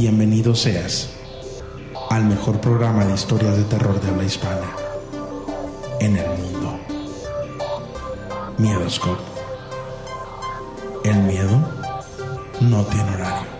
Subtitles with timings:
[0.00, 1.10] Bienvenido seas
[2.08, 4.74] al mejor programa de historias de terror de habla hispana
[6.00, 6.80] en el mundo.
[8.56, 9.20] Miedoscope.
[11.04, 11.60] El miedo
[12.62, 13.59] no tiene horario.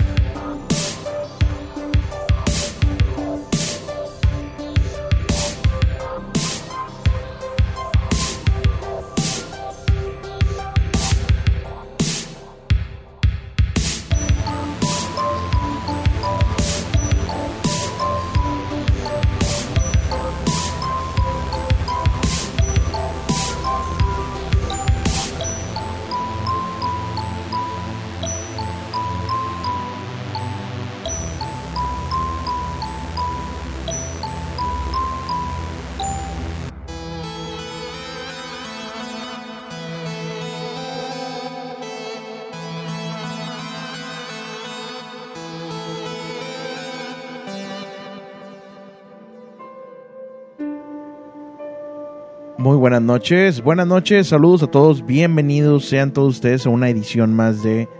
[52.80, 57.62] Buenas noches, buenas noches, saludos a todos, bienvenidos sean todos ustedes a una edición más
[57.62, 57.90] de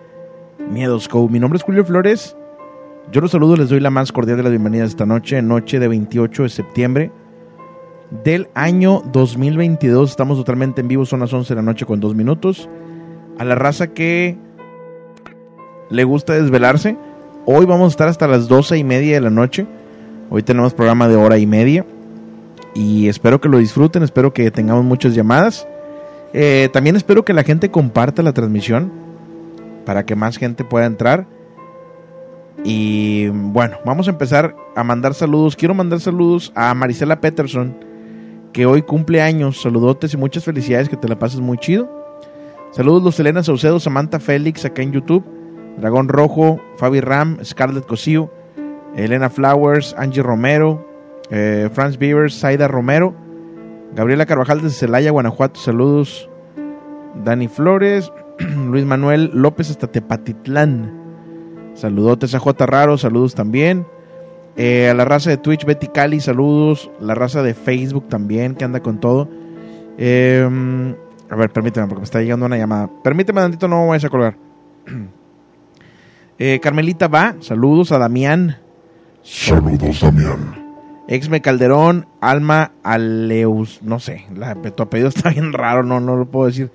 [0.71, 1.29] Miedos Co.
[1.29, 2.35] Mi nombre es Julio Flores,
[3.13, 5.87] yo los saludo, les doy la más cordial de las bienvenidas esta noche, noche de
[5.87, 7.13] 28 de septiembre
[8.25, 10.09] del año 2022.
[10.09, 12.67] Estamos totalmente en vivo, son las 11 de la noche con dos minutos.
[13.39, 14.39] A la raza que
[15.91, 16.97] le gusta desvelarse,
[17.45, 19.67] hoy vamos a estar hasta las 12 y media de la noche.
[20.31, 21.85] Hoy tenemos programa de hora y media
[22.75, 25.67] y espero que lo disfruten, espero que tengamos muchas llamadas.
[26.33, 28.93] Eh, también espero que la gente comparta la transmisión
[29.85, 31.27] para que más gente pueda entrar.
[32.63, 35.57] Y bueno, vamos a empezar a mandar saludos.
[35.57, 37.75] Quiero mandar saludos a Marisela Peterson,
[38.53, 39.63] que hoy cumple años.
[39.63, 41.89] Saludotes y muchas felicidades, que te la pases muy chido.
[42.71, 45.25] Saludos los Elena Saucedo, Samantha Félix acá en YouTube,
[45.79, 48.31] Dragón Rojo, Fabi Ram, Scarlett Cosío,
[48.95, 50.87] Elena Flowers, Angie Romero,
[51.31, 53.15] eh, Franz Beavers, Saida Romero,
[53.95, 56.29] Gabriela Carvajal desde Celaya, Guanajuato, saludos.
[57.25, 60.99] Dani Flores, Luis Manuel López hasta Tepatitlán.
[61.75, 62.67] Saludotes a J.
[62.67, 63.87] Raro, saludos también.
[64.57, 66.91] Eh, a la raza de Twitch, Betty Cali, saludos.
[67.01, 69.29] La raza de Facebook también, que anda con todo.
[69.99, 70.95] Eh,
[71.31, 72.91] a ver, permíteme, porque me está llegando una llamada.
[73.03, 74.37] Permíteme, tantito, no me vayas a colgar.
[76.43, 78.57] Eh, Carmelita va, saludos a Damián.
[79.23, 80.60] Saludos, Damián.
[81.11, 86.27] Exme Calderón, Alma Aleus, no sé, la, tu apellido está bien raro, no, no lo
[86.27, 86.71] puedo decir.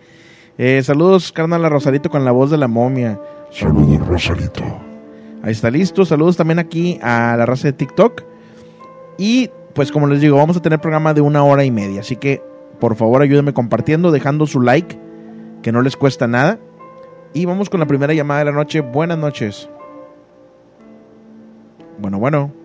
[0.57, 3.17] Eh, saludos, carnal a Rosarito con la voz de la momia.
[3.49, 4.61] Saludos, Rosarito.
[5.41, 6.03] Ahí está listo.
[6.05, 8.23] Saludos también aquí a la raza de TikTok.
[9.17, 12.01] Y pues como les digo, vamos a tener programa de una hora y media.
[12.01, 12.41] Así que
[12.79, 14.97] por favor ayúdenme compartiendo, dejando su like,
[15.61, 16.59] que no les cuesta nada.
[17.33, 18.81] Y vamos con la primera llamada de la noche.
[18.81, 19.69] Buenas noches.
[21.99, 22.64] Bueno, bueno.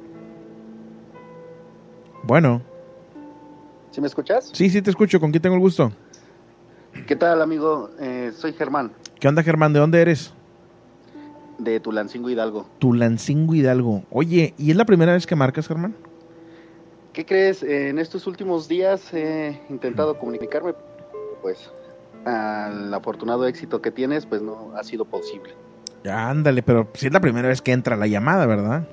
[2.22, 2.62] Bueno.
[3.90, 4.50] ¿Sí me escuchas?
[4.52, 5.18] Sí, sí te escucho.
[5.20, 5.92] ¿Con quién tengo el gusto?
[7.06, 7.90] ¿Qué tal, amigo?
[8.00, 9.72] Eh, soy Germán, ¿Qué onda, Germán?
[9.72, 10.32] ¿De dónde eres?
[11.58, 12.66] de Tulancingo Hidalgo.
[12.78, 14.04] Tulancingo Hidalgo.
[14.10, 15.94] Oye, ¿y es la primera vez que marcas, Germán?
[17.12, 17.62] ¿Qué crees?
[17.62, 20.72] Eh, en estos últimos días he intentado comunicarme,
[21.42, 21.70] pues
[22.24, 25.54] al afortunado éxito que tienes, pues no ha sido posible.
[26.02, 28.88] Ya, ándale, pero si es la primera vez que entra la llamada, ¿verdad?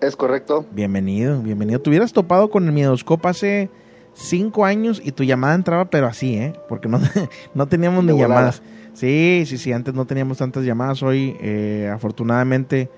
[0.00, 0.66] ¿Es correcto?
[0.72, 1.80] Bienvenido, bienvenido.
[1.80, 3.70] Te hubieras topado con el Miedoscope hace
[4.12, 6.52] cinco años y tu llamada entraba, pero así, ¿eh?
[6.68, 7.00] Porque no,
[7.54, 8.62] no teníamos ni llamadas.
[8.92, 11.02] Sí, sí, sí, antes no teníamos tantas llamadas.
[11.02, 12.90] Hoy, eh, afortunadamente,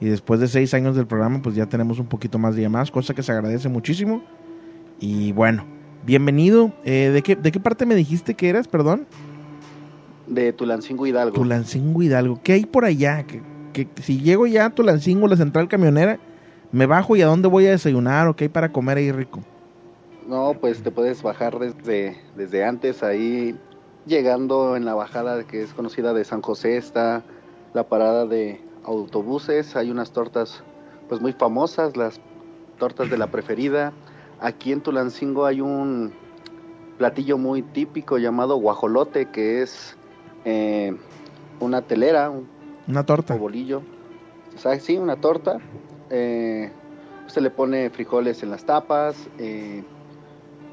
[0.00, 2.90] y después de seis años del programa, pues ya tenemos un poquito más de llamadas,
[2.90, 4.22] cosa que se agradece muchísimo.
[4.98, 5.66] Y bueno,
[6.06, 6.72] bienvenido.
[6.84, 9.06] Eh, ¿de, qué, ¿De qué parte me dijiste que eras, perdón?
[10.26, 11.34] De Tulancingo Hidalgo.
[11.34, 12.40] Tulancingo Hidalgo.
[12.42, 13.26] ¿Qué hay por allá?
[13.26, 13.42] Que,
[13.74, 16.18] que si llego ya a Tulancingo, la central camionera,
[16.72, 19.40] me bajo y a dónde voy a desayunar o qué hay para comer ahí rico.
[20.26, 23.56] No, pues te puedes bajar desde, desde antes ahí,
[24.06, 27.22] llegando en la bajada que es conocida de San José, está
[27.74, 30.62] la parada de autobuses, hay unas tortas
[31.08, 32.20] pues muy famosas, las
[32.78, 33.92] tortas de la preferida.
[34.40, 36.12] Aquí en Tulancingo hay un
[36.98, 39.96] platillo muy típico llamado guajolote, que es
[40.44, 40.96] eh,
[41.60, 42.48] una telera, un
[42.88, 43.34] Una torta.
[43.36, 43.82] bolillo.
[44.54, 45.58] O sea, sí, una torta.
[46.10, 46.70] Eh,
[47.26, 49.82] se le pone frijoles en las tapas, eh,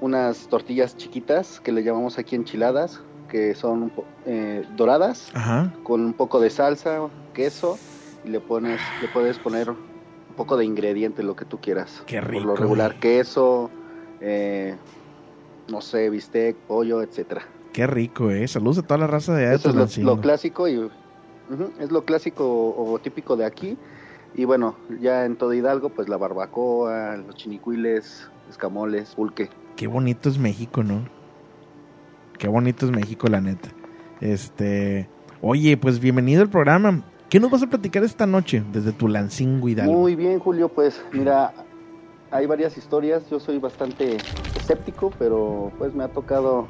[0.01, 3.91] unas tortillas chiquitas que le llamamos aquí enchiladas, que son
[4.25, 5.73] eh, doradas, Ajá.
[5.83, 7.77] con un poco de salsa, queso,
[8.23, 12.03] y le pones, le puedes poner un poco de ingrediente, lo que tú quieras.
[12.05, 13.71] Qué Por rico, lo regular, queso,
[14.21, 14.75] eh,
[15.67, 17.43] no sé, bistec, pollo, etcétera.
[17.71, 18.47] Qué rico, eh.
[18.47, 20.89] Saludos a toda la raza de allá de Eso es lo, clásico y
[21.79, 23.77] es lo clásico o, típico de aquí.
[24.35, 29.49] Y bueno, ya en todo Hidalgo, pues la barbacoa, los chinicuiles, escamoles, pulque.
[29.75, 31.03] Qué bonito es México, ¿no?
[32.39, 33.69] Qué bonito es México, la neta.
[34.21, 35.07] Este,
[35.41, 37.03] oye, pues bienvenido al programa.
[37.29, 39.93] ¿Qué nos vas a platicar esta noche desde Tulancingo Hidalgo?
[39.93, 41.53] Muy bien, Julio, pues mira,
[42.31, 43.29] hay varias historias.
[43.29, 44.17] Yo soy bastante
[44.55, 46.67] escéptico, pero pues me ha tocado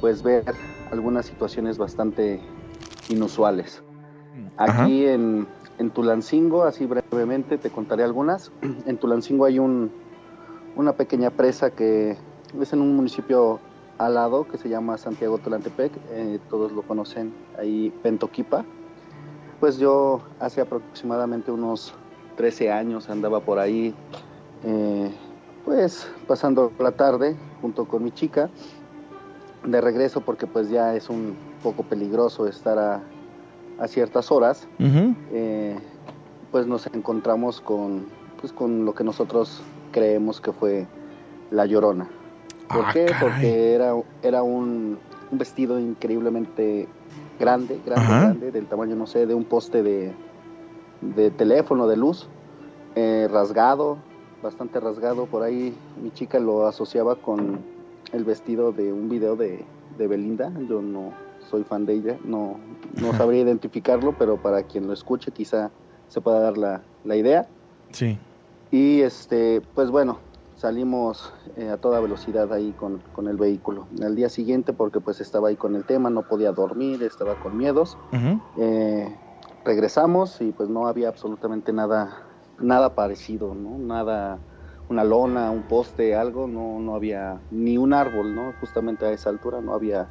[0.00, 0.44] pues ver
[0.90, 2.40] algunas situaciones bastante
[3.08, 3.82] inusuales.
[4.56, 5.46] Aquí en,
[5.78, 8.52] en Tulancingo, así brevemente te contaré algunas.
[8.86, 9.90] En Tulancingo hay un,
[10.76, 12.16] una pequeña presa que
[12.60, 13.60] es en un municipio
[13.98, 18.64] al lado que se llama Santiago Tulantepec, eh, todos lo conocen ahí, Pentoquipa.
[19.60, 21.92] Pues yo hace aproximadamente unos
[22.36, 23.94] 13 años andaba por ahí,
[24.64, 25.10] eh,
[25.66, 28.48] pues pasando la tarde junto con mi chica,
[29.64, 33.02] de regreso porque pues ya es un poco peligroso estar a,
[33.80, 34.68] a ciertas horas,
[35.32, 35.74] eh,
[36.52, 38.04] pues nos encontramos con,
[38.40, 40.86] pues con lo que nosotros creemos que fue
[41.50, 42.08] la llorona.
[42.68, 43.06] ¿Por Ah, qué?
[43.06, 43.20] caray.
[43.20, 44.98] Porque era, era un,
[45.32, 46.86] un vestido increíblemente
[47.38, 48.20] grande, grande, Ajá.
[48.20, 50.12] grande, del tamaño, no sé, de un poste de,
[51.00, 52.28] de teléfono, de luz,
[52.94, 53.96] eh, rasgado,
[54.42, 55.26] bastante rasgado.
[55.26, 57.58] Por ahí mi chica lo asociaba con
[58.12, 59.64] el vestido de un video de,
[59.98, 60.52] de Belinda.
[60.68, 61.12] Yo no
[61.50, 62.60] soy fan de ella, no,
[62.94, 65.72] no sabría identificarlo, pero para quien lo escuche quizá
[66.08, 67.48] se pueda dar la, la idea.
[67.92, 68.18] Sí.
[68.70, 70.20] Y este, pues bueno,
[70.54, 73.88] salimos eh, a toda velocidad ahí con, con el vehículo.
[74.00, 77.56] Al día siguiente, porque pues estaba ahí con el tema, no podía dormir, estaba con
[77.56, 77.98] miedos.
[78.12, 78.40] Ujú.
[78.56, 79.18] Eh,
[79.64, 83.78] regresamos y pues no había absolutamente nada, nada parecido, ¿no?
[83.78, 84.40] Nada,
[84.88, 88.52] una lona, un poste, algo, no, no había ni un árbol, ¿no?
[88.60, 90.10] Justamente a esa altura no había,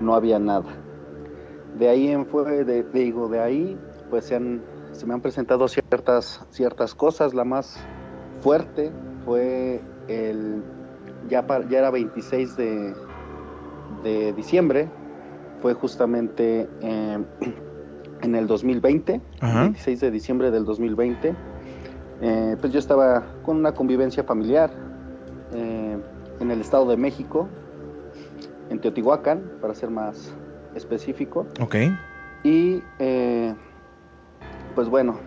[0.00, 0.66] no había nada.
[1.78, 3.78] De ahí en fue, de, digo, de ahí
[4.10, 4.62] pues se han,
[4.92, 7.34] se me han presentado ciertas, ciertas cosas.
[7.34, 7.78] La más
[8.40, 8.90] fuerte
[9.24, 10.62] fue el,
[11.28, 12.94] ya, ya era 26 de,
[14.02, 14.88] de diciembre,
[15.60, 17.18] fue justamente eh,
[18.22, 19.62] en el 2020, Ajá.
[19.62, 21.34] 26 de diciembre del 2020.
[22.20, 24.70] Eh, pues yo estaba con una convivencia familiar
[25.52, 25.96] eh,
[26.40, 27.48] en el Estado de México,
[28.70, 30.34] en Teotihuacán, para ser más
[30.74, 31.46] específico.
[31.60, 31.76] Ok.
[32.44, 33.54] Y eh,
[34.74, 35.18] pues bueno,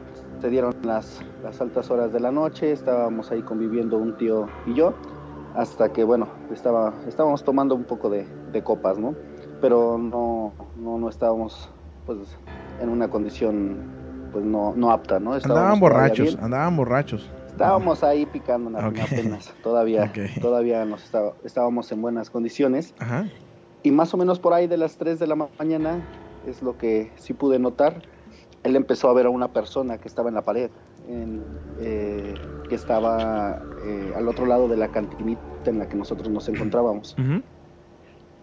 [0.42, 4.74] se dieron las, las altas horas de la noche, estábamos ahí conviviendo un tío y
[4.74, 4.94] yo,
[5.56, 9.16] hasta que bueno, estaba, estábamos tomando un poco de, de copas, ¿no?
[9.60, 11.70] Pero no, no, no estábamos
[12.06, 12.18] pues
[12.82, 13.78] en una condición
[14.32, 15.36] pues no, no apta, ¿no?
[15.36, 17.30] Estábamos Andaban borrachos, andaban borrachos.
[17.52, 19.00] Estábamos ahí picando una- Ok.
[19.00, 22.94] apenas, todavía, todavía nos estaba- estábamos en buenas condiciones.
[23.00, 23.30] Ajá.
[23.84, 26.08] Y más o menos por ahí de las 3 de la ma- mañana
[26.44, 28.02] es lo que sí pude notar.
[28.64, 30.72] Él empezó a ver a una persona que estaba en la pared,
[31.08, 32.36] en, eh,
[32.68, 37.16] que estaba eh, al otro lado de la cantinita en la que nosotros nos encontrábamos.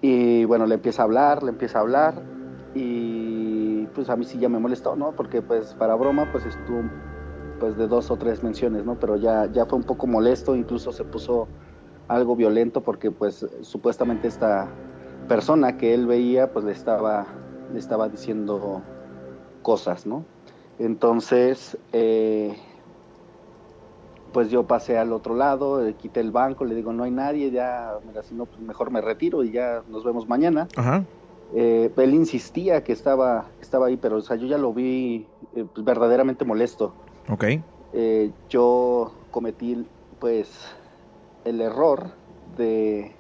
[0.01, 2.25] Y bueno, le empieza a hablar, le empieza a hablar
[2.75, 5.15] y pues a mí sí ya me molestó, ¿no?
[5.17, 6.85] Porque pues para broma pues estuvo
[7.59, 8.95] pues de dos o tres menciones, ¿no?
[8.97, 11.49] Pero ya, ya fue un poco molesto, incluso se puso
[12.09, 14.69] algo violento porque pues supuestamente esta
[15.29, 17.27] persona que él veía pues le estaba,
[17.73, 18.83] le estaba diciendo
[19.63, 20.25] cosas, ¿no?
[20.79, 22.57] Entonces, eh,
[24.33, 27.51] pues yo pasé al otro lado, eh, quité el banco, le digo, no hay nadie,
[27.51, 30.69] ya, mira, si no, pues mejor me retiro y ya nos vemos mañana.
[30.77, 31.03] Ajá.
[31.55, 35.65] Eh, él insistía que estaba, estaba ahí, pero o sea, yo ya lo vi eh,
[35.73, 36.95] pues, verdaderamente molesto.
[37.31, 37.45] Ok.
[37.93, 39.87] Eh, yo cometí
[40.19, 40.51] pues
[41.45, 42.11] el error
[42.57, 43.13] de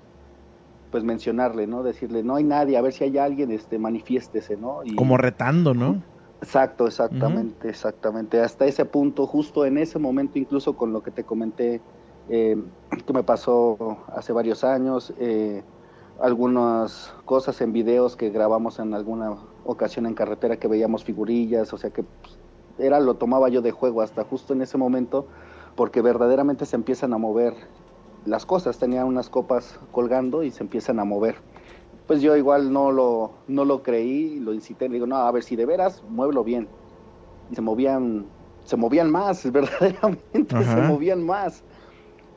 [0.91, 1.83] pues mencionarle, ¿no?
[1.83, 4.81] Decirle, no hay nadie, a ver si hay alguien, este, manifiéstese, ¿no?
[4.85, 6.03] Y, Como retando, ¿no?
[6.41, 8.41] Exacto, exactamente, exactamente.
[8.41, 11.81] Hasta ese punto, justo en ese momento, incluso con lo que te comenté,
[12.29, 12.57] eh,
[13.07, 15.63] que me pasó hace varios años, eh,
[16.21, 21.79] algunas cosas en videos que grabamos en alguna ocasión en carretera que veíamos figurillas, o
[21.79, 22.38] sea que pues,
[22.79, 25.27] era lo tomaba yo de juego hasta justo en ese momento,
[25.77, 27.55] porque verdaderamente se empiezan a mover
[28.25, 28.79] las cosas.
[28.79, 31.37] Tenía unas copas colgando y se empiezan a mover
[32.09, 35.43] pues yo igual no lo, no lo creí, lo incité, le digo, no, a ver
[35.43, 36.67] si de veras, muévelo bien.
[37.51, 38.25] Y se movían,
[38.65, 41.63] se movían más, verdaderamente, se movían más.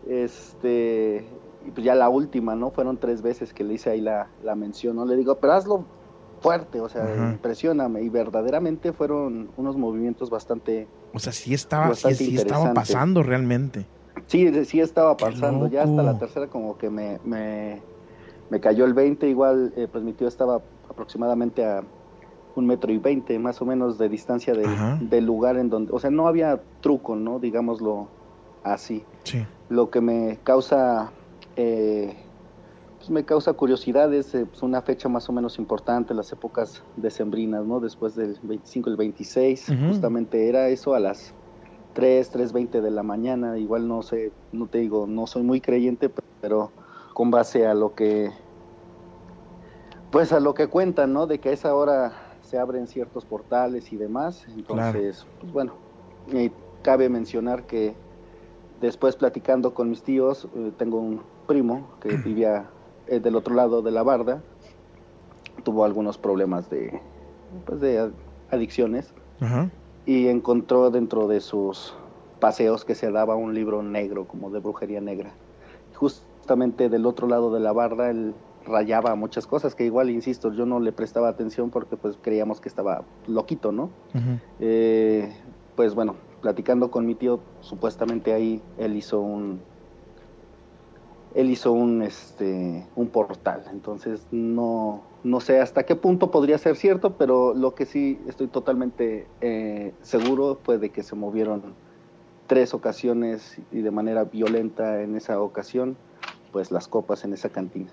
[0.05, 1.25] Este,
[1.65, 2.71] y pues ya la última, ¿no?
[2.71, 5.05] Fueron tres veces que le hice ahí la, la mención, ¿no?
[5.05, 5.85] Le digo, pero hazlo
[6.41, 8.01] fuerte, o sea, impresioname.
[8.01, 10.87] Y verdaderamente fueron unos movimientos bastante.
[11.13, 13.85] O sea, sí estaba, sí, estaba pasando realmente.
[14.27, 15.67] Sí, sí estaba pasando.
[15.67, 17.81] Ya hasta la tercera, como que me, me,
[18.49, 21.83] me cayó el 20, igual eh, pues mi tío estaba aproximadamente a
[22.55, 26.09] un metro y veinte más o menos de distancia del, lugar en donde, o sea,
[26.09, 27.39] no había truco, ¿no?
[27.39, 28.09] Digámoslo
[28.63, 29.05] así.
[29.23, 29.45] Sí.
[29.69, 31.11] Lo que me causa,
[31.55, 32.15] eh,
[33.01, 36.83] pues me causa curiosidad es eh, pues, una fecha más o menos importante, las épocas
[36.97, 37.79] decembrinas, ¿no?
[37.79, 41.33] Después del 25, el 26, justamente era eso a las
[41.93, 46.11] 3, 3.20 de la mañana, igual no sé, no te digo, no soy muy creyente,
[46.41, 46.71] pero
[47.15, 48.29] con base a lo que
[50.11, 51.25] pues a lo que cuentan, ¿no?
[51.25, 54.45] De que a esa hora se abren ciertos portales y demás.
[54.47, 55.73] Entonces, pues bueno,
[56.83, 57.95] cabe mencionar que
[58.79, 62.69] después platicando con mis tíos, eh, tengo un primo que vivía
[63.11, 64.41] eh, del otro lado de la barda,
[65.65, 67.01] tuvo algunos problemas de,
[67.65, 68.09] pues de
[68.49, 69.13] adicciones
[70.05, 71.93] y encontró dentro de sus
[72.39, 75.33] paseos que se daba un libro negro, como de brujería negra.
[75.93, 78.33] Justamente del otro lado de la barda, el
[78.65, 82.69] rayaba muchas cosas que igual, insisto, yo no le prestaba atención porque pues creíamos que
[82.69, 83.89] estaba loquito, ¿no?
[84.61, 85.35] Eh,
[85.75, 89.59] pues bueno, platicando con mi tío, supuestamente ahí él hizo un
[91.35, 96.75] él hizo un este un portal, entonces no no sé hasta qué punto podría ser
[96.75, 101.75] cierto, pero lo que sí estoy totalmente eh, seguro fue de que se movieron
[102.47, 105.95] tres ocasiones y de manera violenta en esa ocasión,
[106.51, 107.89] pues las copas en esa cantina.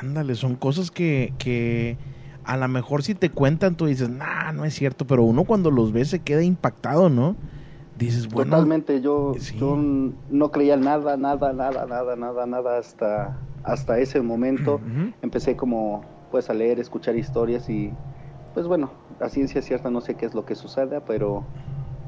[0.00, 1.96] Ándale, son cosas que, que
[2.44, 5.70] a lo mejor si te cuentan tú dices, nah, no es cierto, pero uno cuando
[5.70, 7.34] los ve se queda impactado, ¿no?
[8.00, 8.52] Dices, bueno.
[8.52, 9.34] Totalmente, yo,
[10.30, 14.80] no creía nada, nada, nada, nada, nada, nada hasta, hasta ese momento.
[15.20, 17.92] Empecé como pues a leer, escuchar historias y
[18.54, 18.90] pues bueno,
[19.20, 21.44] a ciencia cierta no sé qué es lo que suceda, pero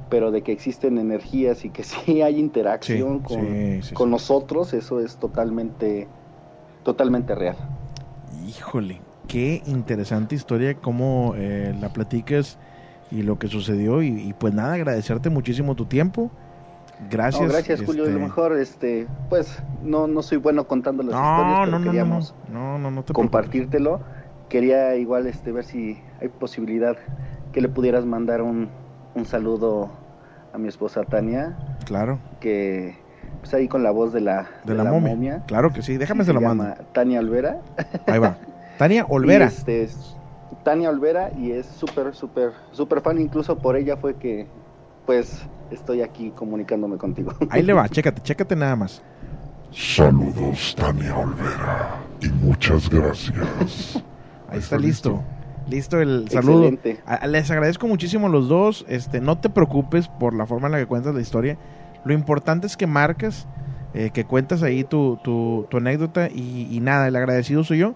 [0.08, 5.16] pero de que existen energías y que sí hay interacción con, con nosotros, eso es
[5.16, 6.08] totalmente
[6.84, 7.56] totalmente real.
[8.46, 12.58] Híjole, qué interesante historia, cómo eh, la platicas
[13.12, 14.02] y lo que sucedió.
[14.02, 16.31] Y, pues nada, agradecerte muchísimo tu tiempo.
[17.11, 17.50] Gracias.
[17.50, 18.04] gracias, Julio.
[18.04, 21.85] A lo este mejor, este, pues, no, no soy bueno contando las historias, pero no,
[21.85, 24.00] queríamos no, no, no, compartírtelo.
[24.49, 26.97] Quería igual este, ver si hay posibilidad
[27.52, 28.69] que le pudieras mandar un,
[29.14, 29.90] un saludo
[30.52, 31.57] a mi esposa Tania.
[31.85, 32.19] Claro.
[32.40, 32.97] Que
[33.40, 35.42] pues ahí con la voz de la, de, la, momia.
[35.47, 36.64] Claro que sí, déjame se, lo mando.
[36.92, 37.61] Tania Olvera.
[38.07, 38.37] Ahí va.
[38.78, 39.47] Tania Olvera.
[39.47, 39.88] este,
[40.64, 43.21] Tania Olvera y es súper, súper, súper fan.
[43.21, 44.47] Incluso por ella fue que,
[45.06, 47.32] pues, estoy aquí comunicándome contigo.
[47.50, 49.02] Ahí le va, chécate, chécate nada más.
[49.73, 52.00] Saludos, Tania Olvera.
[52.21, 54.02] Y muchas gracias.
[54.49, 55.23] Ahí está listo.
[55.68, 56.71] Listo el saludo.
[57.26, 58.85] les agradezco muchísimo a los dos.
[58.88, 61.56] Este, no te preocupes por la forma en la que cuentas la historia.
[62.04, 63.47] Lo importante es que marcas,
[63.94, 67.94] eh, que cuentas ahí tu, tu, anécdota y, nada, el agradecido soy yo.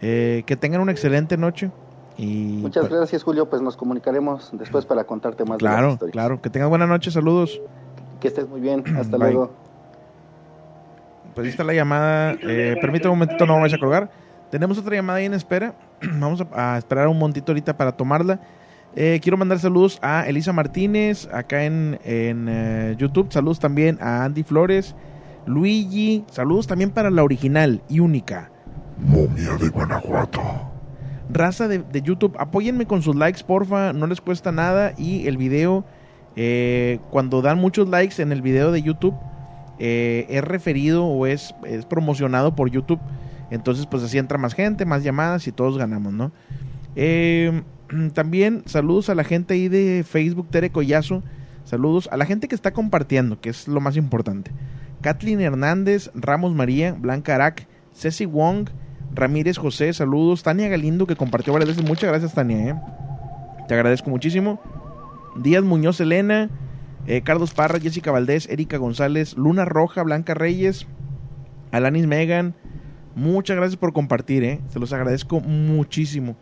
[0.00, 1.72] Eh, que tengan una excelente noche.
[2.18, 3.48] Y, Muchas pues gracias, Julio.
[3.48, 5.58] Pues nos comunicaremos después para contarte más.
[5.58, 6.42] Claro, de claro.
[6.42, 7.10] Que tengas buena noche.
[7.10, 7.60] Saludos.
[8.20, 8.84] Que estés muy bien.
[8.98, 9.52] Hasta luego.
[11.34, 12.36] Pues ahí está la llamada.
[12.42, 14.10] Eh, permítame un momentito, no vamos a colgar.
[14.50, 15.74] Tenemos otra llamada ahí en espera.
[16.02, 18.40] vamos a, a esperar un momentito ahorita para tomarla.
[19.00, 23.30] Eh, quiero mandar saludos a Elisa Martínez, acá en, eh, YouTube.
[23.30, 24.94] Saludos también a Andy Flores,
[25.46, 26.24] Luigi.
[26.30, 28.50] Saludos también para la original y única.
[28.98, 30.42] Momia de Guanajuato.
[31.30, 33.92] Raza de, YouTube, apóyenme con sus likes, porfa.
[33.92, 34.94] No les cuesta nada.
[34.96, 35.84] Y el video,
[36.36, 39.14] eh, cuando dan muchos likes en el video de YouTube,
[39.78, 43.00] es referido o es, es promocionado por YouTube.
[43.50, 46.32] Entonces, pues así entra más gente, más llamadas y todos ganamos, ¿no?
[46.96, 47.62] Eh
[48.14, 51.22] también saludos a la gente ahí de Facebook, Tere Collazo.
[51.64, 54.50] Saludos a la gente que está compartiendo, que es lo más importante.
[55.02, 58.68] Kathleen Hernández, Ramos María, Blanca Arac, Ceci Wong,
[59.14, 60.42] Ramírez José, saludos.
[60.42, 61.84] Tania Galindo, que compartió varias veces.
[61.84, 62.70] Muchas gracias, Tania.
[62.70, 62.74] ¿eh?
[63.66, 64.60] Te agradezco muchísimo.
[65.36, 66.50] Díaz Muñoz Elena,
[67.06, 70.86] eh, Carlos Parra, Jessica Valdés, Erika González, Luna Roja, Blanca Reyes,
[71.70, 72.54] Alanis Megan.
[73.14, 74.60] Muchas gracias por compartir, ¿eh?
[74.68, 76.36] se los agradezco muchísimo.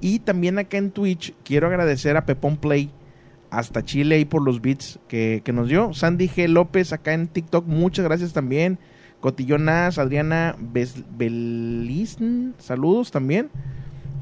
[0.00, 2.90] Y también acá en Twitch quiero agradecer a Pepón Play
[3.50, 5.92] hasta Chile ahí por los beats que, que, nos dio.
[5.94, 6.48] Sandy G.
[6.48, 8.78] López acá en TikTok, muchas gracias también.
[9.24, 13.50] Cotillón Nas, Adriana Belizn, saludos también.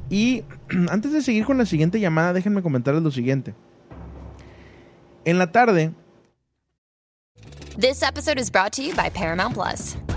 [0.08, 0.44] Y
[0.90, 3.52] antes de seguir con la siguiente llamada, déjenme comentarles lo siguiente.
[5.24, 5.92] En la tarde.
[7.76, 9.96] This episode is brought to you by Paramount Plus.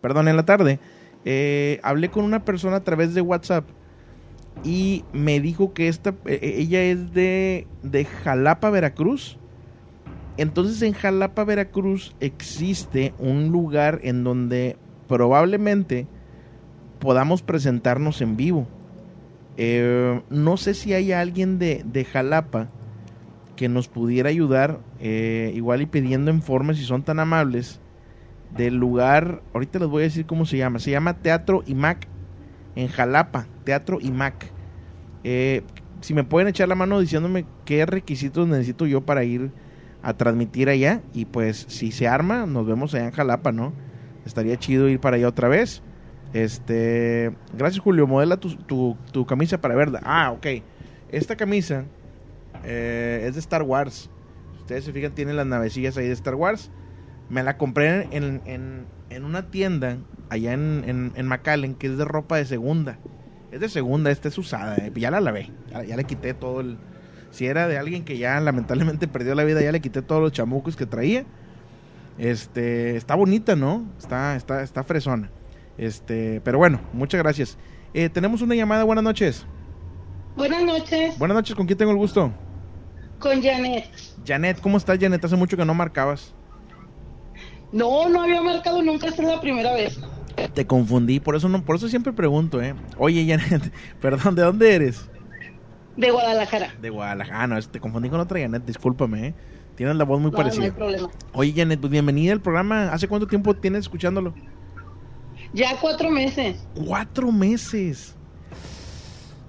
[0.00, 0.78] Perdón, en la tarde,
[1.24, 3.64] eh, hablé con una persona a través de WhatsApp
[4.64, 9.38] y me dijo que esta, eh, ella es de, de Jalapa, Veracruz.
[10.36, 14.76] Entonces en Jalapa, Veracruz existe un lugar en donde
[15.08, 16.06] probablemente
[16.98, 18.66] podamos presentarnos en vivo.
[19.56, 22.68] Eh, no sé si hay alguien de, de, Jalapa
[23.56, 27.80] que nos pudiera ayudar, eh, igual y pidiendo informes si son tan amables
[28.56, 32.06] del lugar, ahorita les voy a decir cómo se llama, se llama Teatro IMAC
[32.76, 34.50] en Jalapa, Teatro IMAC.
[35.24, 35.62] Eh,
[36.00, 39.50] si me pueden echar la mano diciéndome qué requisitos necesito yo para ir
[40.02, 43.72] a transmitir allá y pues si se arma, nos vemos allá en Jalapa, ¿no?
[44.24, 45.82] Estaría chido ir para allá otra vez.
[46.32, 50.00] Este, gracias Julio, modela tu, tu, camisa para verla.
[50.04, 50.46] Ah, ok.
[51.10, 51.84] Esta camisa
[52.64, 54.10] eh, es de Star Wars.
[54.58, 56.70] Ustedes se fijan, tiene las navecillas ahí de Star Wars.
[57.28, 59.98] Me la compré en, en, en una tienda
[60.30, 62.98] allá en, en, en, McAllen que es de ropa de segunda.
[63.52, 64.76] Es de segunda, esta es usada.
[64.76, 64.92] Eh.
[64.94, 65.50] Ya la lavé.
[65.70, 66.78] Ya, ya, le quité todo el.
[67.30, 70.32] Si era de alguien que ya lamentablemente perdió la vida, ya le quité todos los
[70.32, 71.24] chamucos que traía.
[72.18, 73.86] Este, está bonita, ¿no?
[73.98, 75.30] Está, está, está fresona.
[75.76, 77.56] Este, pero bueno, muchas gracias.
[77.94, 79.46] Eh, tenemos una llamada, buenas noches.
[80.36, 81.18] Buenas noches.
[81.18, 82.32] Buenas noches, ¿con quién tengo el gusto?
[83.18, 83.86] Con Janet.
[84.26, 85.24] Janet, ¿cómo estás, Janet?
[85.24, 86.34] Hace mucho que no marcabas.
[87.72, 89.98] No, no había marcado nunca, esta es la primera vez.
[90.54, 92.74] Te confundí, por eso no, por eso siempre pregunto, ¿eh?
[92.96, 95.08] Oye, Janet, perdón, ¿de dónde eres?
[95.96, 96.74] De Guadalajara.
[96.80, 99.34] De Guadalajara, ah, no, te confundí con otra Janet, discúlpame, ¿eh?
[99.74, 100.60] Tienes la voz muy no, parecida.
[100.60, 101.08] No hay problema.
[101.32, 102.92] Oye, Janet, pues bienvenida al programa.
[102.92, 104.34] ¿Hace cuánto tiempo tienes escuchándolo?
[105.52, 106.66] Ya cuatro meses.
[106.74, 108.16] Cuatro meses.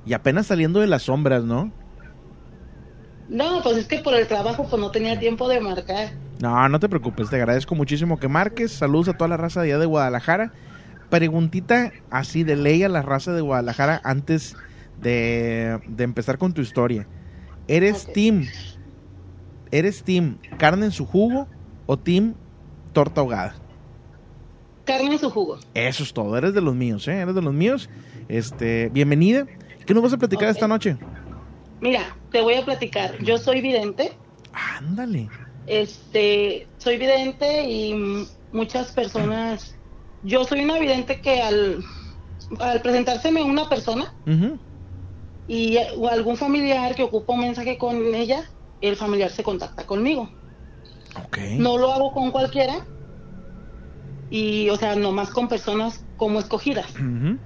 [0.05, 1.71] Y apenas saliendo de las sombras, ¿no?
[3.29, 6.09] No, pues es que por el trabajo pues no tenía tiempo de marcar.
[6.39, 8.71] No, no te preocupes, te agradezco muchísimo que marques.
[8.71, 10.51] Saludos a toda la raza de allá de Guadalajara.
[11.09, 14.55] Preguntita así de ley a la raza de Guadalajara antes
[15.01, 17.07] de, de empezar con tu historia.
[17.67, 18.13] ¿Eres okay.
[18.13, 18.47] team?
[19.71, 21.47] ¿Eres team carne en su jugo
[21.85, 22.33] o team
[22.93, 23.55] torta ahogada?
[24.85, 25.59] Carne en su jugo.
[25.75, 27.19] Eso es todo, eres de los míos, ¿eh?
[27.19, 27.91] Eres de los míos.
[28.27, 29.45] Este, bienvenida.
[29.85, 30.53] ¿Qué nos vas a platicar okay.
[30.53, 30.97] esta noche?
[31.81, 33.17] Mira, te voy a platicar.
[33.23, 34.13] Yo soy vidente.
[34.53, 35.29] Ándale.
[35.67, 39.75] Este, soy vidente y muchas personas.
[40.23, 41.83] Yo soy una vidente que al,
[42.59, 44.59] al presentárseme una persona uh -huh.
[45.47, 48.49] y o algún familiar que ocupa un mensaje con ella,
[48.81, 50.29] el familiar se contacta conmigo.
[51.27, 51.57] Okay.
[51.57, 52.85] No lo hago con cualquiera
[54.29, 56.93] y, o sea, nomás con personas como escogidas.
[56.95, 57.39] Uh -huh.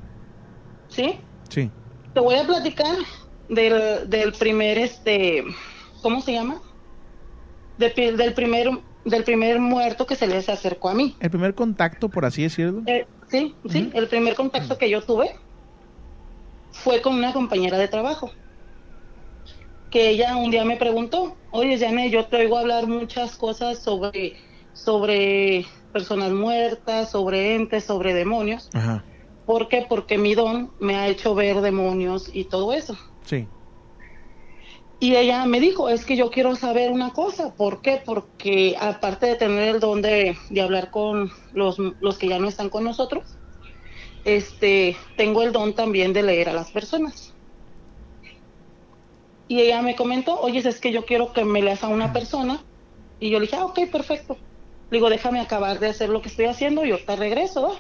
[0.90, 1.20] ¿Sí?
[1.50, 1.70] Sí.
[2.14, 2.96] Te voy a platicar
[3.50, 5.44] del, del primer, este,
[6.02, 6.62] ¿cómo se llama?
[7.78, 8.70] De, del primer
[9.06, 11.16] del primer muerto que se les acercó a mí.
[11.20, 12.84] El primer contacto, por así decirlo.
[12.86, 13.98] Eh, sí, sí, uh -huh.
[13.98, 15.36] el primer contacto que yo tuve
[16.72, 18.32] fue con una compañera de trabajo.
[19.90, 24.38] Que ella un día me preguntó, oye, Janet, yo te oigo hablar muchas cosas sobre,
[24.74, 28.70] sobre personas muertas, sobre entes, sobre demonios.
[28.74, 29.04] Ajá.
[29.46, 29.86] ¿Por qué?
[29.88, 32.98] Porque mi don me ha hecho ver demonios y todo eso.
[33.26, 33.48] Sí.
[35.00, 38.02] Y ella me dijo, es que yo quiero saber una cosa, ¿por qué?
[38.06, 42.48] Porque aparte de tener el don de, de hablar con los, los, que ya no
[42.48, 43.38] están con nosotros,
[44.24, 47.34] este, tengo el don también de leer a las personas.
[49.50, 52.64] Y ella me comentó, oye, es que yo quiero que me leas a una persona.
[53.20, 54.38] Y yo le dije, ah, ok, perfecto.
[54.90, 57.76] Le digo, déjame acabar de hacer lo que estoy haciendo y ahorita regreso.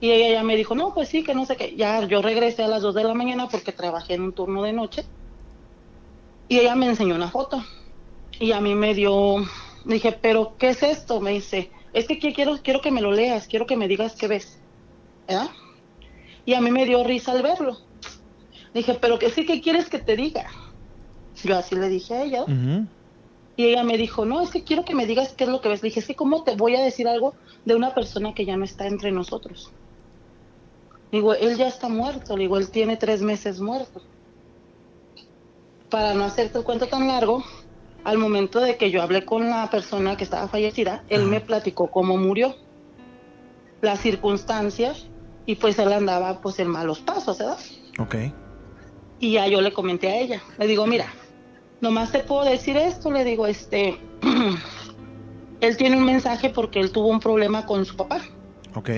[0.00, 1.76] Y ella ya me dijo, no, pues sí, que no sé qué.
[1.76, 4.72] Ya yo regresé a las 2 de la mañana porque trabajé en un turno de
[4.72, 5.04] noche.
[6.48, 7.64] Y ella me enseñó una foto.
[8.40, 9.36] Y a mí me dio,
[9.84, 11.20] dije, pero ¿qué es esto?
[11.20, 14.16] Me dice, es que qui- quiero, quiero que me lo leas, quiero que me digas
[14.16, 14.64] qué ves.
[15.28, 15.50] ¿verdad?
[16.44, 17.78] Y a mí me dio risa al verlo.
[18.74, 20.46] Dije, pero que sí, ¿qué quieres que te diga?
[21.42, 22.44] Yo así le dije a ella.
[23.56, 25.68] Y ella me dijo, no, es que quiero que me digas qué es lo que
[25.68, 25.82] ves.
[25.82, 28.56] Le dije, es que cómo te voy a decir algo de una persona que ya
[28.56, 29.76] no está entre nosotros.
[31.12, 32.36] Digo, él ya está muerto.
[32.36, 34.02] Le digo, él tiene tres meses muerto.
[35.88, 37.44] Para no hacerte el cuento tan largo,
[38.04, 41.90] al momento de que yo hablé con la persona que estaba fallecida, él me platicó
[41.90, 42.54] cómo murió,
[43.80, 45.06] las circunstancias,
[45.46, 47.58] y pues él andaba pues en malos pasos, ¿verdad?
[47.98, 48.14] Ok.
[49.18, 51.06] Y ya yo le comenté a ella, le digo, mira,
[51.80, 53.98] nomás te puedo decir esto, le digo, este,
[55.60, 58.20] él tiene un mensaje porque él tuvo un problema con su papá.
[58.74, 58.90] Ok.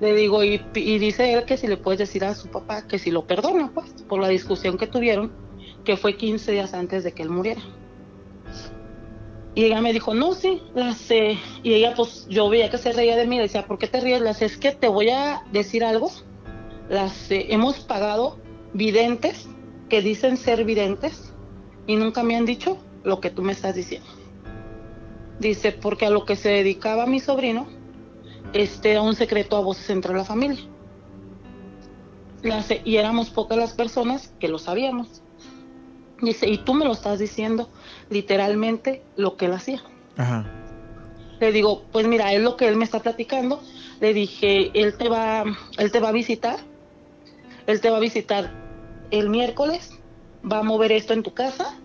[0.00, 3.10] Le digo, y, dice él que si le puedes decir a su papá que si
[3.10, 5.32] lo perdona, pues, por la discusión que tuvieron,
[5.84, 7.60] que fue 15 días antes de que él muriera.
[9.56, 11.36] Y ella me dijo, no, sí, la sé.
[11.64, 14.00] Y ella, pues, yo veía que se reía de mí, le decía, ¿por qué te
[14.00, 14.20] ríes?
[14.20, 16.12] Las es que te voy a decir algo.
[16.88, 18.38] Las eh, hemos pagado
[18.72, 19.48] videntes
[19.88, 21.32] que dicen ser videntes
[21.88, 24.08] y nunca me han dicho lo que tú me estás diciendo.
[25.40, 27.66] Dice, porque a lo que se dedicaba mi sobrino,
[28.52, 30.60] este era un secreto a voces entre la familia.
[32.42, 35.22] Las- y éramos pocas las personas que lo sabíamos.
[36.20, 37.70] Dice, y tú me lo estás diciendo
[38.10, 39.82] literalmente lo que él hacía.
[40.16, 40.44] Ajá.
[41.40, 43.62] Le digo, pues mira, es lo que él me está platicando.
[44.00, 45.44] Le dije, él te va,
[45.76, 46.58] él te va a visitar.
[47.66, 48.50] Él te va a visitar
[49.10, 49.90] el miércoles.
[50.50, 51.76] Va a mover esto en tu casa.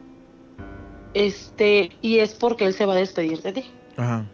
[1.13, 3.65] Este, y es porque él se va a despedir de ti.
[3.97, 4.25] Ajá.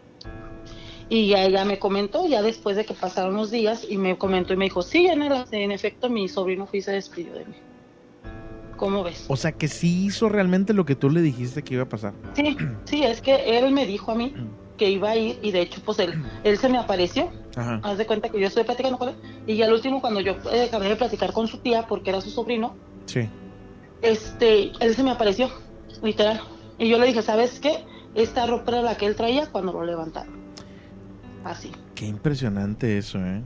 [1.09, 4.53] Y ya ella me comentó, ya después de que pasaron los días, y me comentó
[4.53, 7.45] y me dijo, sí, en, el- en efecto, mi sobrino fue y se despidió de
[7.45, 7.55] mí.
[8.77, 9.25] ¿Cómo ves?
[9.27, 12.13] O sea que sí hizo realmente lo que tú le dijiste que iba a pasar.
[12.33, 14.33] Sí, sí, es que él me dijo a mí
[14.77, 16.13] que iba a ir y de hecho pues él,
[16.45, 17.29] él se me apareció.
[17.57, 17.81] Ajá.
[17.83, 19.15] Haz de cuenta que yo estoy platicando con él
[19.47, 22.29] y al último cuando yo eh, acabé de platicar con su tía porque era su
[22.29, 22.73] sobrino,
[23.05, 23.27] Sí.
[24.01, 25.49] este, él se me apareció,
[26.01, 26.39] literal.
[26.77, 27.83] Y yo le dije, ¿sabes qué?
[28.15, 30.38] Esta ropa era la que él traía cuando lo levantaron.
[31.43, 31.71] Así.
[31.95, 33.43] Qué impresionante eso, ¿eh?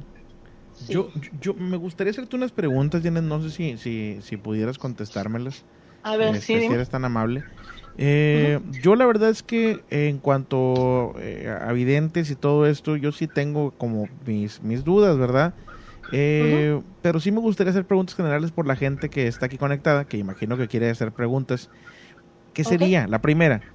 [0.90, 4.78] Yo, yo, yo- me gustaría hacerte unas preguntas, Janet, no sé si, si, si pudieras
[4.78, 5.66] contestármelas.
[6.04, 7.44] A ver, Este, sí, si eres tan amable.
[7.98, 13.12] Eh, Yo la verdad es que en cuanto eh, a videntes y todo esto, yo
[13.12, 15.56] sí tengo como mis, mis dudas, ¿verdad?
[16.12, 20.06] Eh, Pero sí me gustaría hacer preguntas generales por la gente que está aquí conectada,
[20.08, 21.70] que imagino que quiere hacer preguntas.
[22.54, 23.08] ¿Qué sería?
[23.08, 23.66] La primera.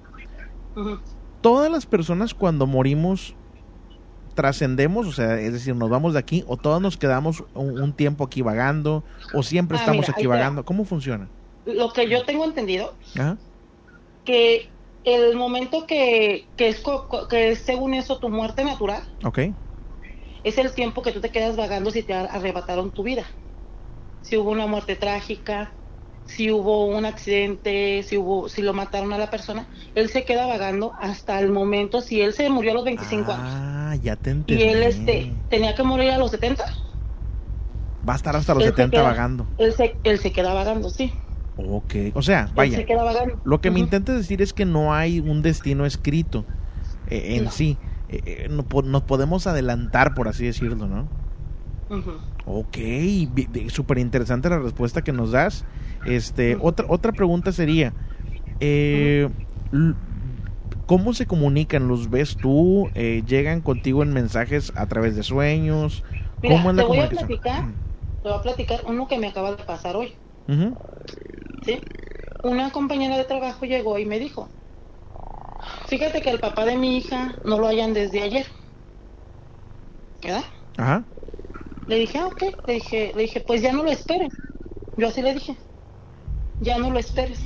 [1.40, 3.38] ¿todas las personas cuando morimos
[4.38, 5.07] trascendemos?
[5.07, 8.24] O sea, es decir, ¿nos vamos de aquí o todos nos quedamos un, un tiempo
[8.24, 10.64] aquí vagando o siempre Ah, estamos mira, aquí vagando?
[10.64, 11.31] ¿Cómo funciona?
[11.64, 12.96] Lo que yo tengo entendido
[14.24, 14.74] que
[15.05, 16.83] el momento que, que es
[17.31, 19.38] que es según eso tu muerte natural Ok.
[20.42, 23.27] es el tiempo que tú te quedas vagando si te ar- arrebataron tu vida.
[24.22, 25.78] Si hubo una muerte trágica,
[26.29, 30.47] si hubo un accidente, si hubo si lo mataron a la persona, él se queda
[30.47, 34.31] vagando hasta el momento si él se murió a los 25 años Ah, ya te
[34.31, 34.62] y entendí.
[34.62, 36.64] él este tenía que morir a los 70,
[38.09, 39.49] Va a estar hasta los él se 70 queda- vagando.
[39.59, 41.12] Él se él se queda vagando, sí.
[41.57, 41.95] Ok.
[42.14, 42.77] O sea, Él vaya.
[42.77, 43.41] se queda vagando.
[43.45, 46.47] Lo que me intentas decir es que no hay un destino escrito
[47.07, 47.51] eh, en No.
[47.51, 47.79] sí.
[48.09, 51.09] Eh, eh, no po- nos podemos adelantar, por así decirlo, ¿no?
[51.91, 52.12] Ujú.
[52.47, 55.64] Ok, bi- bi- súper interesante la respuesta que nos das.
[56.09, 57.94] Este, otra, otra pregunta sería,
[58.61, 59.29] eh,
[60.87, 61.88] ¿cómo se comunican?
[61.88, 62.88] ¿Los ves tú?
[62.94, 66.03] Eh, ¿Llegan contigo en mensajes a través de sueños?
[66.42, 67.64] Mira, ¿Cómo es la te voy a platicar,
[68.23, 70.14] te voy a platicar uno que me acaba de pasar hoy.
[71.64, 71.79] ¿sí?
[72.42, 74.49] Una compañera de trabajo llegó y me dijo,
[75.88, 78.47] fíjate que el papá de mi hija no lo hayan desde ayer.
[80.23, 80.44] ¿Verdad?
[80.77, 81.05] Ajá.
[81.87, 82.42] Le dije, ah, ok.
[82.66, 84.33] Le dije, le dije, pues ya no lo esperes.
[84.97, 85.57] Yo así le dije,
[86.61, 87.40] ya no lo esperes.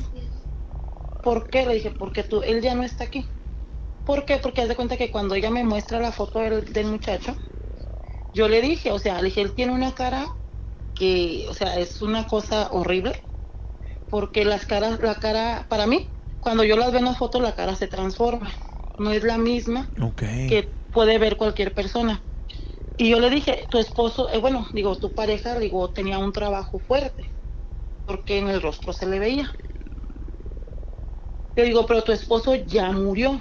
[1.22, 1.66] ¿Por qué?
[1.66, 3.26] Le dije, porque tú, él ya no está aquí.
[4.04, 4.38] ¿Por qué?
[4.38, 7.36] Porque haz de cuenta que cuando ella me muestra la foto del, del muchacho,
[8.32, 10.28] yo le dije, o sea, le dije, él tiene una cara
[10.94, 13.28] que, o sea, es una cosa horrible,
[14.08, 17.54] porque las caras, la cara, para mí, cuando yo las veo en la foto, la
[17.54, 18.52] cara se transforma,
[18.98, 19.92] no es la misma
[20.46, 22.24] que puede ver cualquier persona.
[22.96, 26.78] Y yo le dije, tu esposo, eh, bueno, digo, tu pareja, digo, tenía un trabajo
[26.78, 27.31] fuerte,
[28.04, 29.50] porque en el rostro se le veía.
[31.54, 33.40] Le digo, pero tu esposo ya murió.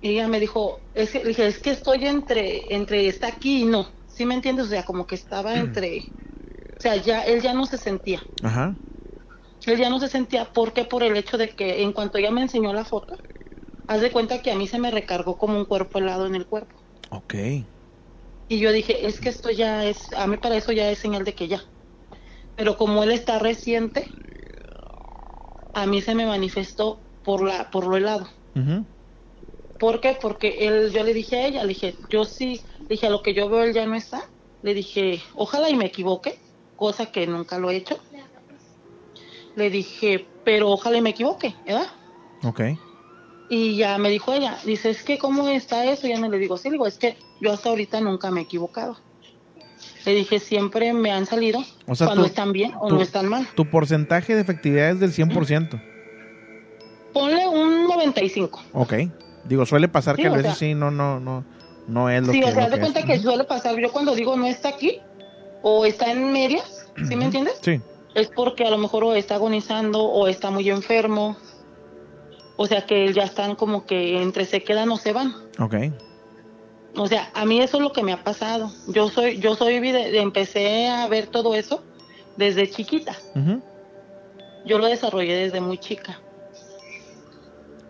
[0.00, 3.64] Y ella me dijo, es que, dije, es que estoy entre, entre está aquí y
[3.64, 3.88] no.
[4.06, 4.66] ¿Sí me entiendes?
[4.66, 5.98] O sea, como que estaba entre,
[6.76, 8.22] o sea, ya, él ya no se sentía.
[8.42, 8.74] Ajá.
[9.66, 12.42] Él ya no se sentía porque por el hecho de que en cuanto ella me
[12.42, 13.18] enseñó la foto,
[13.86, 16.46] haz de cuenta que a mí se me recargó como un cuerpo helado en el
[16.46, 16.76] cuerpo.
[17.10, 17.34] Ok.
[18.48, 21.24] Y yo dije, es que esto ya es, a mí para eso ya es señal
[21.24, 21.62] de que ya.
[22.58, 24.10] Pero como él está reciente,
[25.74, 28.28] a mí se me manifestó por la, por lo helado.
[28.56, 28.84] Ujú.
[29.78, 30.18] ¿Por qué?
[30.20, 33.22] Porque él, yo le dije a ella, le dije, yo sí, le dije, a lo
[33.22, 34.24] que yo veo él ya no está.
[34.62, 36.36] Le dije, ojalá y me equivoque,
[36.74, 37.96] cosa que nunca lo he hecho.
[39.54, 41.86] Le dije, pero ojalá y me equivoque, ¿verdad?
[42.42, 42.60] Ok.
[43.48, 46.08] Y ya me dijo ella, dice, es que ¿cómo está eso?
[46.08, 48.44] Ya no le digo, sí, le digo, es que yo hasta ahorita nunca me he
[48.44, 48.98] equivocado.
[50.04, 53.02] Le dije, siempre me han salido O sea, cuando tú- están bien o tú- no
[53.02, 53.46] están mal.
[53.54, 55.80] Tu porcentaje de efectividad es del 100%.
[57.12, 58.60] Ponle un 95.
[58.72, 58.94] Ok.
[59.44, 61.44] Digo, suele pasar Sí, que a veces sea- sí, no, no, no,
[61.86, 63.06] no es lo Sí, que, o sea, de cuenta es.
[63.06, 65.00] que suele pasar, yo cuando digo no está aquí
[65.62, 67.58] o está en medias, ¿sí me entiendes?
[67.62, 67.80] Sí.
[68.14, 71.36] Es porque a lo mejor o está agonizando o está muy enfermo.
[72.56, 75.32] O sea que ya están como que entre se quedan o se van.
[75.60, 75.74] Ok.
[76.98, 78.72] O sea, a mí eso es lo que me ha pasado.
[78.88, 81.84] Yo soy, yo soy, empecé a ver todo eso
[82.36, 83.16] desde chiquita.
[84.64, 86.20] Yo lo desarrollé desde muy chica.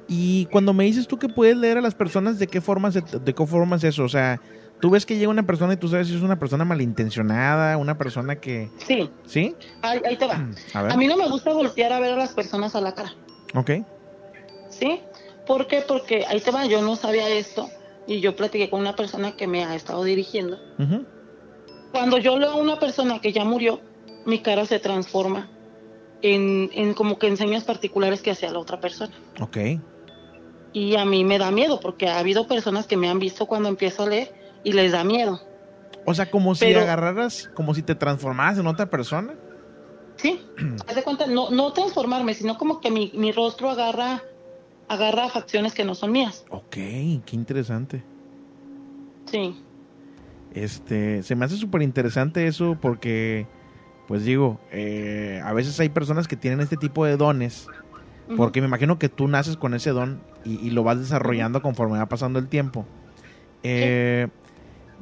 [0.07, 3.03] Y cuando me dices tú que puedes leer a las personas, ¿de qué forma, se-
[3.03, 4.05] de qué forma es eso?
[4.05, 4.41] O sea,
[4.81, 7.97] tú ves que llega una persona y tú sabes si es una persona malintencionada, una
[7.99, 8.71] persona que...
[8.87, 9.57] Sí, ¿Sí?
[9.83, 10.49] ahí, ahí te va.
[10.75, 10.93] A ver.
[10.93, 13.15] A mí no me gusta voltear a ver a las personas a la cara.
[13.55, 13.71] Ok.
[14.71, 15.01] ¿Sí?
[15.47, 15.83] ¿Por qué?
[15.87, 17.71] Porque ahí te va, yo no sabía esto
[18.09, 20.59] y yo platiqué con una persona que me ha estado dirigiendo.
[21.93, 23.81] Cuando yo leo a una persona que ya murió,
[24.27, 25.49] mi cara se transforma
[26.23, 29.15] en, en como que en señas particulares que hacía la otra persona.
[29.41, 29.59] Ok.
[30.73, 33.69] Y a mí me da miedo porque ha habido personas que me han visto cuando
[33.69, 35.41] empiezo a leer y les da miedo.
[36.05, 39.35] O sea, como si Pero- agarraras, como si te transformaras en otra persona.
[40.17, 40.41] Sí,
[40.89, 44.23] haz de cuenta, no, no transformarme, sino como que mi, mi rostro agarra,
[44.89, 46.45] agarra facciones que no son mías.
[46.51, 48.03] Ok, qué interesante.
[49.27, 49.55] Sí,
[50.55, 53.47] Este, se me hace súper interesante eso porque,
[54.07, 57.69] pues digo, eh, a veces hay personas que tienen este tipo de dones,
[58.37, 61.99] porque me imagino que tú naces con ese don y, y lo vas desarrollando conforme
[61.99, 62.87] va pasando el tiempo.
[63.63, 64.29] Eh,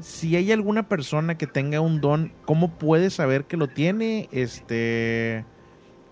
[0.00, 4.28] Si hay alguna persona que tenga un don, ¿cómo puede saber que lo tiene?
[4.32, 5.46] Este,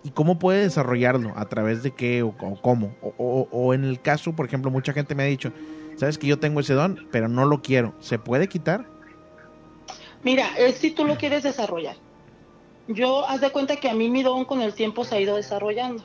[0.04, 1.32] ¿Y cómo puede desarrollarlo?
[1.34, 2.94] ¿A través de qué o, o cómo?
[3.02, 5.50] O, o- o en el caso, por ejemplo, mucha gente me ha dicho,
[5.96, 7.94] sabes que yo tengo ese don, pero no lo quiero.
[8.00, 8.84] ¿Se puede quitar?
[10.22, 11.96] Mira, es si tú lo quieres desarrollar.
[12.86, 15.36] Yo, haz de cuenta que a mí mi don con el tiempo se ha ido
[15.36, 16.04] desarrollando.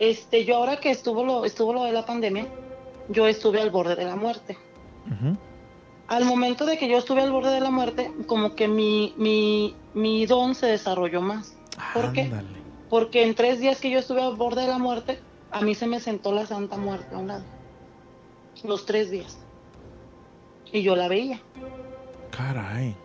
[0.00, 2.46] Este, yo ahora que estuvo lo, estuvo lo de la pandemia,
[3.08, 4.56] yo estuve al borde de la muerte.
[6.08, 9.74] Al momento de que yo estuve al borde de la muerte, como que mi, mi,
[9.94, 11.54] mi don se desarrolló más.
[11.94, 12.30] ¿Por qué?
[12.88, 15.86] Porque en tres días que yo estuve al borde de la muerte, a mí se
[15.86, 17.44] me sentó la Santa Muerte a un lado.
[18.64, 19.38] Los tres días.
[20.72, 21.40] Y yo la veía.
[22.30, 22.96] Caray.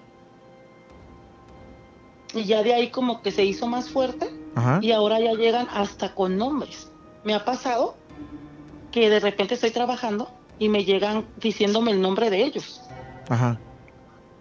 [2.34, 4.80] Y ya de ahí como que se hizo más fuerte Ajá.
[4.82, 6.92] y ahora ya llegan hasta con nombres.
[7.24, 7.96] Me ha pasado
[8.92, 12.82] que de repente estoy trabajando y me llegan diciéndome el nombre de ellos.
[13.30, 13.60] Ajá.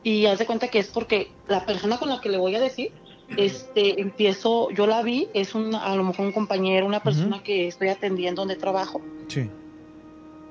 [0.02, 2.60] Y haz de cuenta que es porque la persona con la que le voy a
[2.60, 2.92] decir,
[3.36, 7.68] este, empiezo, yo la vi, es un, a lo mejor un compañero, una persona que
[7.68, 9.48] estoy atendiendo donde trabajo, Sí.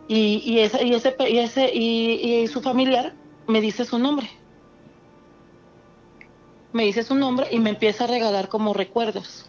[0.07, 3.13] y, y, ese, y, ese, y, ese y, y su familiar
[3.47, 4.29] me dice su nombre.
[6.73, 9.45] Me dice su nombre y me empieza a regalar como recuerdos.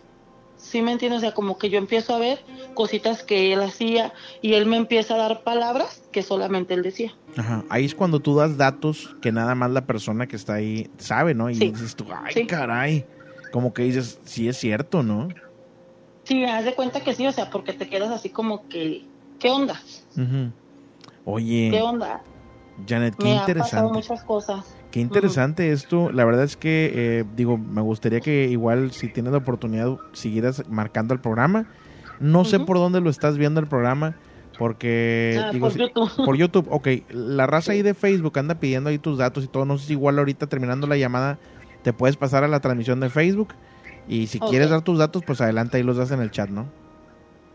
[0.73, 1.19] ¿Sí me entiendes?
[1.19, 2.41] O sea, como que yo empiezo a ver
[2.73, 7.13] cositas que él hacía y él me empieza a dar palabras que solamente él decía.
[7.37, 7.63] Ajá.
[7.69, 11.35] Ahí es cuando tú das datos que nada más la persona que está ahí sabe,
[11.35, 11.51] ¿no?
[11.51, 11.71] Y Sí.
[11.73, 12.47] dices tú, ay, Sí.
[12.47, 13.05] caray.
[13.53, 15.29] Como que dices, sí es cierto, ¿no?
[16.25, 19.05] Sí, haz de cuenta que sí, o sea, porque te quedas así como que,
[19.41, 19.79] ¿qué onda?
[21.27, 22.23] Oye, ¿Qué onda?
[22.89, 23.93] Janet, qué Me han pasado interesante.
[23.93, 24.75] muchas cosas.
[24.93, 26.13] Qué interesante esto.
[26.13, 30.63] La verdad es que, eh, digo, me gustaría que igual, si tienes la oportunidad, siguieras
[30.69, 31.67] marcando el programa.
[32.21, 34.15] No sé por dónde lo estás viendo el programa,
[34.59, 35.41] porque...
[35.43, 36.25] Ah, digo, por si- YouTube.
[36.25, 36.89] Por YouTube, ok.
[37.11, 39.65] La raza ahí de Facebook anda pidiendo ahí tus datos y todo.
[39.65, 41.39] No sé si igual ahorita terminando la llamada
[41.83, 43.55] te puedes pasar a la transmisión de Facebook.
[44.07, 46.67] Y si quieres dar tus datos, pues adelante ahí los das en el chat, ¿no?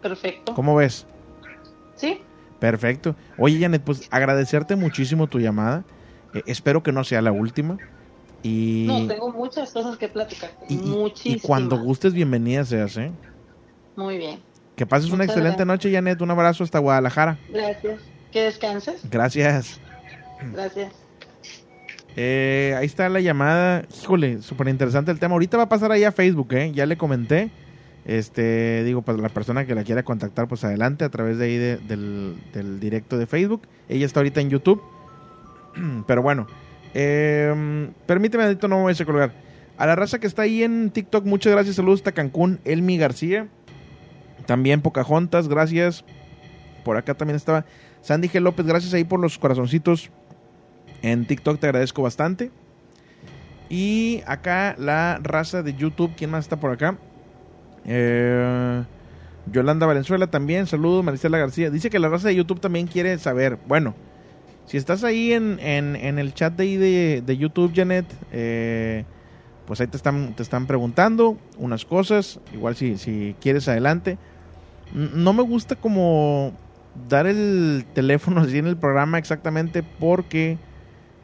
[0.01, 0.53] Perfecto.
[0.55, 1.05] ¿Cómo ves?
[1.95, 2.21] Sí,
[2.59, 3.15] Perfecto.
[3.37, 5.83] Oye, Janet, pues agradecerte muchísimo tu llamada.
[6.33, 7.77] Eh, espero que no sea la última.
[8.43, 10.51] Y, No, tengo muchas cosas que platicar.
[10.69, 11.41] y, y- y Muchísimas.
[11.41, 13.11] cuando gustes, bienvenida seas, ¿eh?
[13.95, 14.39] Muy bien.
[14.75, 15.67] Que pases una excelente gracias.
[15.67, 16.21] noche, Janet.
[16.21, 17.39] Un abrazo hasta Guadalajara.
[17.51, 17.99] Gracias.
[18.31, 19.01] Que descanses.
[19.09, 19.79] Gracias.
[20.53, 20.93] Gracias.
[22.15, 23.83] Eh, ahí está la llamada.
[24.03, 25.33] Híjole, súper interesante el tema.
[25.33, 26.71] Ahorita va a pasar ahí a Facebook, ¿eh?
[26.73, 27.49] Ya le comenté.
[28.05, 31.57] Este, digo, pues la persona que la quiera contactar, pues adelante a través de ahí
[31.57, 33.63] de- del, del directo de Facebook.
[33.89, 34.81] Ella está ahorita en YouTube.
[36.07, 36.47] Pero bueno,
[36.93, 39.31] eh, permíteme, no me voy a colgar.
[39.77, 41.75] A la raza que está ahí en TikTok, muchas gracias.
[41.75, 43.47] Saludos hasta Cancún, Elmi García.
[44.45, 46.03] También Pocahontas, gracias.
[46.83, 47.65] Por acá también estaba
[48.01, 48.39] Sandy G.
[48.39, 50.09] López, gracias ahí por los corazoncitos
[51.01, 52.51] en TikTok, te agradezco bastante.
[53.69, 56.97] Y acá la raza de YouTube, ¿quién más está por acá?
[57.85, 58.83] Eh,
[59.51, 61.69] Yolanda Valenzuela también, saludos, Maricela García.
[61.69, 63.57] Dice que la raza de YouTube también quiere saber.
[63.67, 63.93] Bueno,
[64.67, 69.03] si estás ahí en, en- en el chat de, ahí de, de YouTube, Janet, eh,
[69.65, 72.39] pues ahí te están, te están preguntando unas cosas.
[72.53, 74.17] Igual si, si quieres adelante.
[74.93, 76.53] No me gusta como
[77.09, 80.57] dar el teléfono así en el programa exactamente porque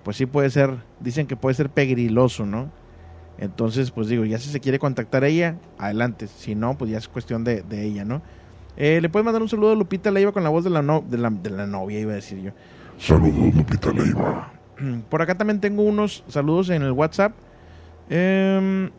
[0.03, 2.69] pues sí puede ser, dicen que puede ser pegriloso, ¿no?
[3.38, 6.27] Entonces, pues digo, ya si se quiere contactar a ella, adelante.
[6.27, 8.21] Si no, pues ya es cuestión de, de ella, ¿no?
[8.75, 11.03] Eh, Le puedes mandar un saludo a Lupita Leiva con la voz de la, no-
[11.10, 12.51] de la, de la novia, iba a decir yo.
[12.97, 14.51] Saludos, Lupita Leiva.
[15.10, 17.34] Por acá también tengo unos saludos en el WhatsApp.
[18.10, 18.91] Em,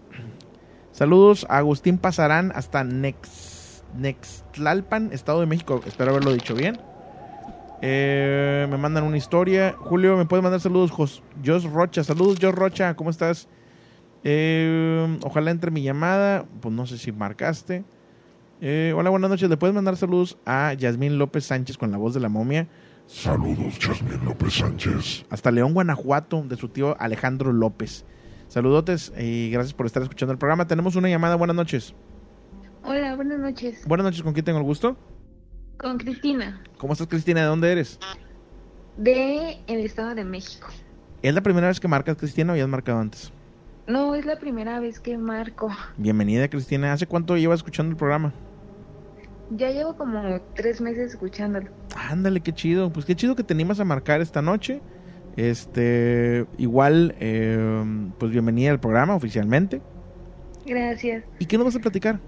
[0.93, 5.81] saludos a Agustín Pasarán hasta Nex, Nextlalpan, Estado de México.
[5.87, 6.79] Espero haberlo dicho bien.
[7.83, 9.75] Eh, me mandan una historia.
[9.79, 10.91] Julio, ¿me puedes mandar saludos?
[10.91, 12.03] Jos, Jos Rocha.
[12.03, 12.95] Saludos, Jos Rocha.
[12.97, 13.49] ¿Cómo estás?
[14.23, 16.47] Eh, ojalá entre mi llamada.
[16.61, 17.85] Pues no sé si marcaste.
[18.61, 19.51] Eh, hola, buenas noches.
[19.51, 22.69] ¿Le puedes mandar saludos a Yasmín López Sánchez con la voz de la momia?
[23.07, 25.27] Saludos, Jasmine López Sánchez.
[25.31, 28.05] hasta León, Guanajuato, de su tío Alejandro López.
[28.49, 30.67] Saludotes y gracias por estar escuchando el programa.
[30.67, 31.37] Tenemos una llamada.
[31.37, 31.95] Buenas noches.
[32.83, 33.87] Hola, buenas noches.
[33.87, 34.97] Buenas noches, ¿con quién tengo el gusto?
[35.79, 37.41] Con Cristina, ¿Cómo estás, Cristina?
[37.41, 37.99] ¿De dónde eres?
[38.97, 40.69] de el Estado de México.
[41.23, 43.33] ¿Es la primera vez que marcas, Cristina, o ya has marcado antes?
[43.89, 45.69] No, es la primera vez que marco.
[45.97, 46.93] Bienvenida, Cristina.
[46.93, 48.33] ¿Hace cuánto llevas escuchando el programa?
[49.51, 51.71] Ya llevo como tres meses escuchándolo.
[51.97, 52.93] Ándale, qué chido.
[52.93, 54.81] Pues qué chido que te animas a marcar esta noche.
[55.37, 57.85] Este, igual, eh,
[58.19, 59.81] pues bienvenida al programa oficialmente.
[60.65, 61.25] Gracias.
[61.39, 62.21] ¿Y qué nos vas a platicar?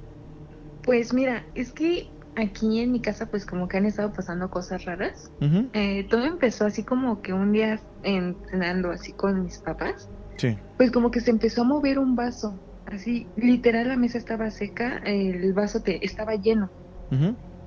[0.83, 4.85] Pues mira, es que aquí en mi casa pues como que han estado pasando cosas
[4.85, 5.31] raras.
[5.73, 10.57] Eh, todo empezó así como que un día en- cenando así con mis papás, Sí.
[10.77, 12.61] pues como que se empezó a mover un vaso.
[12.87, 16.71] Así, literal la mesa estaba seca, el vaso te, estaba lleno.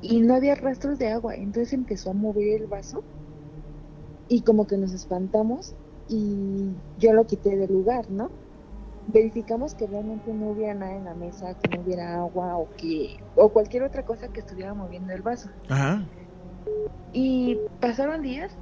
[0.02, 3.04] Y no había rastros de agua, entonces empezó a mover el vaso
[4.28, 5.76] y como que nos espantamos
[6.08, 8.32] y yo lo quité del lugar, ¿no?
[9.08, 13.18] Verificamos que realmente no hubiera nada en la mesa, que no hubiera agua o que
[13.36, 15.50] o cualquier otra cosa que estuviera moviendo el vaso.
[15.68, 16.04] Ajá.
[17.12, 18.56] Y pasaron días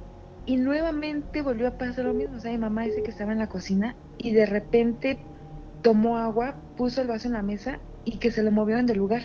[0.46, 3.38] y nuevamente volvió a pasar lo mismo, o sea, mi mamá dice que estaba en
[3.38, 5.18] la cocina y de repente
[5.82, 9.22] tomó agua, puso el vaso en la mesa y que se lo movieron del lugar.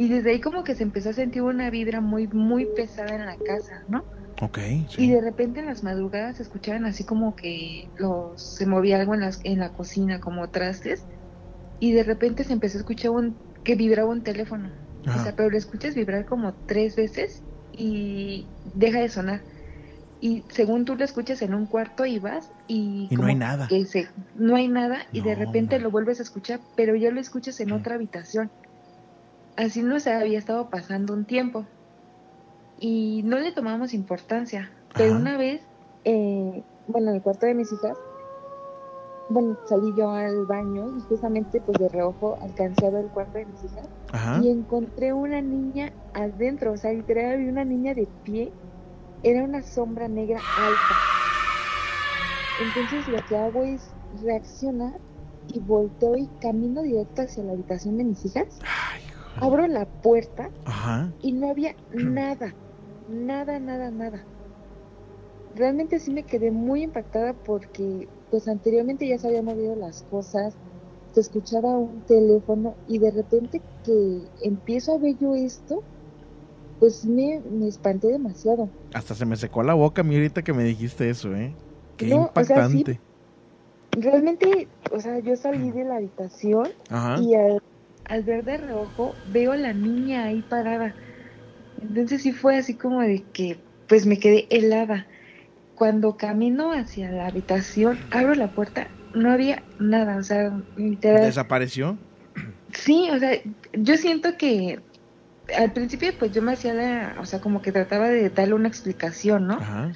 [0.00, 3.26] Y desde ahí como que se empezó a sentir una vibra muy, muy pesada en
[3.26, 4.08] la casa, ¿no?
[4.42, 4.58] Ok,
[4.96, 9.14] Y de repente en las madrugadas se escuchaban así como que los, se movía algo
[9.14, 11.08] en, las, en la cocina, como trastes.
[11.78, 14.74] Y de repente se empezó a escuchar un, que vibraba un teléfono.
[15.14, 19.46] O sea, pero lo escuchas vibrar como tres veces y deja de sonar.
[20.20, 23.08] Y según tú lo escuchas en un cuarto y vas y...
[23.10, 23.66] Y no hay nada.
[23.68, 27.20] que se- no hay nada y de repente lo vuelves a escuchar, pero ya lo
[27.20, 28.52] escuchas en otra habitación.
[29.60, 31.66] Así nos había estado pasando un tiempo.
[32.78, 34.72] Y no le tomamos importancia.
[34.96, 35.20] Pero Ajá.
[35.20, 35.60] una vez,
[36.04, 37.94] eh, bueno, en el cuarto de mis hijas,
[39.28, 43.36] bueno, salí yo al baño y justamente pues de reojo alcancé a ver el cuarto
[43.36, 44.40] de mis hijas Ajá.
[44.42, 48.50] y encontré una niña adentro, o sea, literal había una niña de pie,
[49.22, 50.96] era una sombra negra alta.
[52.62, 53.82] Entonces lo que hago es
[54.24, 54.98] reaccionar
[55.48, 58.99] y volteo y camino directo hacia la habitación de mis hijas, Ay.
[59.36, 61.10] Abro la puerta Ajá.
[61.22, 62.54] y no había nada,
[63.08, 64.24] nada, nada, nada.
[65.56, 70.54] Realmente sí me quedé muy impactada porque pues anteriormente ya se habían movido las cosas,
[71.12, 75.82] se escuchaba un teléfono y de repente que empiezo a ver yo esto,
[76.78, 78.68] pues me, me espanté demasiado.
[78.94, 81.54] Hasta se me secó la boca a mí ahorita que me dijiste eso, ¿eh?
[81.96, 82.78] Qué No, o sea, sí.
[82.78, 83.00] impactante.
[83.92, 87.20] Realmente, o sea, yo salí de la habitación Ajá.
[87.20, 87.60] y al,
[88.10, 90.96] al ver de reojo veo a la niña ahí parada.
[91.76, 95.08] Entonces sí fue así como de que pues me quedé helada.
[95.74, 101.22] cuando camino hacia la habitación, abro la puerta, no había nada, o sea, literal.
[101.26, 101.98] ¿Desapareció?
[102.72, 103.32] Sí, o sea,
[103.72, 104.84] yo siento que
[105.56, 108.68] al principio pues yo me hacía la, o sea, como que trataba de darle una
[108.68, 109.54] explicación, ¿no?
[109.54, 109.92] Ajá.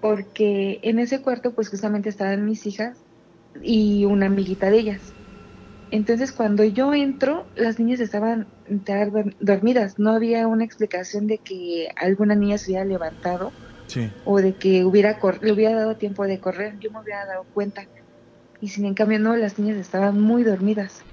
[0.00, 3.04] Porque en ese cuarto pues justamente estaban mis hijas
[3.62, 5.13] y una amiguita de ellas.
[5.90, 8.52] Entonces cuando yo entro, las niñas estaban
[9.38, 13.52] dormidas, no había una explicación de que alguna niña se hubiera levantado
[13.86, 14.10] Sí.
[14.24, 17.86] o de que hubiera le hubiera dado tiempo de correr, yo me hubiera dado cuenta.
[18.60, 21.04] Y sin en cambio no, las niñas estaban muy dormidas.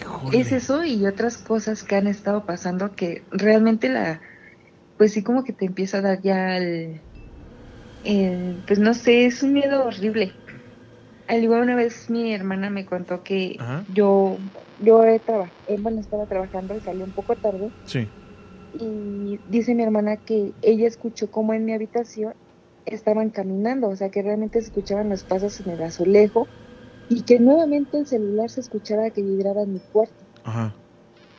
[0.00, 0.38] Híjole.
[0.38, 4.22] Es eso y otras cosas que han estado pasando que realmente la,
[4.96, 7.02] pues sí como que te empieza a dar ya el,
[8.04, 10.32] el, pues no sé, es un miedo horrible.
[11.30, 13.84] Al igual una vez mi hermana me contó que Ajá.
[13.88, 14.38] yo,
[14.78, 18.10] yo he eh, bueno, estaba trabajando y salí un poco tarde Sí.
[18.72, 22.34] y dice mi hermana que ella escuchó como en mi habitación
[22.84, 26.48] estaban caminando, o sea que realmente se escuchaban los pasos en el azulejo
[27.08, 30.24] y que nuevamente el celular se escuchaba que vibraba en mi cuarto.
[30.42, 30.74] Ajá.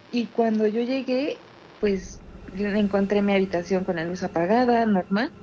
[0.09, 1.39] Y cuando yo llegué,
[1.79, 2.21] pues
[2.53, 5.33] encontré mi habitación con la luz apagada, normal.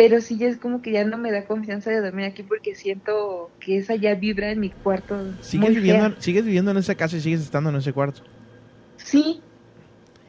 [0.00, 2.74] Pero sí ya es como que ya no me da confianza de dormir aquí porque
[2.74, 5.14] siento que esa ya vibra en mi cuarto.
[5.42, 6.16] ¿Sigues muy viviendo, fea.
[6.22, 8.22] ¿Sigues viviendo en esa casa y sigues estando en ese cuarto?
[8.96, 9.42] Sí.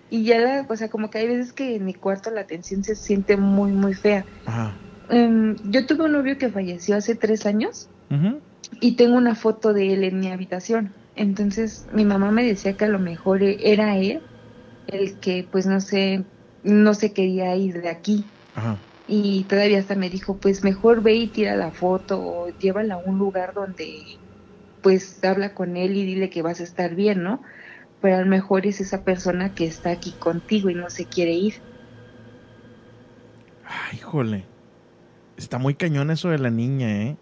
[0.09, 2.83] Y ya la, o sea, como que hay veces que en mi cuarto la tensión
[2.83, 4.25] se siente muy, muy fea.
[4.45, 4.77] Ajá.
[5.07, 7.89] Em, yo tuve un novio que falleció hace tres años
[8.81, 10.93] y tengo una foto de él en mi habitación.
[11.15, 14.21] Entonces mi mamá me decía que a lo mejor e- era él
[14.87, 16.25] el que pues no sé,
[16.61, 18.25] no se quería ir de aquí.
[18.53, 18.90] Ajá.
[19.13, 22.97] Y todavía hasta me dijo, pues mejor ve y tira la foto o llévala a
[22.99, 24.21] un lugar donde
[24.81, 27.41] pues habla con él y dile que vas a estar bien, ¿no?
[27.99, 31.33] Pero a lo mejor es esa persona que está aquí contigo y no se quiere
[31.33, 31.55] ir.
[33.63, 34.51] Ay, híjole.
[35.37, 37.19] Está muy cañón eso de la niña, ¿eh?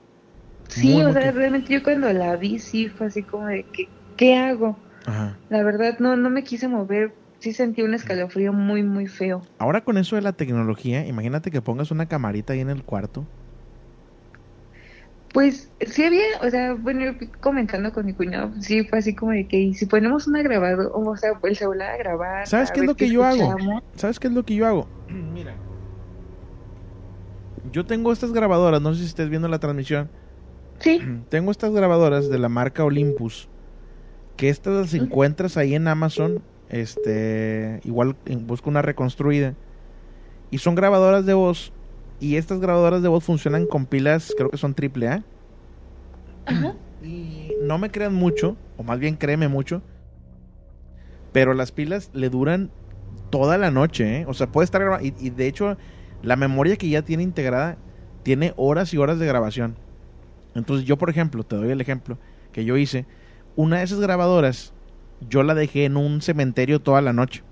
[0.70, 3.70] Sí, Muy, o muy sea, realmente yo cuando la vi sí fue así como de
[3.72, 4.86] que, ¿qué hago?
[5.06, 5.42] Ajá.
[5.50, 9.42] La verdad no, no me quise mover, sí sentí un escalofrío muy, muy feo.
[9.58, 13.26] Ahora con eso de la tecnología, imagínate que pongas una camarita ahí en el cuarto.
[15.34, 19.32] Pues sí había, o sea, bueno, yo comentando con mi cuñado, sí fue así como
[19.32, 22.48] de que y si ponemos una grabadora, o sea, el celular a grabar.
[22.48, 23.56] ¿Sabes a qué es lo que yo hago?
[23.96, 24.88] ¿Sabes qué es lo que yo hago?
[25.34, 25.54] Mira.
[27.72, 30.10] Yo tengo estas grabadoras, no sé si estés viendo la transmisión.
[30.80, 31.00] Sí.
[31.30, 33.48] Tengo estas grabadoras de la marca Olympus.
[34.38, 36.42] Que estas las encuentras ahí en Amazon.
[36.70, 37.80] Este.
[37.84, 39.56] Igual en- busca una reconstruida.
[40.52, 41.74] Y son grabadoras de voz.
[42.20, 45.24] Y estas grabadoras de voz funcionan con pilas, creo que son triple A.
[47.04, 49.82] Y no me crean mucho, o más bien créeme mucho.
[51.32, 52.72] Pero las pilas le duran
[53.30, 54.26] toda la noche, ¿eh?
[54.28, 55.06] O sea, puede estar grabando.
[55.06, 55.78] Y, y de hecho,
[56.24, 57.78] la memoria que ya tiene integrada
[58.24, 59.76] tiene horas y horas de grabación.
[60.56, 62.18] Entonces, yo, por ejemplo, te doy el ejemplo
[62.52, 63.06] que yo hice.
[63.56, 64.74] Una de esas grabadoras,
[65.22, 67.44] yo la dejé en un cementerio toda la noche.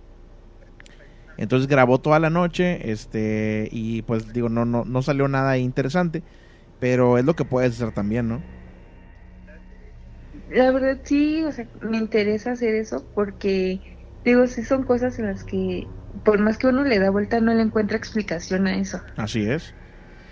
[1.37, 6.23] Entonces grabó toda la noche, este, y pues digo, no, no, no salió nada interesante,
[6.79, 8.45] pero es lo que puedes hacer también, ¿no?
[10.47, 13.83] La verdad sí, o sea, me interesa hacer eso porque,
[14.23, 15.93] digo, sí son cosas en las que,
[16.23, 19.01] por más que uno le da vuelta, no le encuentra explicación a eso.
[19.15, 19.75] Así es.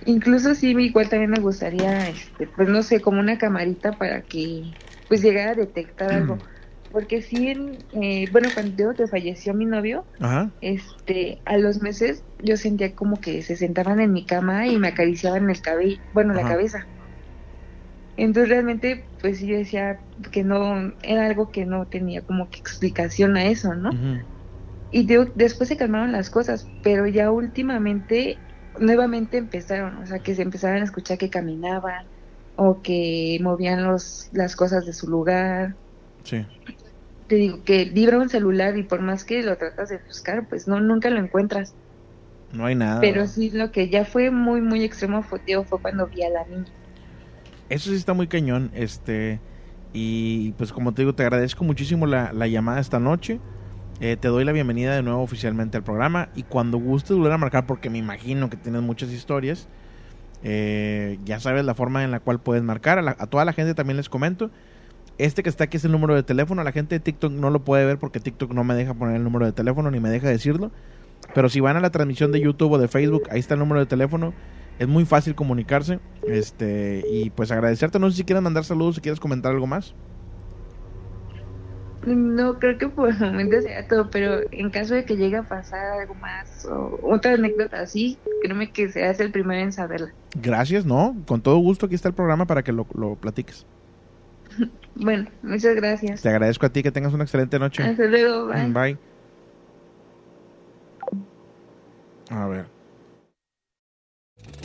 [0.05, 4.77] Incluso sí, igual también me gustaría, este, pues no sé, como una camarita para que,
[5.07, 6.43] pues llegara a detectar algo.
[6.89, 10.51] Porque sí, en, eh, bueno, cuando digo que falleció mi novio, Ajá.
[10.61, 14.89] este, a los meses yo sentía como que se sentaban en mi cama y me
[14.89, 16.89] acariciaban el cabello, bueno, la cabeza.
[18.17, 19.99] Entonces realmente, pues sí, yo decía
[20.31, 23.91] que no, era algo que no tenía como que explicación a eso, ¿no?
[24.89, 28.45] Y digo, después se calmaron las cosas, pero ya últimamente,
[28.79, 32.09] nuevamente empezaron, o sea, que se empezaron a escuchar que caminaban
[32.55, 35.77] o que movían los, las cosas de su lugar.
[36.26, 36.45] Sí.
[37.28, 40.67] Te digo que vibra un celular y por más que lo tratas de buscar, pues
[40.67, 41.76] no, nunca lo encuentras.
[42.51, 43.01] No hay nada.
[43.01, 46.45] Pero sí, lo que ya fue muy, muy extremo fue, fue cuando vi a la
[46.45, 46.73] niña.
[47.69, 49.41] Eso sí está muy cañón, este,
[49.91, 53.41] y pues como te digo, te agradezco muchísimo la, la llamada esta noche.
[53.99, 57.38] Eh, te doy la bienvenida de nuevo oficialmente al programa y cuando gustes volver a
[57.39, 59.69] marcar, porque me imagino que tienes muchas historias,
[60.43, 62.99] eh, ya sabes la forma en la cual puedes marcar.
[62.99, 64.51] A, la- a toda la gente también les comento.
[65.18, 66.63] Este que está aquí es el número de teléfono.
[66.63, 69.24] La gente de TikTok no lo puede ver porque TikTok no me deja poner el
[69.24, 70.72] número de teléfono ni me deja decirlo.
[71.34, 73.80] Pero si van a la transmisión de YouTube o de Facebook, ahí está el número
[73.80, 74.34] de teléfono.
[74.78, 75.99] Es muy fácil comunicarse.
[76.28, 77.97] Este, y pues agradecerte.
[77.99, 79.95] No sé si quieres mandar saludos, si quieres comentar algo más.
[82.05, 85.43] No, creo que por el momento sea todo, pero en caso de que llegue a
[85.43, 90.13] pasar algo más o otra anécdota así, créeme que seas el primero en saberla.
[90.39, 91.16] Gracias, ¿no?
[91.26, 93.66] Con todo gusto aquí está el programa para que lo, lo platiques.
[94.96, 96.22] Bueno, muchas gracias.
[96.22, 97.84] Te agradezco a ti que tengas una excelente noche.
[97.84, 98.72] Hasta luego, bye.
[98.72, 99.00] Bye.
[102.30, 102.74] A ver.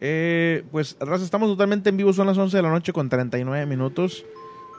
[0.00, 2.12] Eh, pues, Raza, estamos totalmente en vivo.
[2.12, 4.24] Son las 11 de la noche con 39 minutos.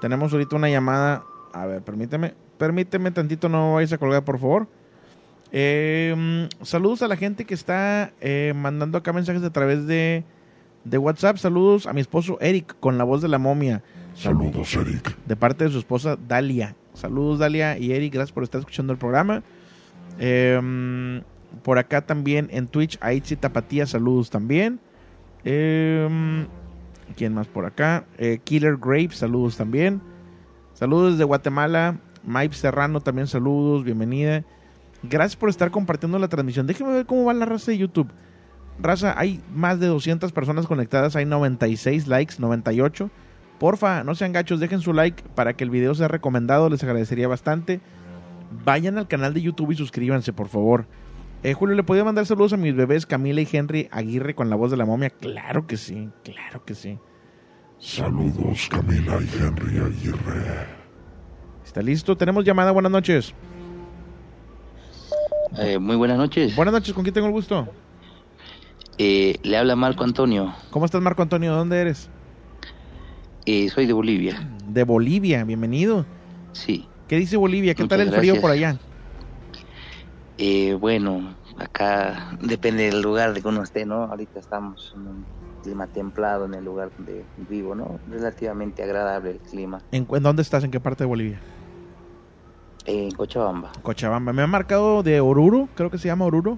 [0.01, 1.23] Tenemos ahorita una llamada.
[1.53, 2.33] A ver, permíteme.
[2.57, 4.67] Permíteme tantito, no vayas a colgar, por favor.
[5.51, 10.25] Eh, saludos a la gente que está eh, mandando acá mensajes a través de,
[10.83, 11.37] de WhatsApp.
[11.37, 13.81] Saludos a mi esposo Eric con la voz de la momia.
[14.13, 15.17] Saludos, Eric.
[15.25, 16.75] De parte de su esposa Dalia.
[16.93, 18.13] Saludos, Dalia y Eric.
[18.13, 19.41] Gracias por estar escuchando el programa.
[20.19, 21.21] Eh,
[21.63, 23.85] por acá también en Twitch, Aitzi Tapatía.
[23.85, 24.79] Saludos también.
[25.43, 26.45] Eh,
[27.15, 28.05] ¿Quién más por acá?
[28.17, 30.01] Eh, Killer Grape, saludos también.
[30.73, 31.97] Saludos desde Guatemala.
[32.23, 34.43] Mike Serrano, también saludos, bienvenida.
[35.03, 36.67] Gracias por estar compartiendo la transmisión.
[36.67, 38.11] Déjenme ver cómo va la raza de YouTube.
[38.81, 43.09] Raza, hay más de 200 personas conectadas, hay 96 likes, 98.
[43.59, 47.27] Porfa, no sean gachos, dejen su like para que el video sea recomendado, les agradecería
[47.27, 47.81] bastante.
[48.63, 50.85] Vayan al canal de YouTube y suscríbanse, por favor.
[51.41, 54.57] Eh, Julio, ¿le podía mandar saludos a mis bebés Camila y Henry Aguirre con la
[54.57, 55.09] voz de la momia?
[55.09, 56.97] Claro que sí, claro que sí.
[57.77, 60.67] Saludos, Camila y Henry Aguirre.
[61.65, 62.17] ¿Está listo?
[62.17, 63.33] Tenemos llamada, buenas noches.
[65.57, 66.55] Eh, muy buenas noches.
[66.57, 67.69] Buenas noches, ¿con quién tengo el gusto?
[68.97, 70.53] Eh, le habla Marco Antonio.
[70.71, 71.53] ¿Cómo estás, Marco Antonio?
[71.55, 72.09] ¿Dónde eres?
[73.45, 74.45] Eh, soy de Bolivia.
[74.67, 76.05] De Bolivia, bienvenido.
[76.51, 76.85] Sí.
[77.07, 77.75] ¿Qué dice Bolivia?
[77.75, 78.77] ¿Qué Muchas tal el frío por allá?
[80.41, 84.03] Eh, bueno, acá depende del lugar de que uno esté, ¿no?
[84.05, 85.25] Ahorita estamos en un
[85.63, 87.99] clima templado en el lugar donde vivo, ¿no?
[88.09, 89.81] Relativamente agradable el clima.
[89.91, 90.63] ¿En, en dónde estás?
[90.63, 91.41] ¿En qué parte de Bolivia?
[92.85, 93.73] En Cochabamba.
[93.83, 94.31] Cochabamba.
[94.31, 96.57] Me ha marcado de Oruro, creo que se llama Oruro.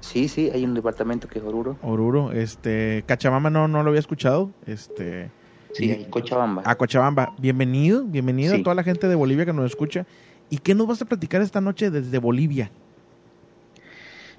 [0.00, 1.78] Sí, sí, hay un departamento que es Oruro.
[1.82, 4.50] Oruro, este, Cachabamba no, no lo había escuchado.
[4.66, 5.30] Este,
[5.72, 6.62] Sí, en Cochabamba.
[6.66, 7.32] a Cochabamba.
[7.38, 8.60] Bienvenido, bienvenido Sí.
[8.60, 10.04] a toda la gente de Bolivia que nos escucha.
[10.50, 12.70] ¿Y qué nos vas a platicar esta noche desde Bolivia?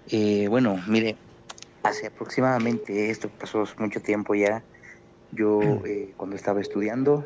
[0.09, 1.17] Eh, bueno, mire,
[1.83, 4.63] hace aproximadamente, esto pasó mucho tiempo ya,
[5.31, 7.25] yo eh, cuando estaba estudiando,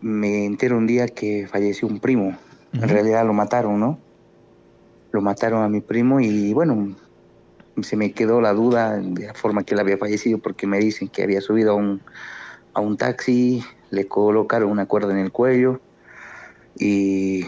[0.00, 2.36] me entero un día que falleció un primo.
[2.72, 3.98] En realidad lo mataron, ¿no?
[5.12, 6.94] Lo mataron a mi primo y bueno,
[7.80, 11.08] se me quedó la duda de la forma que él había fallecido porque me dicen
[11.08, 12.02] que había subido a un,
[12.74, 15.80] a un taxi, le colocaron una cuerda en el cuello
[16.78, 17.46] y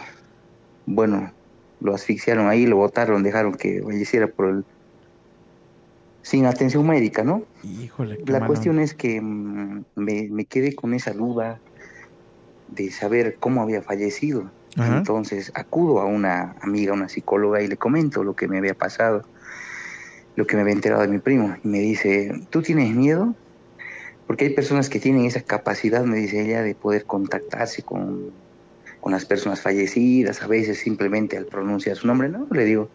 [0.87, 1.33] bueno,
[1.81, 4.64] lo asfixiaron ahí, lo botaron, dejaron que falleciera por el...
[6.22, 7.43] sin atención médica, ¿no?
[7.62, 11.61] Híjole, qué La cuestión es que mm, me, me quedé con esa duda
[12.68, 14.51] de saber cómo había fallecido.
[14.76, 14.99] Ajá.
[14.99, 19.24] Entonces acudo a una amiga, una psicóloga, y le comento lo que me había pasado,
[20.37, 21.57] lo que me había enterado de mi primo.
[21.64, 23.35] Y me dice, ¿tú tienes miedo?
[24.26, 28.31] Porque hay personas que tienen esa capacidad, me dice ella, de poder contactarse con,
[29.09, 32.29] con las personas fallecidas, a veces simplemente al pronunciar su nombre.
[32.29, 32.91] No, le digo,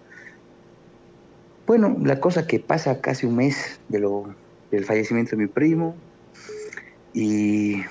[1.65, 4.35] bueno, la cosa que pasa casi un mes de lo,
[4.69, 5.95] del fallecimiento de mi primo
[7.15, 7.81] y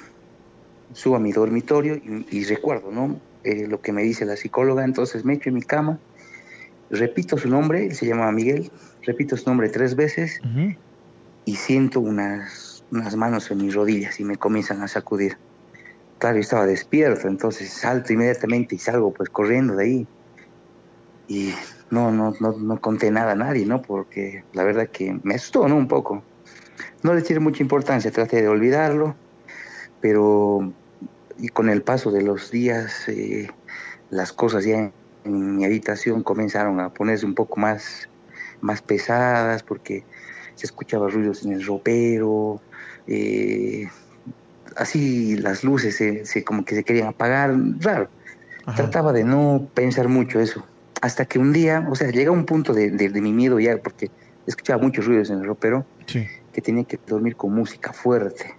[0.92, 3.18] subo a mi dormitorio y, y recuerdo, ¿no?
[3.42, 5.98] Eh, lo que me dice la psicóloga, entonces me echo en mi cama,
[6.90, 8.70] repito su nombre, él se llamaba Miguel,
[9.02, 10.38] repito su nombre tres veces
[11.44, 15.36] y siento unas, unas manos en mis rodillas y me comienzan a sacudir.
[16.30, 20.06] Estaba despierto, entonces salto inmediatamente y salgo pues corriendo de ahí.
[21.28, 21.52] Y
[21.90, 23.82] no, no, no, no conté nada a nadie, ¿no?
[23.82, 25.76] Porque la verdad que me asustó, ¿no?
[25.76, 26.22] Un poco.
[27.02, 29.16] No le tiré mucha importancia, traté de olvidarlo,
[30.00, 30.72] pero
[31.38, 33.48] y con el paso de los días eh,
[34.10, 34.92] las cosas ya en,
[35.24, 38.08] en, mi habitación comenzaron a ponerse un poco más,
[38.60, 40.04] más pesadas porque
[40.54, 42.60] se escuchaba ruidos en el ropero,
[43.06, 43.88] eh,
[44.76, 48.08] así las luces se, se, como que se querían apagar, raro.
[48.64, 48.76] Ajá.
[48.76, 50.64] Trataba de no pensar mucho eso,
[51.00, 53.76] hasta que un día, o sea, llega un punto de, de, de mi miedo ya,
[53.78, 54.10] porque
[54.46, 56.26] escuchaba muchos ruidos en el ropero, sí.
[56.52, 58.54] que tenía que dormir con música fuerte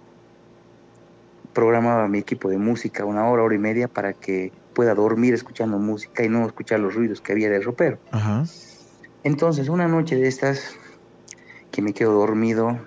[1.54, 5.78] programaba mi equipo de música una hora, hora y media para que pueda dormir escuchando
[5.78, 7.98] música y no escuchar los ruidos que había del ropero.
[8.10, 8.44] Ajá.
[9.22, 10.76] Entonces, una noche de estas,
[11.70, 12.78] que me quedo dormido,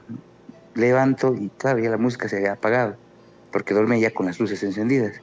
[0.76, 2.98] levanto y claro, ya la música se había apagado,
[3.58, 5.20] porque dormía ya con las luces encendidas.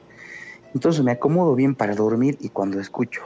[0.73, 3.21] Entonces me acomodo bien para dormir y cuando escucho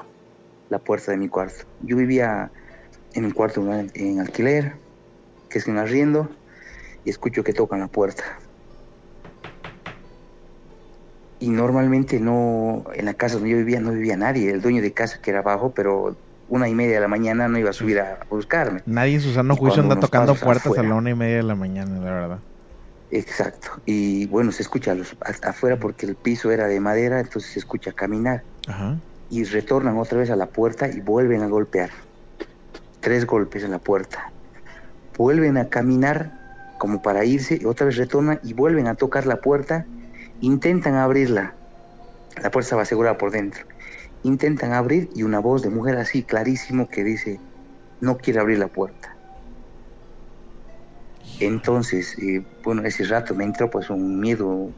[0.69, 1.65] la puerta de mi cuarto.
[1.79, 2.51] Yo vivía
[3.13, 4.75] en un cuarto en alquiler,
[5.49, 6.29] que es un arriendo,
[7.03, 8.23] y escucho que tocan la puerta
[11.39, 14.93] y normalmente no, en la casa donde yo vivía no vivía nadie, el dueño de
[14.93, 17.99] casa que era abajo, pero una y media de la mañana no iba a subir
[17.99, 18.81] a buscarme.
[18.85, 21.43] Nadie en su sano juicio anda tocando puertas afuera, a la una y media de
[21.43, 22.39] la mañana, la verdad.
[23.11, 27.59] Exacto, y bueno, se escucha los, afuera porque el piso era de madera, entonces se
[27.59, 28.43] escucha caminar.
[28.67, 28.97] Ajá.
[29.31, 31.89] Y retornan otra vez a la puerta y vuelven a golpear.
[32.99, 34.31] Tres golpes en la puerta.
[35.17, 39.37] Vuelven a caminar como para irse, y otra vez retornan y vuelven a tocar la
[39.37, 39.85] puerta
[40.41, 41.53] Intentan abrirla.
[42.41, 43.65] La puerta estaba asegurada por dentro.
[44.23, 47.41] Intentan abrir y una voz de mujer así clarísimo que dice,
[47.99, 49.18] no quiere abrir la puerta.
[51.39, 54.75] Entonces, eh, bueno, ese rato me entró pues un miedo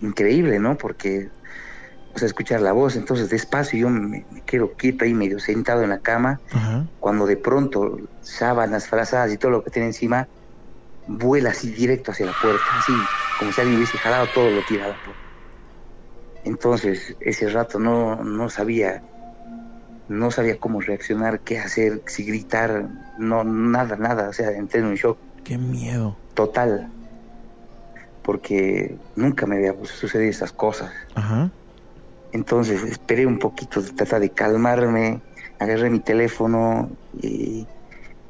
[0.00, 0.76] increíble, ¿no?
[0.76, 1.28] Porque,
[2.14, 5.82] o sea, escuchar la voz, entonces despacio yo me, me quedo quieto ahí medio sentado
[5.82, 6.40] en la cama,
[6.98, 10.28] cuando de pronto sábanas, frazadas y todo lo que tiene encima
[11.06, 15.00] vuela así directo hacia la puerta, así como si alguien hubiese jalado todo lo tirado.
[16.44, 19.02] Entonces, ese rato no, no sabía,
[20.06, 24.86] no sabía cómo reaccionar, qué hacer, si gritar, no, nada, nada, o sea, entré en
[24.86, 25.20] un shock.
[25.44, 26.18] Qué miedo.
[26.34, 26.90] Total.
[28.22, 30.92] Porque nunca me había sucedido estas cosas.
[31.14, 31.52] Ajá.
[32.32, 35.22] Entonces, esperé un poquito, tratar de calmarme,
[35.60, 37.68] agarré mi teléfono y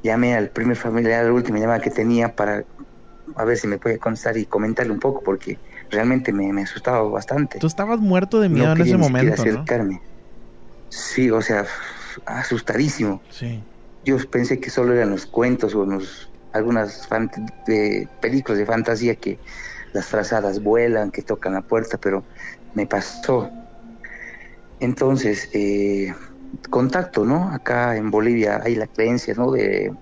[0.02, 2.64] llamé al primer familiar, la última llamada que tenía para
[3.36, 5.58] a ver si me puede contestar y comentarle un poco porque
[5.90, 7.58] realmente me, me asustaba bastante.
[7.58, 9.94] Tú estabas muerto de miedo no en ese momento, acercarme.
[9.94, 10.00] ¿no?
[10.88, 11.66] Sí, o sea,
[12.26, 13.22] asustadísimo.
[13.30, 13.64] Sí.
[14.02, 17.08] Yo pensé que solo eran los cuentos o los, algunas
[17.66, 19.38] de películas de fantasía que
[19.92, 22.24] las frazadas vuelan, que tocan la puerta, pero
[22.74, 23.50] me pasó.
[24.80, 26.14] Entonces, eh,
[26.70, 27.50] contacto, ¿no?
[27.52, 29.50] Acá en Bolivia hay la creencia, ¿no?
[29.52, 29.92] De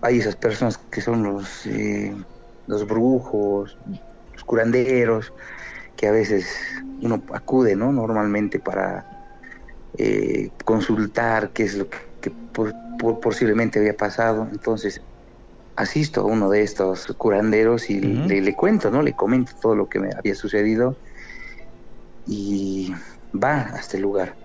[0.00, 2.14] hay esas personas que son los eh,
[2.66, 3.78] los brujos,
[4.32, 5.32] los curanderos,
[5.96, 6.46] que a veces
[7.00, 7.92] uno acude, ¿no?
[7.92, 9.06] Normalmente para
[9.98, 14.48] eh, consultar qué es lo que, por posiblemente había pasado.
[14.50, 15.02] Entonces
[15.76, 18.26] asisto a uno de estos curanderos y uh -huh.
[18.26, 19.02] le, le cuento, ¿no?
[19.02, 20.96] Le comento todo lo que me había sucedido
[22.26, 22.94] y
[23.34, 24.44] va hasta el lugar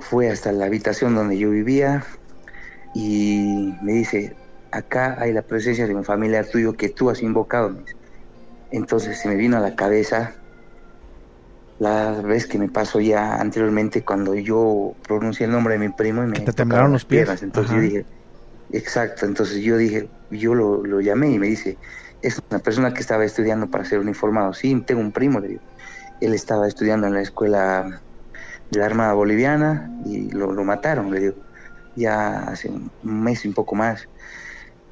[0.00, 2.04] fue hasta la habitación donde yo vivía
[2.94, 4.34] y me dice,
[4.72, 7.76] acá hay la presencia de un familiar tuyo que tú has invocado.
[8.70, 10.34] Entonces se me vino a la cabeza
[11.78, 16.22] la vez que me pasó ya anteriormente cuando yo pronuncié el nombre de mi primo
[16.24, 17.22] y me te temblaron los pies.
[17.22, 17.42] Piernas.
[17.42, 17.80] Entonces Ajá.
[17.80, 18.04] yo dije,
[18.72, 21.78] exacto, entonces yo dije, yo lo, llamé y me dice,
[22.22, 24.52] es una persona que estaba estudiando para ser uniformado.
[24.52, 25.62] Sí, tengo un primo, le digo.
[26.20, 28.02] Él estaba estudiando en la escuela
[28.70, 31.36] de la Armada Boliviana y lo, lo, mataron, le digo,
[31.96, 34.08] ya hace un mes y un poco más.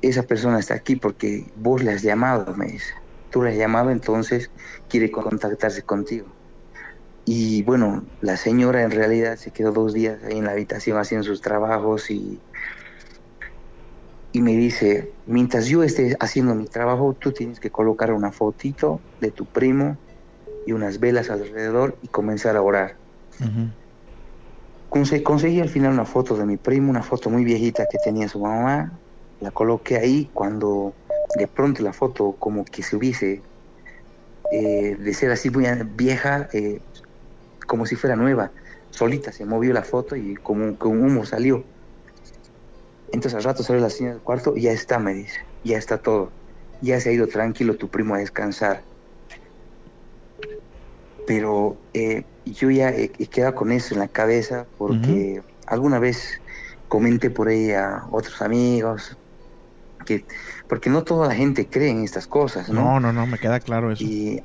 [0.01, 2.95] Esa persona está aquí porque vos le has llamado, me dice.
[3.31, 4.51] Tú le has llamado, entonces
[4.89, 6.27] quiere contactarse contigo.
[7.31, 11.27] Y bueno, la señora en realidad se quedó dos días ahí en la habitación haciendo
[11.27, 12.41] sus trabajos y,
[14.33, 19.01] y me dice, mientras yo esté haciendo mi trabajo, tú tienes que colocar una fotito
[19.21, 19.97] de tu primo
[20.67, 22.97] y unas velas alrededor y comenzar a orar.
[23.41, 23.73] Uh -huh.
[24.91, 28.29] Conse conseguí al final una foto de mi primo, una foto muy viejita que tenía
[28.29, 28.93] su mamá.
[29.41, 30.95] La coloqué ahí cuando
[31.37, 33.43] de pronto la foto como que se hubiese,
[34.53, 36.81] eh, de ser así muy vieja, eh,
[37.67, 38.51] como si fuera nueva.
[38.91, 41.65] Solita se movió la foto y como, como un humo salió.
[43.13, 45.99] Entonces al rato sale la señora del cuarto y ya está, me dice, ya está
[45.99, 46.33] todo.
[46.81, 48.85] Ya se ha ido tranquilo tu primo a descansar.
[51.27, 56.41] Pero eh, yo ya he, he quedado con eso en la cabeza porque alguna vez
[56.89, 59.17] comenté por ahí a otros amigos,
[60.07, 60.27] que,
[60.69, 62.83] porque no toda la gente cree en estas cosas, ¿no?
[62.83, 64.03] No, no, no, me queda claro eso.
[64.05, 64.41] Y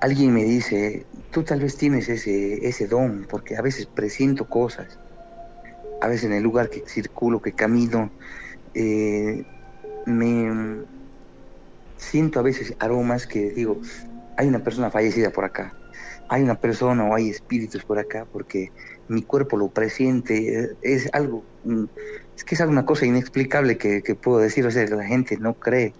[0.00, 4.98] alguien me dice, tú tal vez tienes ese, ese don, porque a veces presiento cosas,
[6.00, 8.10] a veces en el lugar que circulo, que camino,
[8.74, 9.44] eh,
[10.06, 10.84] me
[11.96, 13.80] siento a veces aromas que digo,
[14.36, 15.74] hay una persona fallecida por acá,
[16.28, 18.68] hay una persona o hay espíritus por acá, porque
[19.08, 21.84] mi cuerpo lo presiente, eh, es algo, mm,
[22.36, 25.54] es que es alguna cosa inexplicable que, que puedo decir, o sea, la gente no
[25.54, 25.94] cree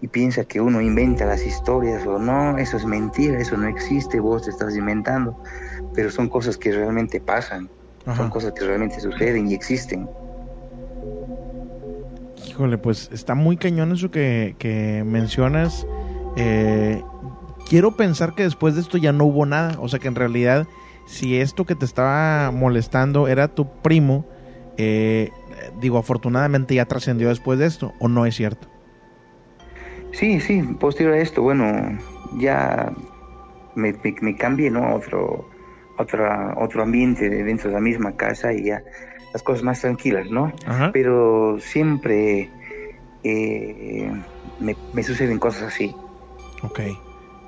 [0.00, 4.20] y piensa que uno inventa las historias o no, eso es mentira, eso no existe,
[4.20, 5.36] vos te estás inventando,
[5.94, 7.70] pero son cosas que realmente pasan,
[8.04, 10.08] son cosas que realmente suceden y existen.
[12.46, 15.86] Híjole, pues está muy cañón eso que, que mencionas.
[16.36, 17.02] Eh,
[17.68, 20.66] quiero pensar que después de esto ya no hubo nada, o sea que en realidad
[21.06, 24.26] si esto que te estaba molestando era tu primo,
[24.76, 25.30] eh,
[25.80, 28.68] digo, afortunadamente ya trascendió después de esto, o no es cierto.
[30.12, 31.98] Sí, sí, posterior a esto, bueno,
[32.38, 32.92] ya
[33.74, 34.84] me, me, cambié, ¿no?
[34.84, 35.48] A otro,
[35.96, 38.82] otra, otro ambiente dentro de la misma casa y ya
[39.32, 40.52] las cosas más tranquilas, ¿no?
[40.92, 42.48] Pero siempre
[43.24, 44.10] eh,
[44.60, 45.94] me, me, suceden cosas así.
[46.62, 46.80] Ok.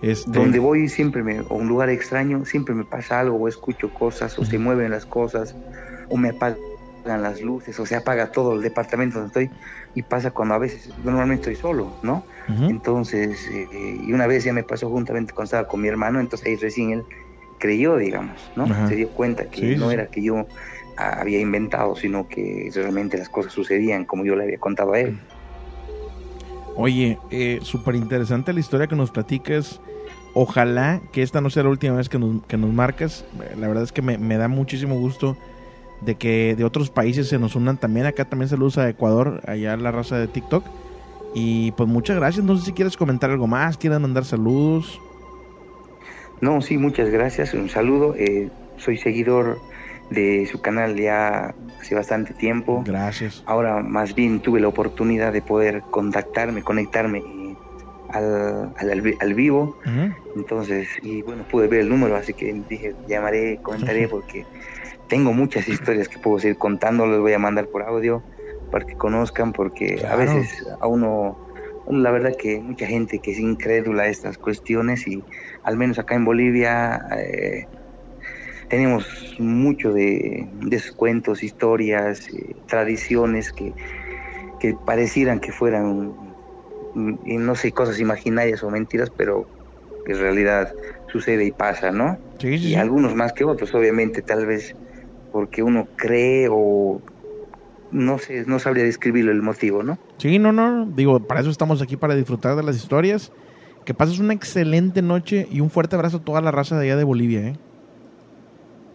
[0.03, 0.31] Este...
[0.31, 4.37] Donde voy siempre, me, o un lugar extraño, siempre me pasa algo, o escucho cosas,
[4.39, 5.57] o se mueven las cosas,
[6.09, 6.59] o me apagan
[7.05, 9.59] las luces, o se apaga todo el departamento donde estoy,
[9.95, 12.25] y pasa cuando a veces, normalmente estoy solo, ¿no?
[12.49, 16.47] Entonces, eh, y una vez ya me pasó juntamente cuando estaba con mi hermano, entonces
[16.49, 17.05] ahí recién él
[17.59, 18.67] creyó, digamos, ¿no?
[18.89, 20.47] Se dio cuenta que no era que yo
[20.97, 25.19] había inventado, sino que realmente las cosas sucedían como yo le había contado a él.
[26.77, 29.81] Oye, eh, súper interesante la historia que nos platicas.
[30.35, 33.25] Ojalá que esta no sea la última vez que nos, que nos marcas.
[33.59, 35.37] La verdad es que me, me, da muchísimo gusto
[36.03, 38.05] de que de otros países se nos unan también.
[38.05, 40.65] Acá también saludos a Ecuador, allá la raza de TikTok.
[41.35, 42.45] Y pues muchas gracias.
[42.45, 45.01] No sé si quieres comentar algo más, quieran mandar saludos.
[46.41, 47.55] No, sí, muchas gracias.
[47.55, 48.15] Un saludo.
[48.17, 49.59] Eh, soy seguidor
[50.11, 52.83] de su canal ya hace bastante tiempo.
[52.87, 53.43] Gracias.
[53.47, 57.23] Ahora más bien tuve la oportunidad de poder contactarme, conectarme
[58.11, 59.77] al, al, al vivo.
[60.37, 64.45] Entonces, y bueno, pude ver el número, así que dije, llamaré, comentaré porque
[65.09, 68.23] tengo muchas historias que puedo seguir contando, les voy a mandar por audio
[68.71, 71.39] para que conozcan, porque a veces a uno,
[71.89, 75.25] la verdad que mucha gente que es incrédula a estas cuestiones y
[75.63, 77.67] al menos acá en Bolivia eh,
[78.69, 79.07] tenemos
[79.39, 83.75] mucho de, descuentos, historias, eh, tradiciones que,
[84.59, 86.35] que parecieran que fueran,
[86.95, 89.47] mm, no sé, cosas imaginarias o mentiras, pero
[90.05, 90.73] que en realidad
[91.09, 92.19] sucede y pasa, ¿no?
[92.41, 94.75] y algunos más que otros, obviamente, tal vez
[95.31, 97.01] porque uno cree o
[97.91, 99.99] no sé, no sabría describirlo el motivo, ¿no?
[100.19, 103.33] Sí, no, no, digo, para eso estamos aquí, para disfrutar de las historias.
[103.85, 106.97] Que pases una excelente noche y un fuerte abrazo a toda la raza de allá
[106.97, 107.57] de Bolivia, ¿eh?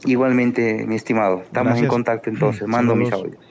[0.05, 1.41] Igualmente, mi estimado.
[1.43, 1.83] Estamos Gracias.
[1.83, 2.67] en contacto entonces.
[2.67, 3.50] Mando mis audios.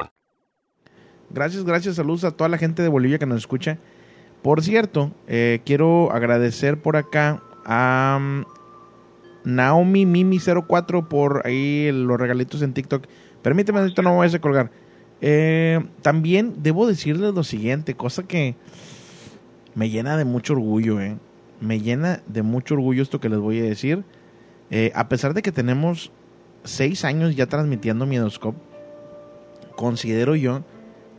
[1.33, 3.77] Gracias, gracias, saludos a toda la gente de Bolivia que nos escucha.
[4.41, 8.43] Por cierto, eh, quiero agradecer por acá a um,
[9.45, 13.05] Naomi Mimi04 por ahí los regalitos en TikTok.
[13.41, 14.71] Permíteme, ahorita no me voy a colgar.
[15.21, 18.55] Eh, también debo decirles lo siguiente, cosa que
[19.73, 21.17] me llena de mucho orgullo, eh.
[21.61, 24.03] Me llena de mucho orgullo esto que les voy a decir.
[24.69, 26.11] Eh, a pesar de que tenemos
[26.63, 28.59] seis años ya transmitiendo Miedoscope,
[29.75, 30.63] considero yo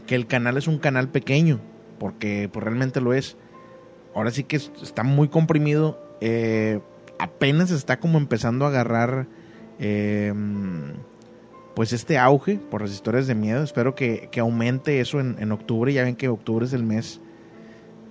[0.06, 1.60] que el canal es un canal pequeño,
[1.98, 3.36] porque pues, realmente lo es.
[4.14, 6.80] Ahora sí que está muy comprimido, eh,
[7.18, 9.26] apenas está como empezando a agarrar
[9.78, 10.92] em,
[11.74, 13.62] pues este auge por las historias de miedo.
[13.62, 15.92] Espero que, aumente eso en, octubre.
[15.92, 17.20] Ya ven que octubre es el mes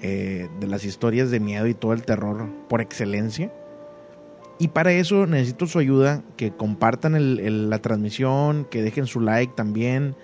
[0.02, 3.52] eh, de las historias de miedo y todo el terror por excelencia.
[4.58, 10.16] Y para eso necesito su ayuda, que compartan la transmisión, que dejen su like también,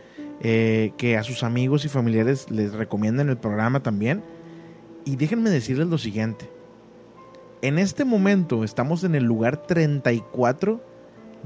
[0.41, 4.23] eh, que a sus amigos y familiares les recomienden el programa también.
[5.03, 6.49] Y déjenme decirles lo siguiente.
[7.61, 10.79] En este momento estamos en el lugar 34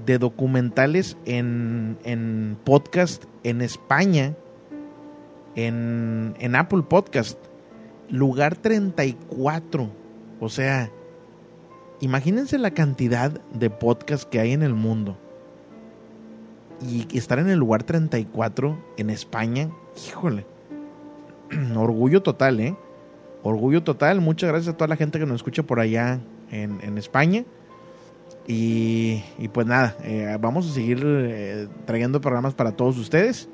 [0.05, 4.35] de documentales en, en podcast en España,
[5.55, 7.39] en, en Apple Podcast.
[8.09, 9.89] Lugar 34.
[10.41, 10.91] O sea,
[12.01, 15.17] imagínense la cantidad de podcasts que hay en el mundo
[16.87, 19.69] y estar en el lugar 34 en España,
[20.07, 20.45] híjole,
[21.75, 22.75] orgullo total, ¿eh?
[23.43, 26.19] Orgullo total, muchas gracias a toda la gente que nos escucha por allá
[26.51, 27.43] en, España.
[28.47, 29.23] Y,
[29.53, 33.47] pues nada, eh, vamos a seguir eh, trayendo programas para todos ustedes.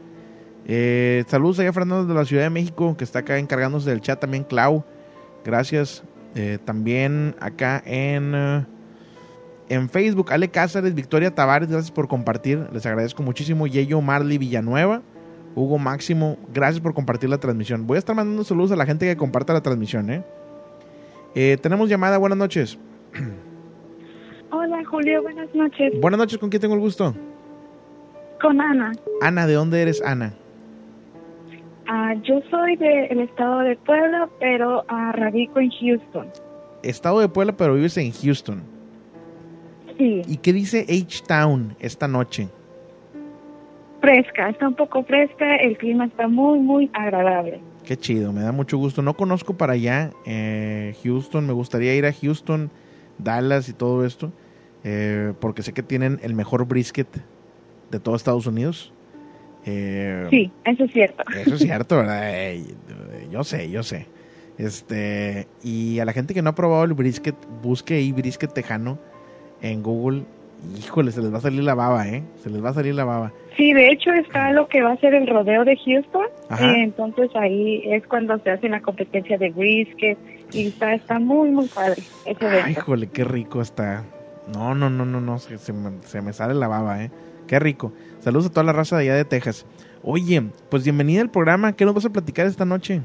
[0.65, 4.01] Eh, saludos allá a Fernando de la Ciudad de México, que está acá encargándose del
[4.01, 4.83] chat también, Clau.
[5.45, 6.03] Gracias.
[6.65, 8.67] también acá en
[9.69, 12.67] en Facebook, Ale Cázares, Victoria Tavares, gracias por compartir.
[12.71, 13.67] Les agradezco muchísimo.
[13.67, 15.01] Yeyo Marley Villanueva,
[15.55, 17.85] Hugo Máximo, gracias por compartir la transmisión.
[17.85, 20.09] Voy a estar mandando saludos a la gente que comparta la transmisión.
[20.09, 20.23] ¿eh?
[21.35, 22.79] Eh, tenemos llamada, buenas noches.
[24.51, 25.93] Hola Julio, buenas noches.
[25.99, 27.13] Buenas noches, ¿con quién tengo el gusto?
[28.41, 28.93] Con Ana.
[29.21, 30.33] Ana, ¿de dónde eres Ana?
[31.89, 36.27] Ah, yo soy del estado de Puebla, pero uh, radico en Houston.
[36.83, 38.76] Estado de Puebla, pero vives en Houston.
[39.99, 42.49] ¿Y qué dice H-Town esta noche?
[44.01, 47.59] Fresca, está un poco fresca, el clima está muy, muy agradable.
[47.85, 49.01] Qué chido, me da mucho gusto.
[49.01, 52.69] No conozco para allá eh, Houston, me gustaría ir a Houston,
[53.17, 54.31] Dallas y todo esto,
[54.83, 57.07] eh, porque sé que tienen el mejor brisket
[57.89, 58.93] de todo Estados Unidos.
[59.65, 61.23] Eh, sí, eso es cierto.
[61.35, 62.53] Eso es cierto, ¿verdad?
[63.31, 64.05] yo sé, yo sé.
[64.57, 68.99] Este, y a la gente que no ha probado el brisket, busque ahí brisket tejano
[69.61, 70.23] en Google,
[70.77, 72.23] híjole, se les va a salir la baba, ¿eh?
[72.43, 73.31] Se les va a salir la baba.
[73.55, 76.25] Sí, de hecho está lo que va a ser el rodeo de Houston.
[76.59, 80.17] Eh, entonces ahí es cuando se hace la competencia de brisket
[80.51, 82.01] y está, está muy, muy padre.
[82.25, 84.03] Ese híjole, qué rico está.
[84.53, 87.11] No, no, no, no, no, se, me, se me sale la baba, ¿eh?
[87.47, 87.93] Qué rico.
[88.19, 89.65] Saludos a toda la raza de allá de Texas.
[90.03, 91.73] Oye, pues bienvenida al programa.
[91.73, 93.01] ¿Qué nos vas a platicar esta noche?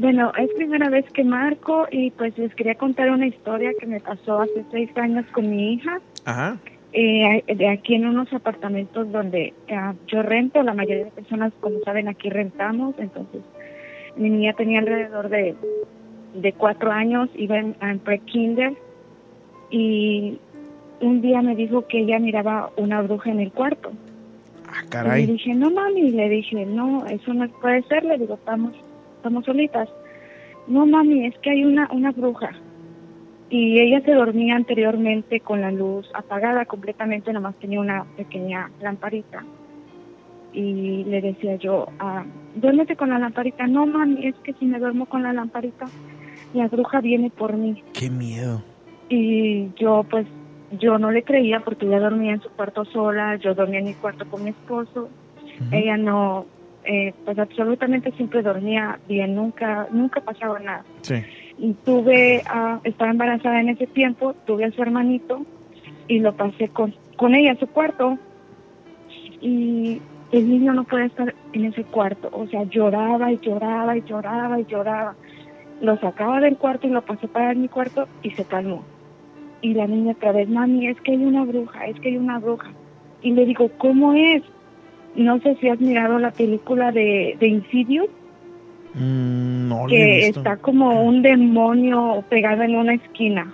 [0.00, 4.00] Bueno, es primera vez que marco y pues les quería contar una historia que me
[4.00, 6.00] pasó hace seis años con mi hija.
[6.24, 6.56] Ajá.
[6.94, 11.80] Eh, de aquí en unos apartamentos donde eh, yo rento, la mayoría de personas, como
[11.80, 13.42] saben, aquí rentamos, entonces
[14.16, 15.54] mi niña tenía alrededor de,
[16.32, 18.72] de cuatro años, iba en, pre-kinder
[19.70, 20.38] y
[21.02, 23.92] un día me dijo que ella miraba una bruja en el cuarto.
[24.66, 25.24] Ah, caray.
[25.24, 28.72] Y le dije, no mami, le dije, no, eso no puede ser, le digo, estamos
[29.20, 29.88] estamos solitas.
[30.66, 32.50] No, mami, es que hay una, una bruja.
[33.50, 39.44] Y ella se dormía anteriormente con la luz apagada completamente, nomás tenía una pequeña lamparita.
[40.52, 43.66] Y le decía yo, ah, duérmete con la lamparita.
[43.66, 45.86] No, mami, es que si me duermo con la lamparita,
[46.54, 47.82] la bruja viene por mí.
[47.92, 48.62] Qué miedo.
[49.08, 50.26] Y yo, pues,
[50.78, 53.94] yo no le creía porque ella dormía en su cuarto sola, yo dormía en mi
[53.94, 55.08] cuarto con mi esposo.
[55.72, 56.46] Ella no,
[56.92, 60.84] eh, pues absolutamente siempre dormía bien, nunca nunca pasaba nada.
[61.56, 62.42] Y tuve,
[62.82, 65.46] estaba embarazada en ese tiempo, tuve a su hermanito
[66.08, 68.18] y lo pasé con, con ella a su cuarto.
[69.40, 72.28] Y el niño no puede estar en ese cuarto.
[72.32, 75.14] O sea, lloraba y lloraba y lloraba y lloraba.
[75.80, 78.82] Lo sacaba del cuarto y lo pasé para mi cuarto y se calmó.
[79.62, 82.40] Y la niña otra vez, mami, es que hay una bruja, es que hay una
[82.40, 82.72] bruja.
[83.22, 84.42] Y le digo, ¿cómo es?
[85.14, 88.08] No sé si has mirado la película de, de Insidious.
[88.94, 93.52] Mm, no, que está como un demonio pegado en una esquina.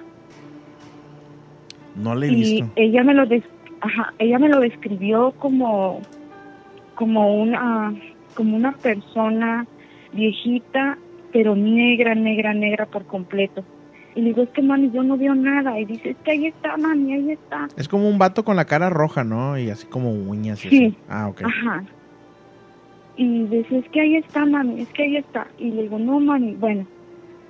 [1.95, 2.71] No le he y visto.
[2.77, 3.25] ella me lo
[3.81, 6.01] Ajá, ella me lo describió como
[6.95, 7.95] como una
[8.35, 9.67] como una persona
[10.13, 10.99] viejita
[11.33, 13.65] pero negra negra negra por completo
[14.17, 16.47] y le digo es que mami yo no veo nada y dice es que ahí
[16.47, 19.87] está mami ahí está es como un vato con la cara roja no y así
[19.87, 20.87] como uñas y sí.
[20.87, 20.97] así.
[21.09, 21.43] ah ok.
[21.45, 21.85] Ajá.
[23.17, 26.19] Y dice es que ahí está mami es que ahí está y le digo no
[26.19, 26.87] mami bueno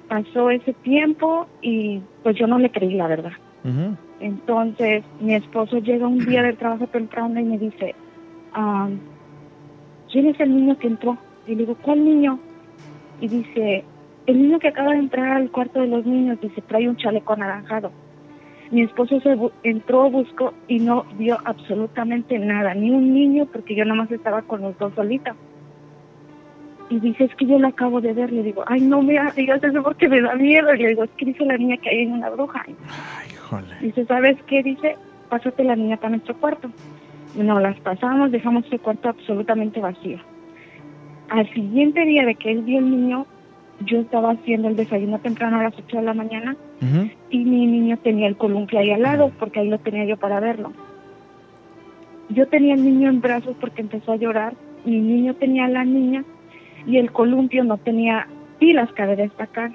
[0.09, 3.33] pasó ese tiempo y pues yo no le creí la verdad.
[4.21, 7.95] Entonces mi esposo llega un día del trabajo temprano y me dice
[8.55, 8.89] ah,
[10.11, 11.19] ¿quién es el niño que entró?
[11.47, 12.39] Y le digo, ¿cuál niño?
[13.21, 13.85] Y dice,
[14.27, 17.33] el niño que acaba de entrar al cuarto de los niños, dice, trae un chaleco
[17.33, 17.93] anaranjado.
[18.71, 23.85] Mi esposo se entró, buscó y no vio absolutamente nada, ni un niño, porque yo
[23.85, 25.37] nada más estaba con los dos solitos.
[26.89, 28.33] Y dice, es que yo lo acabo de ver.
[28.33, 30.73] Le digo, ay, no me digas eso porque me da miedo.
[30.75, 32.65] Y le digo, es que dice la niña que hay una bruja.
[32.67, 33.75] Ay, jole.
[33.81, 34.63] Dice, ¿sabes qué?
[34.63, 34.97] Dice,
[35.29, 36.71] pásate la niña para nuestro cuarto.
[37.37, 40.19] No, las pasamos, dejamos el cuarto absolutamente vacío.
[41.29, 43.27] Al siguiente día de que él vio el niño,
[43.85, 46.57] yo estaba haciendo el desayuno temprano a las 8 de la mañana
[47.31, 50.41] y mi niño tenía el columpio ahí al lado porque ahí lo tenía yo para
[50.41, 50.73] verlo.
[52.29, 54.55] Yo tenía el niño en brazos porque empezó a llorar,
[54.85, 56.25] mi niño tenía a la niña
[56.87, 58.27] y el columpio no tenía
[58.59, 59.73] pilas, cabe destacar.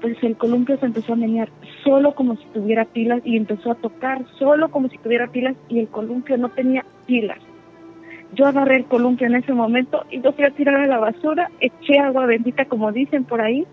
[0.00, 1.48] Pues el columpio se empezó a menear
[1.82, 5.78] solo como si tuviera pilas y empezó a tocar solo como si tuviera pilas y
[5.80, 7.38] el columpio no tenía pilas.
[8.32, 11.50] Yo agarré el columpio en ese momento y lo fui a tirar a la basura,
[11.60, 13.66] eché agua bendita como dicen por ahí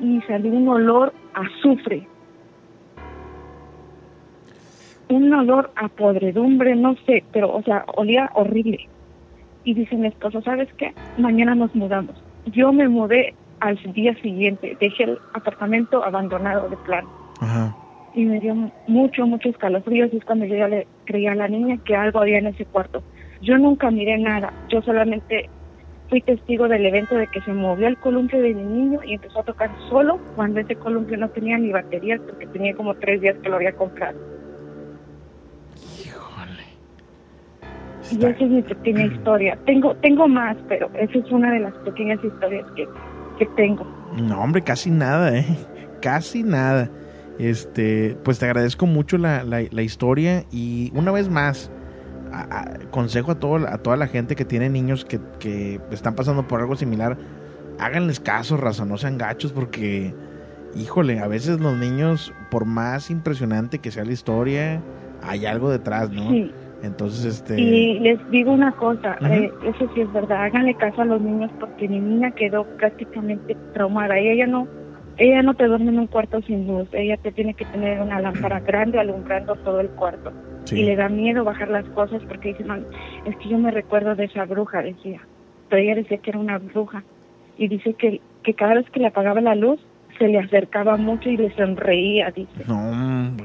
[0.00, 2.06] y salió un olor a azufre.
[5.08, 8.88] Un olor a podredumbre, no sé, pero o sea, olía horrible.
[9.64, 10.92] Y dice mi esposo, ¿sabes qué?
[11.16, 12.14] Mañana nos mudamos.
[12.46, 17.08] Yo me mudé al día siguiente, dejé el apartamento abandonado de plano.
[18.14, 18.54] Y me dio
[18.86, 22.20] mucho, mucho escalofríos y es cuando yo ya le creía a la niña que algo
[22.20, 23.02] había en ese cuarto.
[23.44, 25.50] Yo nunca miré nada, yo solamente
[26.08, 29.40] fui testigo del evento de que se movió el columpio de mi niño y empezó
[29.40, 33.36] a tocar solo cuando ese columpio no tenía ni baterías porque tenía como tres días
[33.42, 34.18] que lo había comprado.
[36.04, 36.62] Híjole.
[38.10, 39.58] Y esa es mi pequeña historia.
[39.66, 42.88] Tengo, tengo más, pero esa es una de las pequeñas historias que,
[43.38, 43.84] que tengo.
[44.16, 45.44] No, hombre, casi nada, ¿eh?
[46.00, 46.90] Casi nada.
[47.38, 51.70] Este, pues te agradezco mucho la, la, historia y una vez más,
[52.90, 56.60] consejo a, todo, a toda la gente que tiene niños que, que están pasando por
[56.60, 57.16] algo similar,
[57.78, 60.14] háganles caso, raza, no sean gachos porque,
[60.74, 64.82] híjole, a veces los niños, por más impresionante que sea la historia,
[65.22, 66.30] hay algo detrás, ¿no?
[66.30, 66.52] Sí.
[66.82, 67.58] Entonces, este...
[67.58, 71.50] Y les digo una cosa, eh, eso sí es verdad, háganle caso a los niños
[71.58, 74.68] porque mi niña quedó prácticamente traumada y ella no
[75.16, 78.20] ella no te duerme en un cuarto sin luz, ella te tiene que tener una
[78.20, 80.32] lámpara grande alumbrando todo el cuarto.
[80.70, 84.14] Y le da miedo bajar las cosas porque dice, no, es que yo me recuerdo
[84.14, 85.20] de esa bruja, decía.
[85.68, 87.04] Pero ella decía que era una bruja.
[87.58, 89.80] Y dice que, que cada vez que le apagaba la luz,
[90.18, 92.64] se le acercaba mucho y le sonreía, dice.
[92.66, 93.36] No,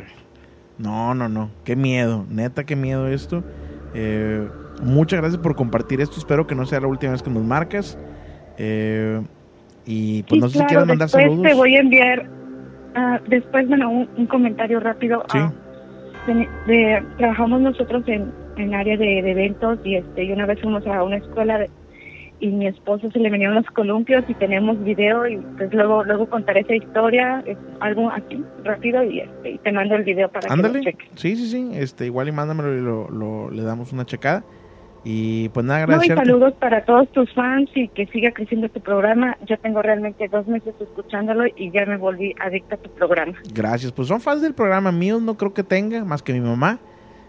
[0.78, 1.50] No, no, no.
[1.64, 2.26] Qué miedo.
[2.30, 3.44] Neta, qué miedo esto.
[3.94, 4.48] Eh,
[4.82, 6.18] muchas gracias por compartir esto.
[6.18, 7.98] Espero que no sea la última vez que nos marcas.
[8.58, 9.22] Eh,
[9.86, 11.48] y pues no sé si quieres mandar después saludos.
[11.48, 12.30] te voy a enviar,
[12.96, 15.26] ah, después, bueno, un, comentario rápido.
[15.32, 15.40] Sí.
[16.34, 21.04] De, trabajamos nosotros en, en área de, eventos y este y una vez fuimos a
[21.04, 21.66] una escuela
[22.40, 26.30] y mi esposo se le venían los columpios y tenemos video y pues luego luego
[26.30, 30.48] contaré esa historia, es algo así, rápido y, este, y te mando el video para
[30.48, 31.10] que lo cheques.
[31.16, 34.44] Sí, sí, sí, este, igual y mándamelo y lo, lo, le damos una checada.
[35.06, 36.18] Y pues nada, No, gracias.
[36.18, 39.38] saludos para todos tus fans y que siga creciendo este programa.
[39.48, 43.34] Yo tengo realmente dos meses escuchándolo y ya me volví adicta a tu programa.
[43.54, 46.80] Gracias, pues son fans del programa mío, no creo que tenga, más que mi mamá,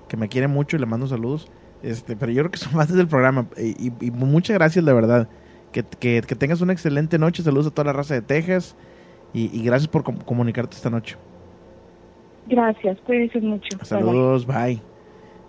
[0.09, 1.49] que me quiere mucho y le mando saludos.
[1.83, 4.93] Este, pero yo creo que son fans del programa y, y- y muchas gracias, de
[4.93, 5.29] verdad.
[5.73, 8.77] Que, que, que tengas una excelente noche, saludos a toda la raza de Texas
[9.33, 11.17] y, y gracias por com- comunicarte esta noche.
[12.49, 13.69] Gracias, cuídense mucho.
[13.71, 13.87] Bye, bye.
[13.87, 14.90] Saludos, bye.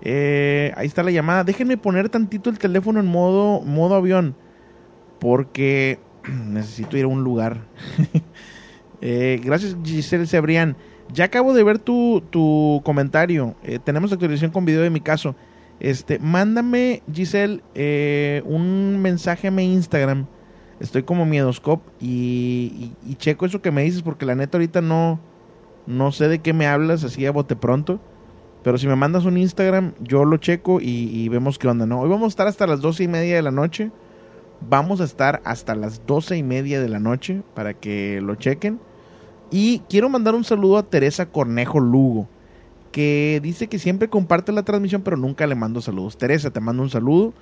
[0.01, 1.43] Eh, ahí está la llamada.
[1.43, 4.35] Déjenme poner tantito el teléfono en modo, modo avión.
[5.19, 5.99] Porque
[6.47, 7.61] necesito ir a un lugar.
[9.03, 10.77] Eh, gracias Giselle Cebrián.
[11.11, 13.55] Ya acabo de ver tu, tu comentario.
[13.63, 15.35] Eh, tenemos actualización con video de mi caso.
[15.79, 20.27] Este, mándame, Giselle, eh, un mensaje a mi Instagram.
[20.79, 25.19] Estoy como Miedoscop y, y, checo eso que me dices porque la neta ahorita no,
[25.85, 27.99] no sé de qué me hablas así a bote pronto.
[28.64, 32.01] Pero si me mandas un Instagram, yo lo checo y, vemos qué onda, ¿no?
[32.01, 33.91] Hoy vamos a estar hasta las doce y media de la noche.
[34.70, 38.80] Vamos a estar hasta las doce y media de la noche para que lo chequen.
[39.49, 42.28] Y quiero mandar un saludo a Teresa Cornejo Lugo
[42.91, 46.18] que dice que siempre comparte la transmisión, pero nunca le mando saludos.
[46.18, 47.34] Teresa, te mando un saludo.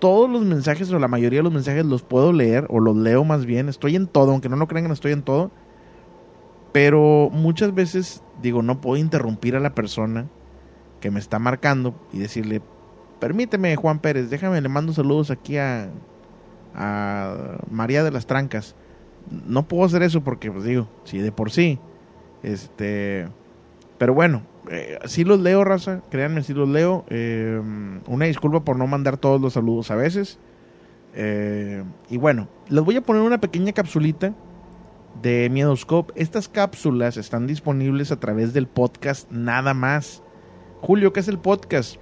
[0.00, 3.24] Todos los mensajes, o la mayoría de los mensajes, los puedo leer, o los leo
[3.24, 3.68] más bien.
[3.68, 5.50] Estoy en todo, aunque no lo crean, estoy en todo.
[6.72, 10.26] Pero muchas veces, digo, no puedo interrumpir a la persona
[11.00, 12.62] que me está marcando y decirle,
[13.18, 15.90] permíteme, Juan Pérez, déjame, le mando saludos aquí a,
[17.70, 18.76] María de las Trancas.
[19.46, 21.78] No puedo hacer eso porque, pues digo, si de por sí,
[22.42, 23.26] este
[24.00, 24.40] pero bueno,
[24.70, 26.00] eh, sí los leo, raza.
[26.08, 27.04] Créanme, sí los leo.
[27.10, 27.60] Eh,
[28.06, 30.38] una disculpa por no mandar todos los saludos a veces.
[31.14, 34.32] Eh, y bueno, les voy a poner una pequeña capsulita
[35.22, 36.12] de Miedoscope.
[36.16, 40.22] Estas cápsulas están disponibles a través del podcast nada más.
[40.80, 41.96] Julio, ¿qué es el podcast?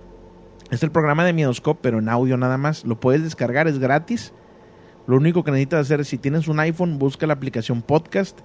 [0.70, 2.84] Es el programa de Miedoscope, pero en audio nada más.
[2.84, 4.32] Lo puedes descargar, es gratis.
[5.06, 8.40] Lo único que necesitas hacer es si tienes un iPhone, busca la aplicación podcast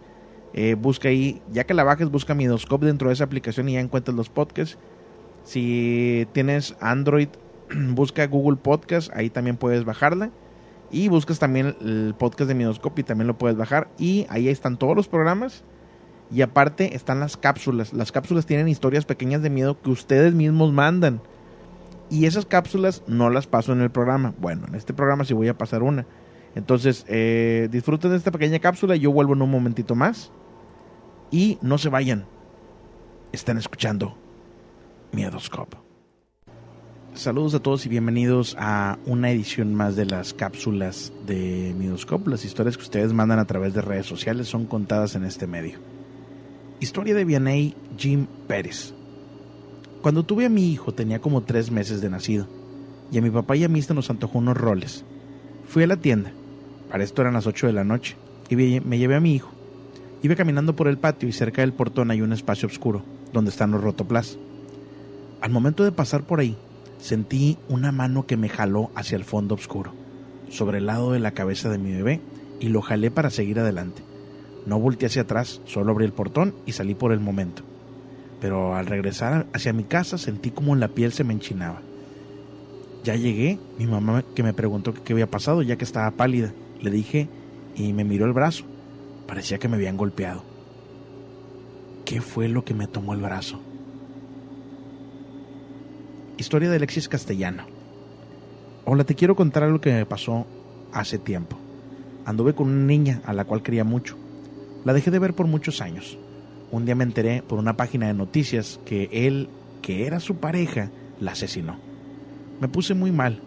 [0.53, 3.79] eh, busca ahí, ya que la bajes, busca Midoscope dentro de esa aplicación y ya
[3.79, 4.77] encuentras los podcasts.
[5.43, 7.29] Si tienes Android,
[7.89, 10.29] busca Google Podcast, ahí también puedes bajarla.
[10.93, 13.89] Y buscas también el podcast de Midoscope y también lo puedes bajar.
[13.97, 15.63] Y ahí están todos los programas.
[16.31, 17.93] Y aparte están las cápsulas.
[17.93, 21.19] Las cápsulas tienen historias pequeñas de miedo que ustedes mismos mandan.
[22.11, 24.35] Y esas cápsulas no las paso en el programa.
[24.37, 26.05] Bueno, en este programa sí voy a pasar una.
[26.53, 28.95] Entonces, eh, disfruten de esta pequeña cápsula.
[28.95, 30.31] Yo vuelvo en un momentito más.
[31.31, 32.27] Y no se vayan.
[33.31, 34.15] Están escuchando
[35.11, 35.82] Miedoscope.
[37.15, 42.27] Saludos a todos y bienvenidos a una edición más de las cápsulas de Miedoscope.
[42.27, 45.77] Las historias que ustedes mandan a través de redes sociales son contadas en este medio.
[46.79, 48.95] Historia de Vianney Jim Pérez.
[50.01, 52.47] Cuando tuve a mi hijo tenía como tres meses de nacido
[53.11, 55.05] y a mi papá y a mí se nos antojó unos roles.
[55.67, 56.31] Fui a la tienda,
[56.89, 58.17] para esto eran las 8 de la noche,
[58.49, 59.51] y me llevé a mi hijo.
[60.23, 63.69] Iba caminando por el patio y cerca del portón hay un espacio oscuro, donde están
[63.69, 64.39] los rotoplas.
[65.41, 66.57] Al momento de pasar por ahí,
[67.03, 69.93] sentí una mano que me jaló hacia el fondo oscuro,
[70.49, 72.21] sobre el lado de la cabeza de mi bebé,
[72.61, 74.01] y lo jalé para seguir adelante.
[74.65, 77.63] No volteé hacia atrás, solo abrí el portón y salí por el momento.
[78.39, 81.81] Pero al regresar hacia mi casa sentí como la piel se me enchinaba.
[83.03, 86.53] Ya llegué, mi mamá que me preguntó qué había pasado ya que estaba pálida.
[86.79, 87.27] Le dije
[87.75, 88.63] y me miró el brazo.
[89.27, 90.45] Parecía que me habían golpeado.
[92.05, 93.59] ¿Qué fue lo que me tomó el brazo?
[96.43, 97.63] Historia de Alexis Castellano.
[98.83, 100.45] Hola, te quiero contar algo que me pasó
[100.91, 101.57] hace tiempo.
[102.25, 104.17] Anduve con una niña a la cual quería mucho.
[104.83, 106.17] La dejé de ver por muchos años.
[106.69, 109.47] Un día me enteré por una página de noticias que él,
[109.81, 110.91] que era su pareja,
[111.21, 111.77] la asesinó.
[112.59, 113.39] Me puse muy mal.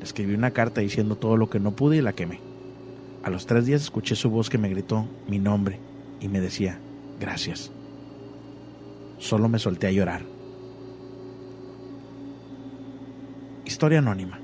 [0.00, 2.38] Escribí una carta diciendo todo lo que no pude y la quemé.
[3.24, 5.80] A los tres días escuché su voz que me gritó mi nombre
[6.20, 6.78] y me decía,
[7.18, 7.72] gracias.
[9.18, 10.33] Solo me solté a llorar.
[13.74, 14.38] Historia anónima.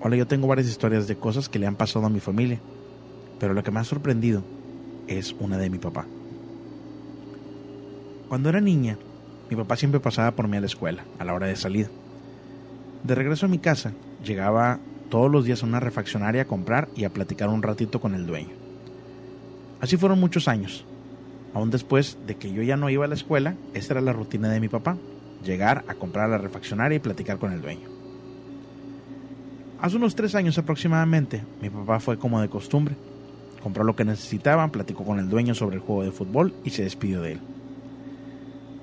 [0.00, 2.58] Hola, yo tengo varias historias de cosas que le han pasado a mi familia,
[3.38, 4.42] pero lo que me ha sorprendido
[5.06, 6.04] es una de mi papá.
[8.28, 8.98] Cuando era niña,
[9.48, 11.90] mi papá siempre pasaba por mí a la escuela, a la hora de salida.
[13.04, 13.92] De regreso a mi casa,
[14.24, 18.16] llegaba todos los días a una refaccionaria a comprar y a platicar un ratito con
[18.16, 18.56] el dueño.
[19.80, 20.84] Así fueron muchos años.
[21.54, 24.48] Aún después de que yo ya no iba a la escuela, esta era la rutina
[24.48, 24.96] de mi papá,
[25.44, 27.97] llegar a comprar a la refaccionaria y platicar con el dueño.
[29.80, 32.96] Hace unos tres años aproximadamente, mi papá fue como de costumbre.
[33.62, 36.82] Compró lo que necesitaban, platicó con el dueño sobre el juego de fútbol y se
[36.82, 37.40] despidió de él.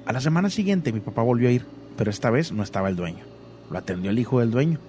[0.05, 1.65] A la semana siguiente mi papá volvió a ir,
[1.97, 3.25] pero esta vez no estaba el dueño.
[3.71, 4.79] Lo atendió el hijo del dueño,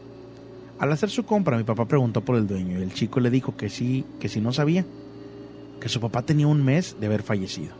[0.78, 3.56] al hacer su compra, mi papá preguntó por el dueño y el chico le dijo
[3.56, 4.84] que sí, que si no sabía,
[5.80, 7.74] que su papá tenía un mes de haber fallecido.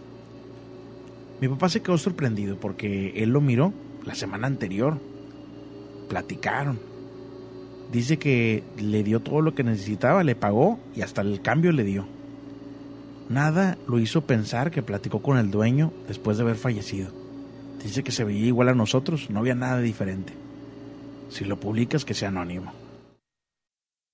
[1.41, 3.75] Mi papá se quedó sorprendido porque él lo miró
[4.07, 4.99] la semana anterior.
[6.09, 6.79] Platicaron.
[7.93, 11.85] Dice que le dio todo lo que necesitaba, le pagó y hasta el cambio le
[11.85, 12.07] dio.
[13.29, 17.11] Nada lo hizo pensar que platicó con el dueño después de haber fallecido.
[17.83, 20.33] Dice que se veía igual a nosotros, no había nada diferente.
[21.31, 22.73] Si lo publicas, que sea anónimo.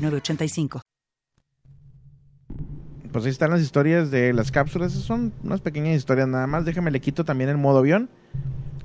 [0.00, 0.80] 985.
[3.12, 4.92] Pues ahí están las historias de las cápsulas.
[4.92, 6.64] Son unas pequeñas historias nada más.
[6.64, 8.08] Déjame le quito también el modo avión.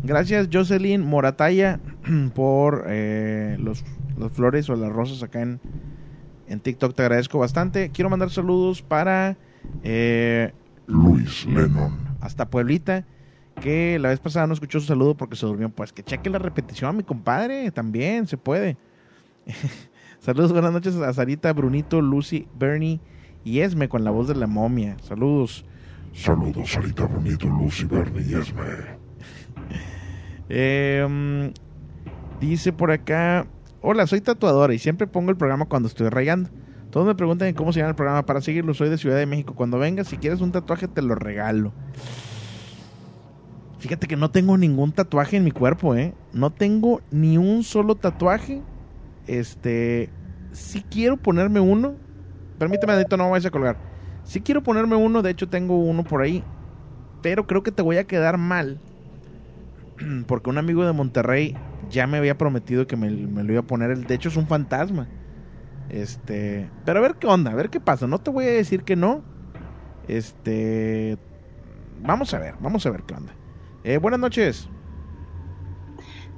[0.04, 1.80] Gracias Jocelyn Morataya
[2.36, 3.84] por eh, los,
[4.32, 5.60] flores o las rosas acá en,
[6.48, 6.96] en TikTok.
[6.96, 7.92] Te agradezco bastante.
[7.92, 9.38] Quiero mandar saludos para
[9.84, 10.54] eh,
[10.88, 11.98] Luis Lennon.
[12.22, 13.06] Hasta Pueblita.
[13.62, 15.70] Que la vez pasada no escuchó su saludo porque se durmió.
[15.70, 17.70] Pues que cheque la repetición, mi compadre.
[17.72, 18.78] También se puede.
[20.26, 23.00] Saludos, buenas noches a Sarita, Brunito, Lucy, Bernie
[23.44, 24.98] y Esme con la voz de la momia.
[25.04, 25.66] Saludos.
[26.16, 28.64] Saludos, Sarita, Brunito, Lucy, Bernie y Esme.
[30.50, 31.54] Em,
[32.42, 33.46] dice por acá,
[33.82, 36.50] hola, soy tatuadora y siempre pongo el programa cuando estoy rayando.
[36.90, 38.26] Todos me preguntan cómo se llama el programa.
[38.26, 39.54] Para seguirlo, soy de Ciudad de México.
[39.54, 41.72] Cuando vengas, si quieres un tatuaje, te lo regalo.
[43.78, 46.16] Fíjate que no tengo ningún tatuaje en mi cuerpo, ¿eh?
[46.34, 48.64] No tengo ni un solo tatuaje
[49.28, 50.10] este,
[50.52, 51.96] si quiero ponerme uno.
[52.58, 53.78] Permíteme, Adito, no me vayas a colgar.
[54.24, 56.44] Si quiero ponerme uno, de hecho tengo uno por ahí.
[57.22, 58.80] Pero creo que te voy a quedar mal.
[60.28, 61.56] Porque un amigo de Monterrey
[61.90, 63.98] ya me había prometido que me, lo iba a poner.
[63.98, 65.08] De hecho es un fantasma.
[65.90, 68.08] Este, pero a ver qué onda, a ver qué pasa.
[68.08, 69.24] No te voy a decir que no.
[70.08, 71.18] Este,
[72.02, 73.34] vamos a ver, vamos a ver qué onda.
[73.84, 74.70] Eh, buenas noches.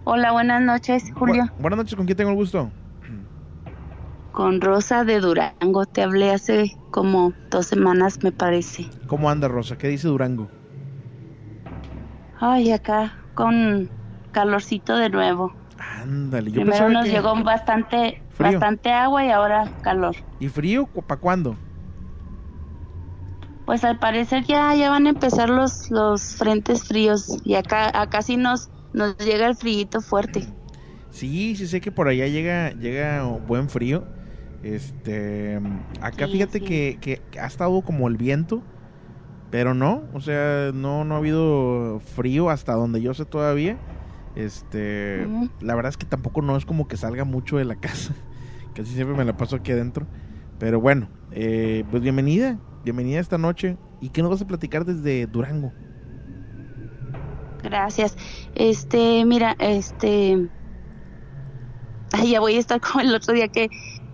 [0.10, 1.48] Hola, buenas noches, Julio.
[1.60, 2.72] buenas noches, ¿con quién tengo el gusto?
[4.32, 5.86] Con Rosa de Durango.
[5.86, 8.90] Te hablé hace como dos semanas, me parece.
[9.08, 9.78] ¿Cómo anda, Rosa?
[9.78, 10.48] ¿Qué dice Durango?
[12.40, 13.90] Ay, acá con
[14.32, 15.52] calorcito de nuevo.
[15.78, 20.16] Ándale, yo Primero nos llegó bastante, bastante agua y ahora calor.
[20.40, 20.88] ¿Y frío?
[21.06, 21.58] ¿Para cuándo?
[23.66, 28.22] Pues al parecer ya, ya van a empezar los, los frentes fríos y acá, acá
[28.22, 30.46] sí nos nos llega el frío fuerte.
[31.12, 34.06] Sí, sí sé que por allá llega, llega buen frío.
[34.64, 35.60] Este,
[36.02, 38.64] acá fíjate Que, que, ha estado como el viento,
[39.52, 43.78] pero no, o sea, no, no ha habido frío hasta donde yo sé todavía.
[44.36, 45.28] Este,
[45.62, 48.14] la verdad es que tampoco no es como que salga mucho de la casa.
[48.76, 50.06] Casi siempre me la paso aquí adentro.
[50.60, 53.78] Pero bueno, eh, pues bienvenida, bienvenida esta noche.
[54.02, 55.72] ¿Y qué nos vas a platicar desde Durango?
[57.62, 58.16] Gracias.
[58.56, 60.38] Este, mira, este,
[62.12, 63.70] ay, ya voy a estar como el otro día que,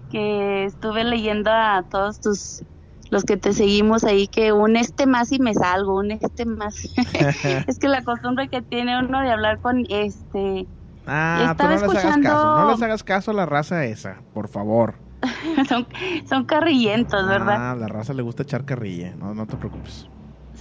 [0.10, 2.64] que estuve leyendo a todos tus
[3.10, 6.76] los que te seguimos ahí que un este más y me salgo, un este más.
[7.68, 10.68] es que la costumbre que tiene uno de hablar con este
[11.06, 14.48] Ah, pero no les hagas caso, no les hagas caso a la raza esa, por
[14.48, 14.96] favor.
[15.70, 15.88] son,
[16.28, 17.72] son carrillentos, ¿verdad?
[17.72, 20.08] Ah, la raza le gusta echar carrilla, no, no te preocupes.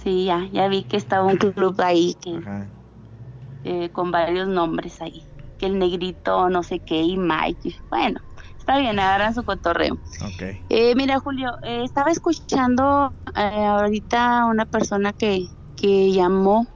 [0.03, 2.37] Sí, ya, ya vi que estaba un club ahí que,
[3.63, 5.23] eh, con varios nombres ahí.
[5.57, 7.77] Que el negrito, no sé qué, y Mike.
[7.89, 8.19] Bueno,
[8.59, 9.97] está bien, agarran su cotorreo.
[10.33, 10.59] Okay.
[10.67, 16.67] Eh, mira, Julio, eh, estaba escuchando ahorita una persona que, que llamó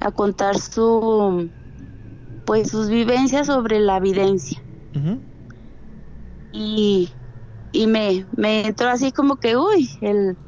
[0.00, 1.52] a contar su
[2.44, 4.64] pues sus vivencias sobre la evidencia.
[6.50, 7.10] Y,
[7.72, 10.38] y me, me entró así como que, uy, el,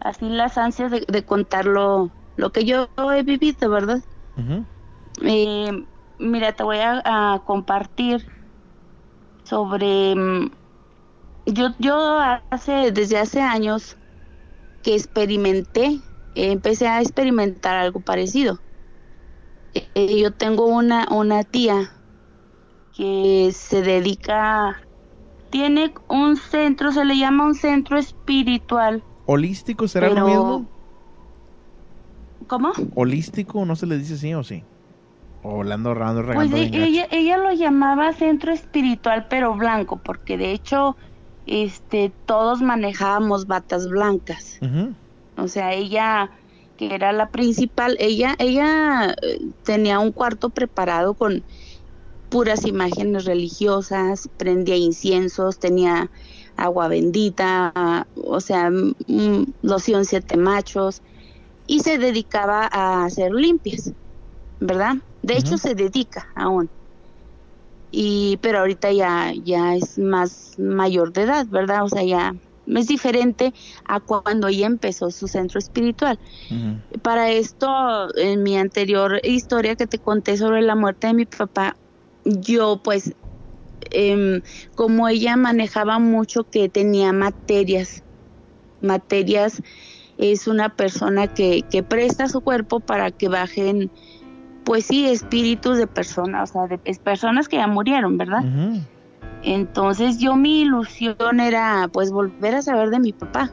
[0.00, 2.12] así las ansias de, de contar lo,
[2.52, 4.00] que yo he vivido, ¿verdad?
[5.22, 5.70] eh,
[6.18, 8.24] mira, te voy a, compartir
[9.44, 10.50] sobre mm,
[11.46, 12.20] yo, yo
[12.50, 13.98] hace, desde hace años
[14.82, 16.00] que experimenté,
[16.34, 18.60] empecé a experimentar algo parecido.
[19.74, 21.92] Eh, yo tengo una, una tía
[22.92, 24.80] que se dedica,
[25.50, 29.04] tiene un centro, se le llama un centro espiritual.
[29.32, 30.66] ¿Holístico será lo mismo?
[32.48, 32.72] ¿Cómo?
[32.96, 33.64] ¿Holístico?
[33.64, 34.64] ¿No se le dice así o sí?
[35.44, 35.94] O ando,
[36.34, 40.96] Pues ella, ella lo llamaba centro espiritual, pero blanco, porque de hecho
[41.46, 44.58] este, todos manejábamos batas blancas.
[45.36, 46.32] O sea, ella,
[46.76, 51.44] que era la principal, ella, ella eh, tenía un cuarto preparado con
[52.30, 56.10] puras imágenes religiosas, prendía inciensos, tenía
[56.60, 58.70] agua bendita, o sea,
[59.62, 61.02] loción siete machos,
[61.66, 63.92] y se dedicaba a hacer limpias,
[64.60, 64.96] ¿verdad?
[65.22, 66.70] De hecho, se dedica aún
[67.90, 71.84] y pero ahorita ya ya es más mayor de edad, ¿verdad?
[71.84, 72.34] O sea, ya
[72.66, 73.52] es diferente
[73.84, 76.18] a cuando ella empezó su centro espiritual.
[77.02, 77.68] Para esto,
[78.16, 81.76] en mi anterior historia que te conté sobre la muerte de mi papá,
[82.24, 83.12] yo pues,
[83.90, 84.42] em,
[84.74, 88.02] como ella manejaba mucho que tenía materias,
[88.80, 89.62] materias
[90.18, 93.90] es una persona que, que presta su cuerpo para que bajen
[94.64, 98.44] pues sí, espíritus de personas, o sea, de personas que ya murieron, ¿verdad?
[99.42, 103.50] Entonces yo mi ilusión era pues volver a saber de mi papá.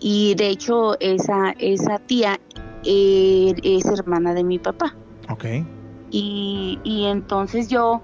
[0.00, 2.38] Y de hecho esa, esa tía
[2.84, 4.94] eh, es hermana de mi papá.
[5.30, 5.44] Ok.
[6.10, 8.02] Y, y entonces yo,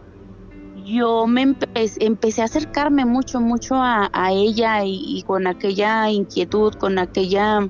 [0.90, 1.56] yo me
[2.00, 7.68] empecé a acercarme mucho, mucho a, a ella y, y, con aquella inquietud, con aquella,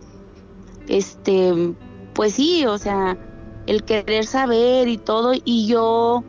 [0.88, 1.74] este,
[2.14, 3.16] pues sí, o sea,
[3.66, 6.24] el querer saber y todo, y yo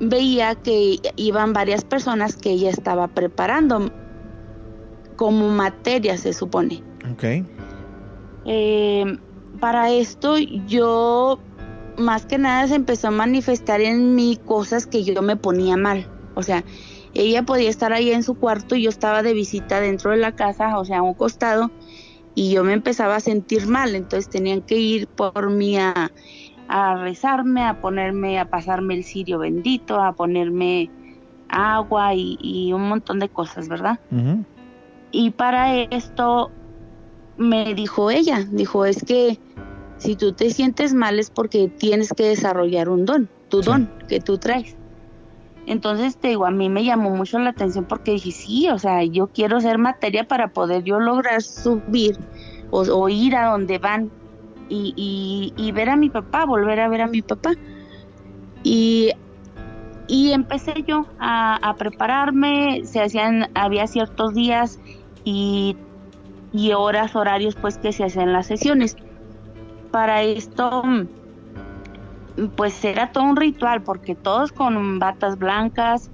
[0.00, 3.90] veía que iban varias personas que ella estaba preparando
[5.16, 6.82] como materia, se supone.
[7.12, 7.24] Ok.
[8.44, 9.18] Eh,
[9.60, 11.40] para esto yo,
[11.98, 16.08] más que nada, se empezó a manifestar en mí cosas que yo me ponía mal.
[16.34, 16.64] O sea,
[17.14, 20.32] ella podía estar ahí en su cuarto y yo estaba de visita dentro de la
[20.32, 21.70] casa, o sea, a un costado,
[22.34, 26.12] y yo me empezaba a sentir mal, entonces tenían que ir por mí a,
[27.02, 30.90] rezarme, a ponerme, a pasarme el cirio bendito, a ponerme
[31.48, 33.98] agua y, un montón de cosas, ¿verdad?
[35.10, 36.52] Y para esto
[37.38, 39.38] me dijo ella, dijo, es que
[39.98, 44.20] si tú te sientes mal es porque tienes que desarrollar un don, tu don que
[44.20, 44.76] tú traes.
[45.66, 49.04] Entonces, te digo, a mí me llamó mucho la atención porque dije, sí, o sea,
[49.04, 52.16] yo quiero ser materia para poder yo lograr subir
[52.70, 54.10] o, ir a donde van
[54.70, 57.52] y, y, ver a mi papá, volver a ver a mi papá.
[58.62, 59.10] Y,
[60.06, 64.78] y empecé yo a, a, prepararme, se hacían, había ciertos días
[65.24, 65.76] y,
[66.52, 68.96] y horas, horarios pues que se hacían las sesiones.
[69.90, 70.82] Para esto
[72.56, 76.10] pues era todo un ritual porque todos con batas blancas,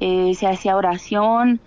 [0.00, 1.60] eh, se hacía oración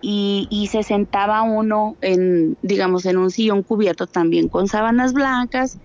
[0.00, 5.78] y, y, se sentaba uno en, digamos, en un sillón cubierto también con sábanas blancas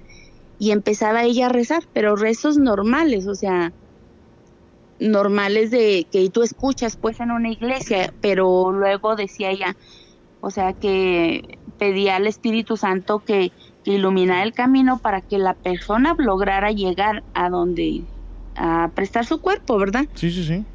[0.60, 3.74] y empezaba ella a rezar, pero rezos normales, o sea,
[5.00, 9.76] normales de que tú escuchas pues en una iglesia, pero luego decía ella,
[10.40, 13.52] o sea, que pedía al Espíritu Santo que
[13.84, 18.08] iluminar el camino para que la persona lograra llegar a donde
[18.56, 20.06] a prestar su cuerpo, ¿verdad?
[20.16, 20.66] Sí, sí, sí.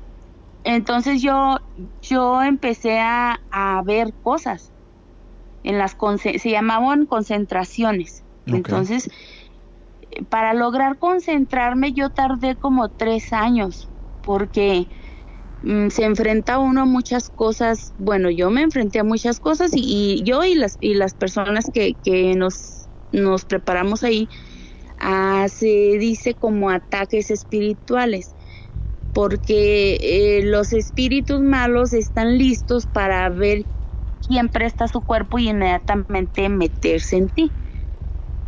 [0.64, 1.58] Entonces yo
[2.00, 4.72] yo empecé a, a ver cosas
[5.62, 8.24] en las se llamaban concentraciones.
[8.46, 9.08] Entonces
[10.30, 13.90] para lograr concentrarme yo tardé como tres años
[14.22, 14.88] porque
[15.62, 17.94] mm, se enfrenta uno a muchas cosas.
[17.96, 21.66] Bueno, yo me enfrenté a muchas cosas y, y yo y las y las personas
[21.72, 22.75] que, que nos
[23.12, 24.28] nos preparamos ahí,
[24.98, 28.34] a, se dice como ataques espirituales,
[29.12, 33.64] porque eh, los espíritus malos están listos para ver
[34.26, 37.50] quién presta su cuerpo y inmediatamente meterse en ti.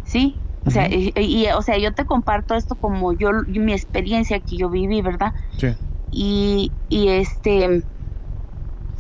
[0.05, 0.37] ¿Sí?
[0.65, 4.69] O sea, y, o sea, yo te comparto esto como yo mi experiencia que yo
[4.69, 5.33] viví, ¿verdad?
[5.57, 5.69] Sí.
[6.11, 7.83] Y, y este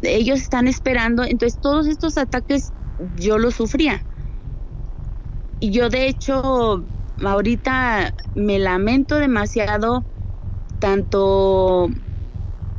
[0.03, 2.73] ellos están esperando, entonces todos estos ataques
[3.17, 4.03] yo los sufría
[5.61, 6.85] y yo de hecho
[7.19, 10.05] ahorita me lamento demasiado
[10.79, 11.89] tanto,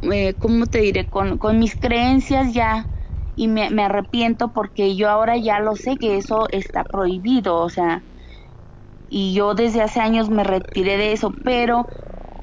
[0.02, 1.10] eh, ¿cómo te diré?
[1.10, 2.90] Con, con mis creencias ya
[3.36, 7.70] y me, me, arrepiento porque yo ahora ya lo sé que eso está prohibido, o
[7.70, 8.04] sea,
[9.10, 11.86] y yo desde hace años me retiré de eso, pero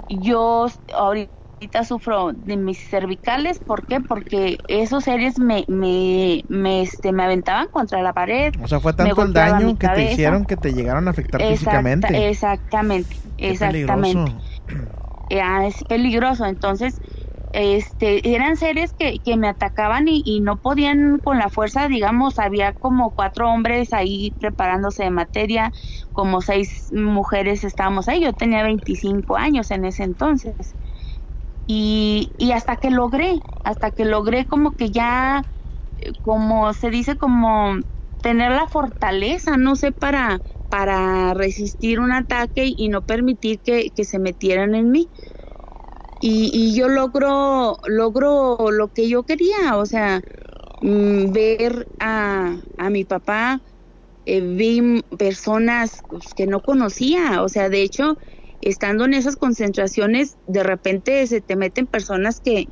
[0.08, 4.00] yo ahorita ahorita sufro de mis cervicales, ¿por qué?
[4.00, 8.52] Porque esos seres me, me, me, este, me aventaban contra la pared.
[8.62, 12.28] O sea, fue tanto el daño que te hicieron que te llegaron a afectar físicamente.
[12.28, 14.32] Exactamente, exactamente.
[15.30, 17.00] es peligroso, entonces
[17.52, 22.38] este, eran seres que, que me atacaban y, y, no podían con la fuerza, digamos,
[22.38, 25.72] había como cuatro hombres ahí preparándose de materia,
[26.12, 30.76] como seis mujeres estábamos ahí, yo tenía 25 años en ese entonces.
[31.66, 35.44] Y, y hasta que logré, hasta que logré como que ya,
[36.22, 37.76] como se dice, como
[38.22, 44.04] tener la fortaleza, no sé, para, para resistir un ataque y no permitir que, que
[44.04, 45.10] se metieran en mí.
[46.18, 50.22] Y, y yo logro, logro lo que yo quería, o sea,
[50.80, 53.62] mm, ver a, a mi papá,
[54.26, 58.16] eh, vi personas pues, que no conocía, o sea, de hecho,
[58.68, 62.68] estando en esas concentraciones, de repente se te meten personas que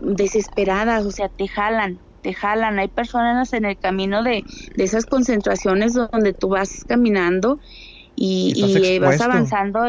[0.00, 2.78] desesperadas, o sea, te jalan, te jalan.
[2.78, 4.42] Hay personas en el camino de,
[4.76, 7.58] de esas concentraciones donde tú vas caminando
[8.16, 9.86] y, y vas avanzando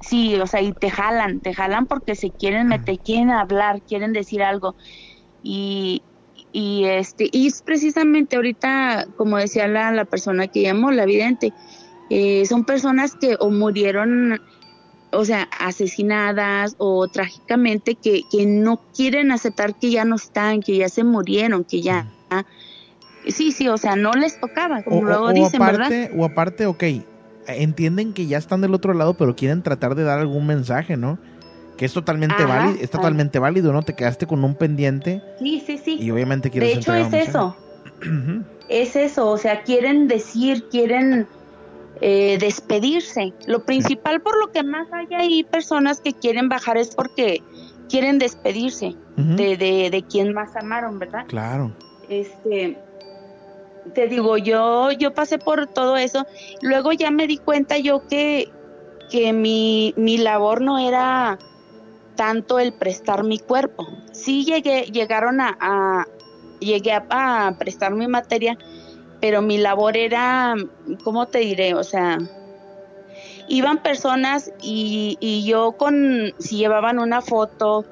[0.00, 4.12] Sí, o sea, y te jalan, te jalan porque se quieren meter, quieren hablar, quieren
[4.12, 4.76] decir algo.
[5.42, 6.02] Y,
[6.52, 11.52] y este, y es precisamente ahorita, como decía la, la persona que llamó, la vidente,
[12.10, 14.40] eh, son personas que o murieron,
[15.16, 20.76] o sea, asesinadas o trágicamente que, que no quieren aceptar que ya no están, que
[20.76, 22.06] ya se murieron, que ya...
[23.28, 25.90] Sí, sí, o sea, no les tocaba, como luego dicen, ¿verdad?
[26.16, 26.84] O aparte, ok,
[27.48, 31.18] entienden que ya están del otro lado, pero quieren tratar de dar algún mensaje, ¿no?
[31.76, 33.82] Que es totalmente válido, es totalmente válido, ¿no?
[33.82, 35.22] Te quedaste con un pendiente.
[35.38, 35.98] Sí, sí, sí.
[36.00, 37.56] Y obviamente quieres De hecho es eso.
[38.68, 41.26] es eso, o sea, quieren decir, quieren
[42.00, 43.32] eh, despedirse.
[43.46, 47.42] Lo principal por lo que más hay ahí personas que quieren bajar es porque
[47.88, 51.24] quieren despedirse de, de, de quien más amaron, ¿verdad?
[51.28, 51.72] Claro.
[52.08, 52.76] Este,
[53.94, 56.26] te digo, yo, yo pasé por todo eso.
[56.60, 58.50] Luego ya me di cuenta yo que,
[59.10, 61.38] que mi, mi labor no era
[62.16, 63.86] tanto el prestar mi cuerpo.
[64.12, 66.06] Sí llegué, llegaron a, a
[66.60, 68.56] llegué a, prestar mi materia,
[69.20, 70.54] pero mi labor era,
[71.04, 71.74] ¿cómo te diré?
[71.74, 72.18] O sea,
[73.48, 77.84] iban personas y, y yo con, si llevaban una foto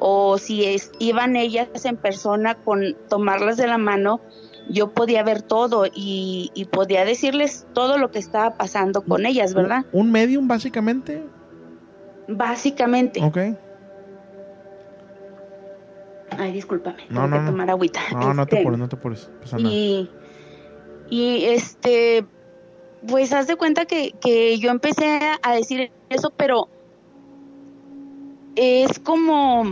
[0.00, 4.20] o si es, iban ellas en persona con tomarlas de la mano,
[4.68, 9.84] yo podía ver todo y, podía decirles todo lo que estaba pasando con ellas, ¿verdad?
[9.92, 11.22] ¿Un medium básicamente?
[12.28, 13.22] Básicamente.
[13.22, 13.38] Ok.
[16.38, 18.00] Ay, discúlpame, no, tengo no, que tomar agüita.
[18.12, 19.30] No, no te este, apures, no te apures.
[19.58, 20.08] Y,
[21.10, 22.24] y este,
[23.06, 26.68] pues haz de cuenta que, que yo empecé a decir eso, pero
[28.56, 29.64] es como,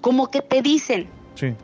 [0.00, 1.08] como que te dicen.
[1.34, 1.54] Sí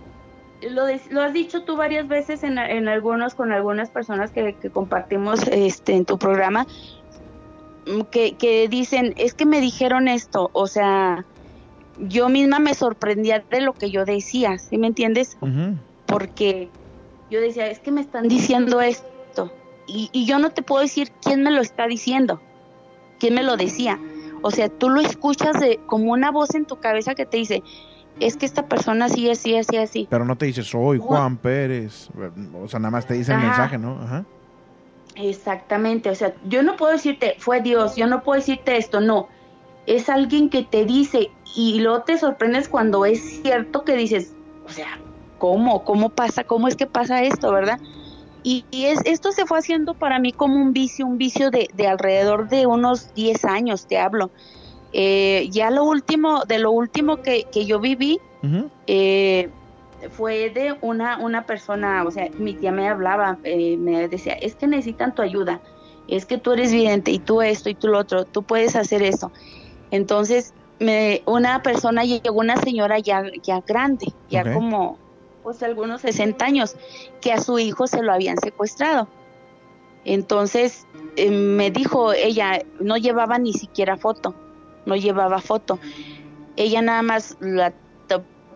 [0.71, 5.47] lo, lo, has dicho tú varias veces en, en algunos, con algunas personas que, compartimos
[5.49, 6.67] este, en tu programa,
[7.87, 11.25] mm, que, que, dicen, es que me dijeron esto, o sea,
[11.99, 15.37] yo misma me sorprendía de lo que yo decía, ¿sí me entiendes?
[16.07, 16.69] Porque
[17.35, 19.53] yo decía, es que me están diciendo esto,
[19.87, 22.41] y, y yo no te puedo decir quién me lo está diciendo,
[23.19, 23.99] quién me lo decía.
[24.43, 27.63] O sea, tú lo escuchas de, como una voz en tu cabeza que te dice,
[28.21, 30.07] es que esta persona sí, así, así, así.
[30.11, 32.09] Pero no te dice, soy Juan Pérez.
[32.55, 33.99] O sea, nada más te dice el mensaje, ¿no?
[34.01, 34.25] Ajá.
[35.17, 36.11] Exactamente.
[36.11, 39.29] O sea, yo no puedo decirte, fue Dios, yo no puedo decirte esto, no.
[39.87, 44.35] Es alguien que te dice y luego te sorprendes cuando es cierto que dices,
[44.67, 44.99] o sea,
[45.45, 45.85] ¿cómo?
[45.85, 46.43] ¿Cómo pasa?
[46.45, 47.79] ¿Cómo es que pasa esto, verdad?
[48.43, 51.87] Y, es, esto se fue haciendo para mí como un vicio, un vicio de, de
[51.87, 54.31] alrededor de unos 10 años, te hablo.
[54.95, 58.21] Eh, ya lo último, de lo último que, que yo viví,
[58.87, 59.51] eh,
[60.13, 64.55] fue de una, una persona, o sea, mi tía me hablaba, eh, me decía, es
[64.55, 65.61] que necesitan tu ayuda,
[66.09, 69.03] es que tú eres vidente y tú esto y tú lo otro, tú puedes hacer
[69.03, 69.31] eso.
[69.91, 75.04] Entonces, me, una persona llegó, una señora ya, ya grande, ya como,
[75.45, 76.75] pues algunos 60 años,
[77.21, 79.07] que a su hijo se lo habían secuestrado.
[80.05, 84.35] Entonces, me dijo, ella no llevaba ni siquiera foto
[84.87, 85.79] no llevaba foto.
[86.57, 87.73] Ella nada más la,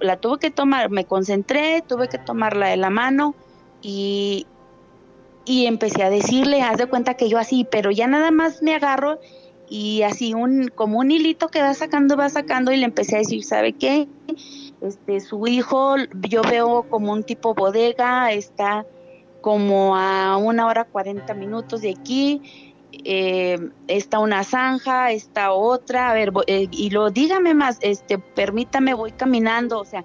[0.01, 3.35] la tuve que tomar, me concentré, tuve que tomarla de la mano
[3.83, 4.47] y,
[5.45, 8.75] y empecé a decirle, haz de cuenta que yo así, pero ya nada más me
[8.75, 9.21] agarro
[9.69, 13.19] y así un como un hilito que va sacando, va sacando y le empecé a
[13.19, 14.07] decir, ¿sabe qué?
[14.81, 15.97] Este, su hijo,
[16.29, 18.87] yo veo como un tipo bodega, está
[19.41, 22.71] como a una hora cuarenta minutos de aquí,
[23.05, 28.95] eh, está una zanja, está otra, a ver, eh, y lo dígame más, este, permítame,
[28.95, 30.05] voy caminando, o sea,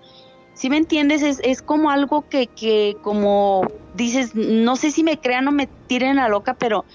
[0.54, 5.20] si me entiendes, es, es como algo que, que como dices, no sé si me
[5.20, 6.86] crean o me tiren la loca, pero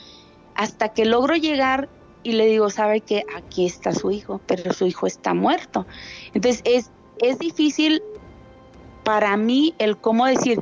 [0.55, 1.89] hasta que logro llegar
[2.23, 5.87] y le digo, sabe que aquí está su hijo, pero su hijo está muerto.
[6.35, 8.03] Entonces es, es difícil
[9.05, 10.61] para mí el cómo decir,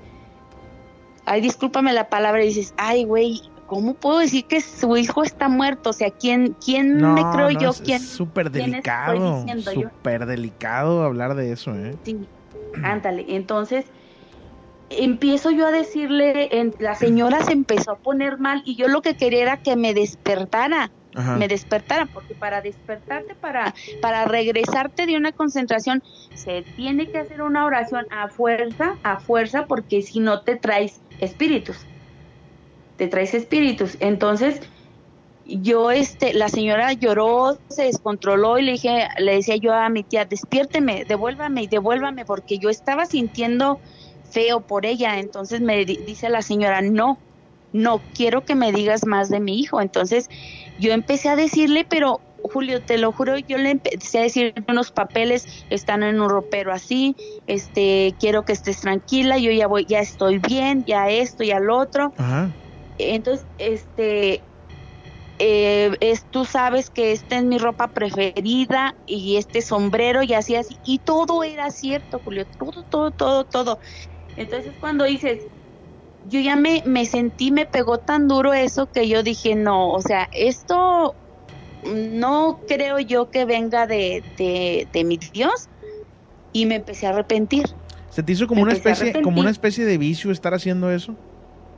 [1.24, 5.48] ay, discúlpame la palabra, y dices, ay, güey, ¿cómo puedo decir que su hijo está
[5.48, 5.90] muerto?
[5.90, 7.72] O sea, ¿quién, quién me creo yo?
[7.72, 11.96] ¿Quién, es súper delicado, súper delicado hablar de eso, ¿eh?
[12.04, 12.26] Sí,
[12.82, 13.26] ándale.
[13.28, 13.86] Entonces,
[14.90, 19.16] empiezo yo a decirle, la señora se empezó a poner mal y yo lo que
[19.16, 20.90] quería era que me despertara.
[21.38, 26.02] Me despertara, porque para despertarte, para, para regresarte de una concentración,
[26.34, 31.00] se tiene que hacer una oración a fuerza, a fuerza, porque si no te traes
[31.20, 31.78] espíritus,
[32.96, 33.96] te traes espíritus.
[34.00, 34.60] Entonces,
[35.46, 40.02] yo, este, la señora lloró, se descontroló y le dije, le decía yo a mi
[40.02, 43.80] tía, despiérteme, devuélvame y devuélvame, porque yo estaba sintiendo
[44.24, 45.18] feo por ella.
[45.18, 47.18] Entonces me dice la señora, no,
[47.72, 49.80] no quiero que me digas más de mi hijo.
[49.80, 50.28] Entonces
[50.78, 54.92] yo empecé a decirle, pero Julio, te lo juro, yo le empecé a decir unos
[54.92, 57.16] papeles están en un ropero así,
[57.46, 61.78] este, quiero que estés tranquila, yo ya voy, ya estoy bien, ya esto, ya lo
[61.78, 62.12] otro.
[62.98, 64.48] Entonces, este,
[65.38, 70.54] eh, es, tú sabes que esta es mi ropa preferida y este sombrero y así,
[70.54, 73.78] así, y todo era cierto, Julio, todo, todo, todo, todo.
[74.36, 75.46] Entonces cuando dices,
[76.28, 80.00] yo ya me, me sentí, me pegó tan duro eso que yo dije, no, o
[80.00, 81.14] sea, esto
[81.94, 84.22] no creo yo que venga de,
[84.92, 85.68] de, mi Dios
[86.52, 87.64] y me empecé a arrepentir.
[88.10, 91.14] ¿Se te hizo como una especie, como una especie de vicio estar haciendo eso?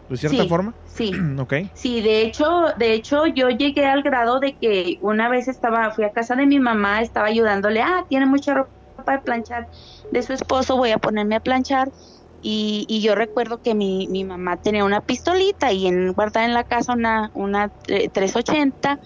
[0.08, 0.74] ¿De cierta forma?
[0.86, 1.12] Sí.
[1.38, 1.54] ok.
[1.74, 2.46] Sí, de hecho,
[2.78, 6.46] de hecho, yo llegué al grado de que una vez estaba, fui a casa de
[6.46, 9.68] mi mamá, estaba ayudándole, ah, tiene mucha ropa de planchar
[10.10, 11.92] de su esposo, voy a ponerme a planchar
[12.40, 16.55] y, y, yo recuerdo que mi, mi mamá tenía una pistolita y en, guardada en
[16.55, 19.01] la casa una, una 380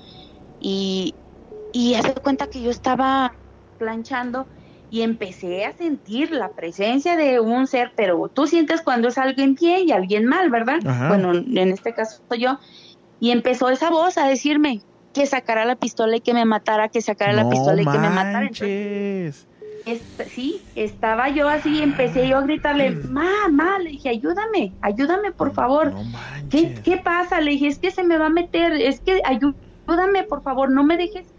[0.60, 1.14] y,
[1.72, 3.34] y hace cuenta que yo estaba
[3.78, 4.46] planchando
[4.90, 9.54] y empecé a sentir la presencia de un ser, pero tú sientes cuando es alguien
[9.54, 10.80] bien y alguien mal, ¿verdad?
[11.08, 12.58] Bueno, en este caso soy yo.
[13.18, 14.82] Y empezó esa voz a decirme
[15.14, 18.10] que sacara la pistola y que me matara, que sacara la pistola y que me
[18.10, 18.42] matara.
[18.42, 19.48] Entonces,
[20.28, 25.52] sí, estaba yo así y empecé yo a gritarle, mamá, le dije, ayúdame, ayúdame por
[25.54, 25.94] favor.
[26.48, 27.40] ¿Qué, ¿Qué, pasa?
[27.40, 30.84] Le dije, es que se me va a meter, es que ayúdame por favor, no
[30.84, 31.34] me dejes,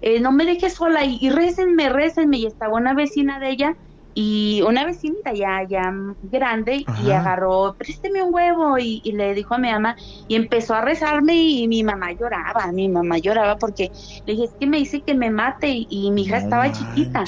[0.00, 2.38] eh, no me dejes sola y, y récenme, récenme.
[2.38, 3.76] Y estaba una vecina de ella
[4.14, 9.58] y una vecinita ya, ya grande y agarró, présteme un huevo y, le dijo a
[9.58, 13.92] mi mamá y empezó a rezarme y, mi mamá lloraba, mi mamá lloraba porque
[14.26, 17.24] le dije, es que me dice que me mate y, mi hija estaba chiquita.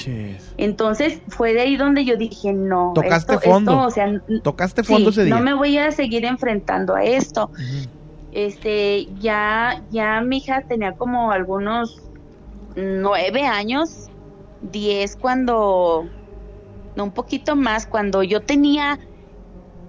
[0.57, 5.23] Entonces fue de ahí donde yo dije, no, tocaste fondo, o sea, tocaste fondo ese
[5.23, 5.35] día.
[5.35, 7.51] No me voy a seguir enfrentando a esto.
[8.33, 12.01] Este, ya, ya mi hija tenía como algunos
[12.75, 14.09] nueve años,
[14.61, 16.09] diez cuando
[16.95, 18.99] no un poquito más, cuando yo tenía,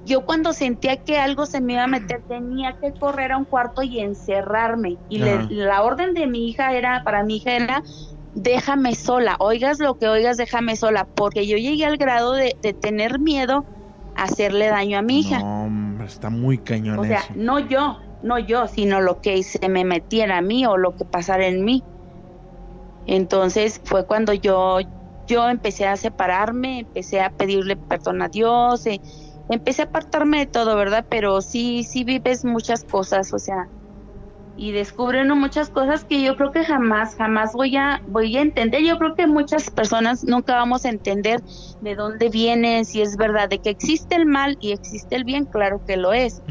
[0.05, 3.45] yo cuando sentía que algo se me iba a meter, tenía que correr a un
[3.45, 4.97] cuarto y encerrarme.
[5.09, 7.83] Y la orden de mi hija era, para mi hija era,
[8.35, 13.19] déjame sola, oigas lo que oigas, déjame sola, porque yo llegué al grado de, tener
[13.19, 13.65] miedo
[14.17, 15.41] a hacerle daño a mi hija.
[15.41, 16.99] No, está muy cañón.
[16.99, 20.77] O sea, no yo, no yo, sino lo que se me metiera a mí o
[20.77, 21.83] lo que pasara en mí.
[23.07, 24.79] Entonces fue cuando yo
[25.33, 29.01] yo empecé a separarme, empecé a pedirle perdón a Dios, eh,
[29.49, 31.07] empecé a apartarme de todo, ¿verdad?
[31.09, 33.71] Pero sí, sí vives muchas cosas, o sea,
[34.55, 38.43] y descubre uno muchas cosas que yo creo que jamás, jamás voy a, voy a
[38.43, 38.83] entender.
[38.83, 41.41] Yo creo que muchas personas nunca vamos a entender
[41.81, 45.47] de dónde viene, si es verdad, de que existe el mal y existe el bien,
[45.47, 46.43] claro que lo es.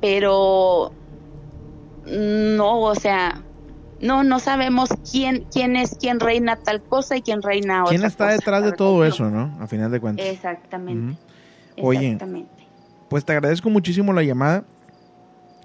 [0.00, 0.94] Pero
[2.04, 3.48] no, o sea,
[4.00, 7.96] no, no sabemos quién, quién es quién reina tal cosa y quién reina otra.
[7.96, 9.56] ¿Quién está detrás de todo eso, no?
[9.60, 10.26] A final de cuentas.
[10.26, 11.16] Exactamente.
[11.80, 12.18] Oye,
[13.08, 14.64] pues te agradezco muchísimo la llamada.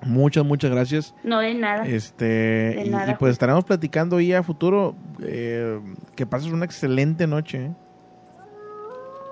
[0.05, 1.13] Muchas, muchas gracias.
[1.23, 1.85] No, de nada.
[1.85, 4.95] Este, y, pues estaremos platicando ahí a futuro.
[5.21, 5.79] Eh,
[6.15, 7.65] que pases una excelente noche.
[7.65, 7.71] ¿eh?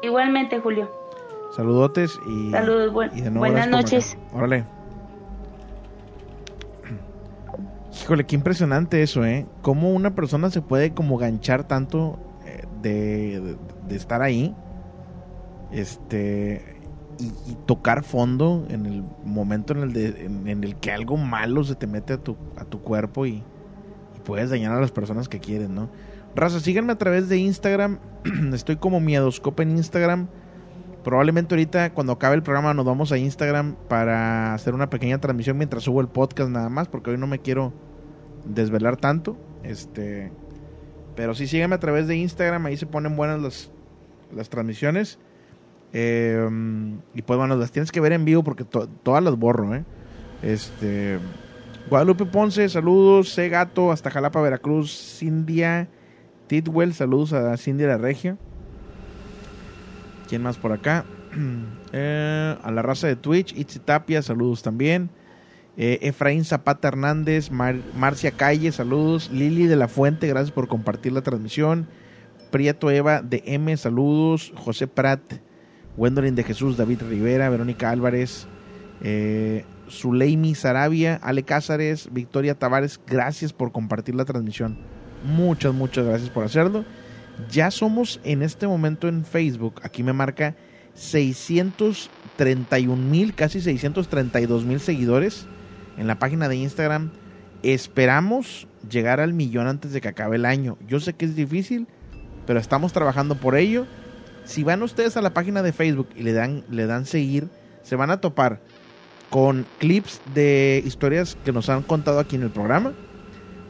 [0.04, 0.92] Igualmente, Julio.
[1.56, 4.18] Saludotes y, Saludos, buenas noches.
[4.34, 4.77] Órale.
[8.02, 9.46] Híjole, qué impresionante eso, ¿eh?
[9.62, 14.56] Cómo una persona se puede como ganchar tanto eh, de, estar ahí.
[15.72, 16.78] Este.
[17.20, 21.76] y, tocar fondo en el momento en el, de, en, el que algo malo se
[21.76, 23.44] te mete a tu, a tu cuerpo y,
[24.28, 25.90] puedes dañar a las personas que quieren, ¿no?
[26.36, 28.00] Raza, síganme a través de Instagram.
[28.54, 30.28] Estoy como Miedoscope en Instagram.
[31.08, 35.58] Probablemente ahorita cuando acabe el programa nos vamos a Instagram para hacer una pequeña transmisión
[35.58, 37.72] mientras subo el podcast nada más, porque hoy no me quiero
[38.44, 39.38] desvelar tanto.
[39.64, 40.34] Este,
[41.16, 43.72] pero sí síganme a través de Instagram, ahí se ponen buenas las,
[44.36, 45.18] las transmisiones.
[45.94, 46.46] Eh,
[47.14, 49.86] y pues bueno, las tienes que ver en vivo porque todas las borro, ¿eh?
[50.42, 51.20] Este,
[51.90, 53.30] Guadalupe Ponce, saludos.
[53.30, 54.92] C Gato, hasta Jalapa, Veracruz.
[54.92, 55.88] Cindia
[56.48, 58.38] Tidwell, saludos a Cindy la Regia.
[60.28, 61.06] ¿Quién más por acá?
[61.94, 65.10] Eh, a la raza de Twitch, Itzi Tapia, saludos también.
[65.78, 69.32] Efraín Zapata Hernández, Marcia Calle, saludos.
[69.32, 71.88] Lili de la Fuente, gracias por compartir la transmisión.
[72.52, 74.52] Prieto Eva de M, saludos.
[74.58, 75.22] José Prat,
[75.98, 78.48] Wendolin de Jesús, David Rivera, Verónica Álvarez,
[79.02, 84.78] eh, Zuleimi Sarabia, Ale Cázares, Victoria Tavares, gracias por compartir la transmisión.
[85.24, 86.86] Muchas, muchas gracias por hacerlo.
[87.50, 90.56] Ya somos en este momento en Facebook, aquí me marca
[90.96, 95.46] 631 mil, casi 632 mil seguidores
[95.98, 97.12] en la página de Instagram.
[97.64, 100.78] Esperamos llegar al millón antes de que acabe el año.
[100.88, 101.88] Yo sé que es difícil,
[102.46, 103.86] pero estamos trabajando por ello
[104.48, 107.50] si van ustedes a la página de Facebook y le dan, le dan seguir,
[107.84, 108.62] se van a topar
[109.30, 112.94] con clips de historias que nos han contado aquí en el programa.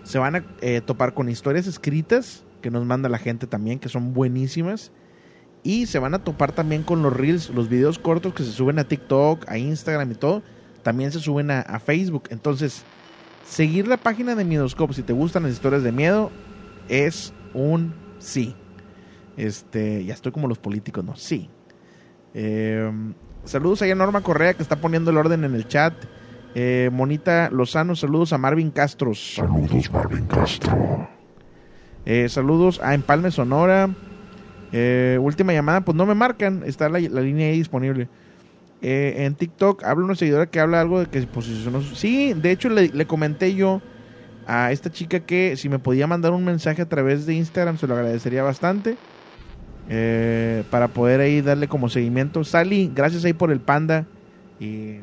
[0.03, 3.87] Se van a eh, topar con historias escritas que nos manda la gente también, que
[3.87, 4.91] son buenísimas.
[5.63, 8.77] Y se van a topar también con los reels, los videos cortos que se suben
[8.77, 10.43] a TikTok, a Instagram y todo.
[10.83, 12.23] También se suben a, Facebook.
[12.29, 12.83] Entonces,
[13.45, 16.29] seguir la página de Miedoscope si te gustan las historias de miedo
[16.89, 18.53] es un sí.
[19.37, 21.15] Este, ya estoy como los políticos, ¿no?
[21.15, 21.49] Sí.
[22.33, 22.91] Eh,
[23.45, 25.93] saludos a Norma Correa que está poniendo el orden en el chat.
[26.53, 29.13] Eh, Monita Lozano, saludos a Marvin Castro.
[29.13, 31.16] Saludos, Marvin Castro.
[32.09, 33.89] Eh, saludos a Empalme Sonora.
[35.19, 38.07] última llamada, pues no me marcan, está la, línea ahí disponible.
[38.81, 41.81] en TikTok habla una seguidora que habla algo de que se posicionó.
[41.81, 43.81] Sí, de hecho le, comenté yo
[44.47, 47.87] a esta chica que si me podía mandar un mensaje a través de Instagram se
[47.87, 48.95] lo agradecería bastante.
[49.89, 52.43] Eh, para poder ahí darle como seguimiento.
[52.43, 54.05] Sally, gracias ahí por el panda
[54.59, 54.99] y,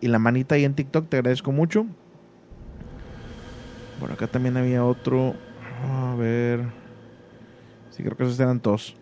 [0.00, 1.86] la manita ahí en TikTok, te agradezco mucho.
[4.00, 5.34] Por acá también había otro.
[5.84, 6.60] A ver.
[7.90, 8.96] Sí, creo que esos eran todos.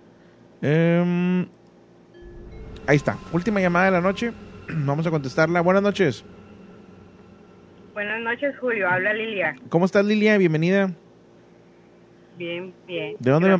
[0.62, 1.47] Em,
[2.86, 3.19] ahí está.
[3.32, 4.32] Última llamada de la noche.
[4.69, 5.61] Vamos a contestarla.
[5.61, 6.24] Buenas noches.
[7.94, 8.89] Buenas noches, Julio.
[8.89, 9.57] Habla Lilia.
[9.69, 10.36] ¿Cómo estás, Lilia?
[10.36, 10.90] Bienvenida.
[12.36, 13.16] Bien, bien.
[13.19, 13.57] ¿De dónde, me,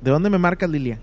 [0.00, 0.98] ¿De dónde me marcas, Lilia?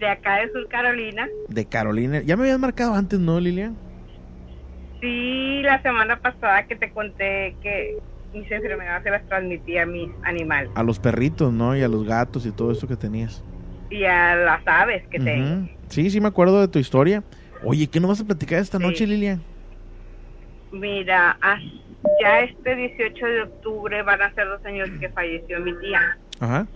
[0.00, 1.28] De acá de Sur Carolina.
[1.48, 2.20] De Carolina.
[2.22, 3.72] Ya me habías marcado antes, ¿no, Lilia?
[5.00, 7.98] Sí, la semana pasada que te conté que
[8.36, 10.70] mis enfermedades se las transmitía a mis animales.
[10.74, 11.76] A los perritos, ¿no?
[11.76, 13.42] Y a los gatos y todo eso que tenías.
[13.90, 15.68] Y a las aves que tengo.
[15.88, 17.22] Sí, sí me acuerdo de tu historia.
[17.64, 19.40] Oye, ¿qué nos vas a platicar esta noche, Lilia?
[20.72, 21.38] Mira,
[22.20, 26.18] ya este 18 de octubre van a ser dos años que falleció mi tía.
[26.40, 26.66] Ajá.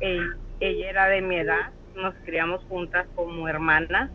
[0.00, 4.10] Ella, era de mi edad, nos criamos juntas como hermanas.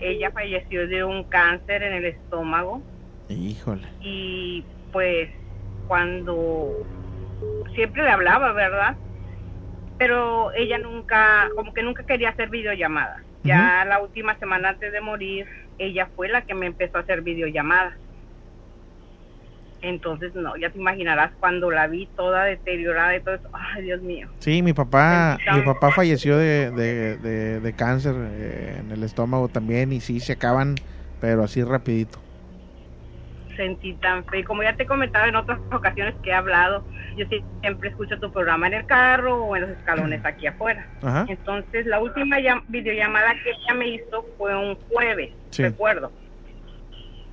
[0.00, 2.82] Ella falleció de un cáncer en el estómago.
[3.28, 3.82] Híjole.
[4.00, 5.30] Y pues
[5.88, 6.70] cuando
[7.74, 8.96] siempre le hablaba, ¿verdad?
[9.98, 13.18] Pero ella nunca, como que nunca quería hacer videollamadas.
[13.42, 15.46] Ya la última semana antes de morir,
[15.78, 17.94] ella fue la que me empezó a hacer videollamadas.
[19.80, 23.48] Entonces, no, ya te imaginarás cuando la vi toda deteriorada y todo eso.
[23.52, 24.28] Ay, Dios mío.
[24.40, 29.92] Sí, mi papá, mi papá falleció de, de, de, cáncer eh, en el estómago también
[29.92, 30.74] y sí, se acaban,
[31.20, 32.18] pero así rapidito.
[33.58, 34.44] Sentí tan feo.
[34.44, 36.84] Como ya te he comentado en otras ocasiones que he hablado,
[37.16, 37.26] yo
[37.60, 40.86] siempre escucho tu programa en el carro o en los escalones aquí afuera.
[41.26, 42.36] Entonces, la última
[42.68, 46.12] videollamada que ella me hizo fue un jueves, recuerdo.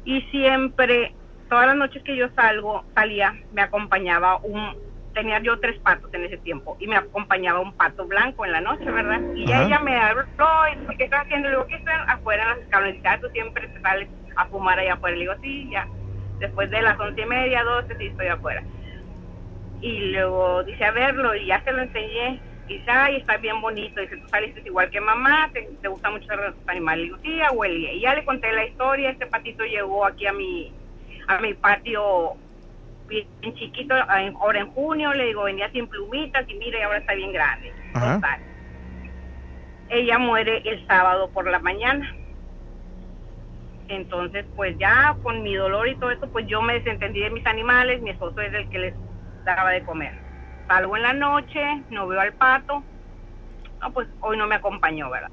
[0.04, 1.14] Y siempre
[1.48, 4.76] todas las noches que yo salgo, salía, me acompañaba un,
[5.14, 8.62] tenía yo tres patos en ese tiempo, y me acompañaba un pato blanco en la
[8.62, 9.22] noche, ¿verdad?
[9.36, 10.26] Y ella me habló,
[10.90, 11.50] y ¿qué estás haciendo?
[11.50, 12.96] Le digo, ¿qué están afuera en las escalones?
[12.96, 15.16] Y tú siempre te sales a fumar allá afuera.
[15.16, 15.88] Le digo, sí, ya.
[16.40, 18.64] Después de las once y media, doce, sí estoy afuera.
[19.82, 22.42] Y luego dice, a verlo, y ya se lo enseñé.
[22.68, 24.02] Y dice, ay, está bien bonito.
[24.02, 27.00] Dice, tú saliste igual que mamá, te, te gusta mucho los animales.
[27.00, 27.92] Le digo, sí, abuela.
[27.92, 29.12] Y ya le conté la historia.
[29.12, 30.74] Este patito llegó aquí a mi
[31.28, 32.38] a mi patio
[33.08, 33.94] bien chiquito,
[34.40, 37.72] ahora en junio, le digo, venía sin plumitas y mira, y ahora está bien grande.
[39.90, 42.16] ella muere el sábado por la mañana.
[43.88, 47.46] Entonces, pues ya con mi dolor y todo eso, pues yo me desentendí de mis
[47.46, 48.96] animales, mi esposo es el que les
[49.44, 50.14] daba de comer.
[50.68, 52.84] Salgo en la noche, no veo al pato,
[53.82, 55.30] no, pues hoy no me acompañó, ¿verdad?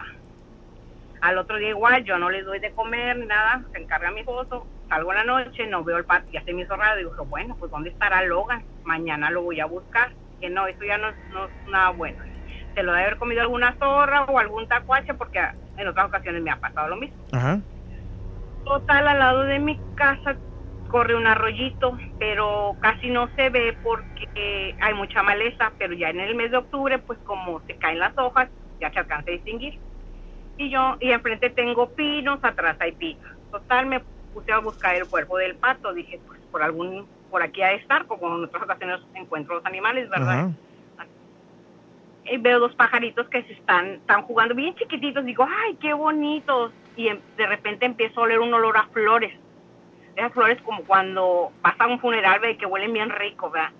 [1.22, 4.66] Al otro día igual, yo no le doy de comer nada, se encarga mi esposo,
[4.88, 7.56] salgo en la noche, no veo al pato, ya se me hizo raro, digo, bueno,
[7.58, 8.64] pues ¿dónde estará Logan?
[8.84, 12.22] Mañana lo voy a buscar, que no, eso ya no, no es nada bueno.
[12.74, 15.40] Se lo debe haber comido alguna zorra o algún tacuache, porque
[15.76, 17.22] en otras ocasiones me ha pasado lo mismo.
[17.32, 17.60] Ajá.
[18.64, 20.36] Total, al lado de mi casa
[20.88, 26.20] corre un arroyito, pero casi no se ve porque hay mucha maleza, pero ya en
[26.20, 29.78] el mes de octubre, pues como se caen las hojas, ya se alcanza a distinguir.
[30.58, 33.24] Y yo, y enfrente tengo pinos, atrás hay pinos.
[33.50, 34.02] Total, me
[34.34, 37.76] puse a buscar el cuerpo del pato, dije, pues por algún, por aquí ha de
[37.76, 40.50] estar, como en otras ocasiones encuentro los animales, ¿verdad?
[42.24, 46.72] Y veo dos pajaritos que se están, están jugando bien chiquititos, digo, ay, qué bonitos.
[46.96, 49.32] Y em, de repente empiezo a oler un olor a flores
[50.16, 53.70] esas flores como cuando pasa un funeral, ve que huelen bien rico, ¿verdad?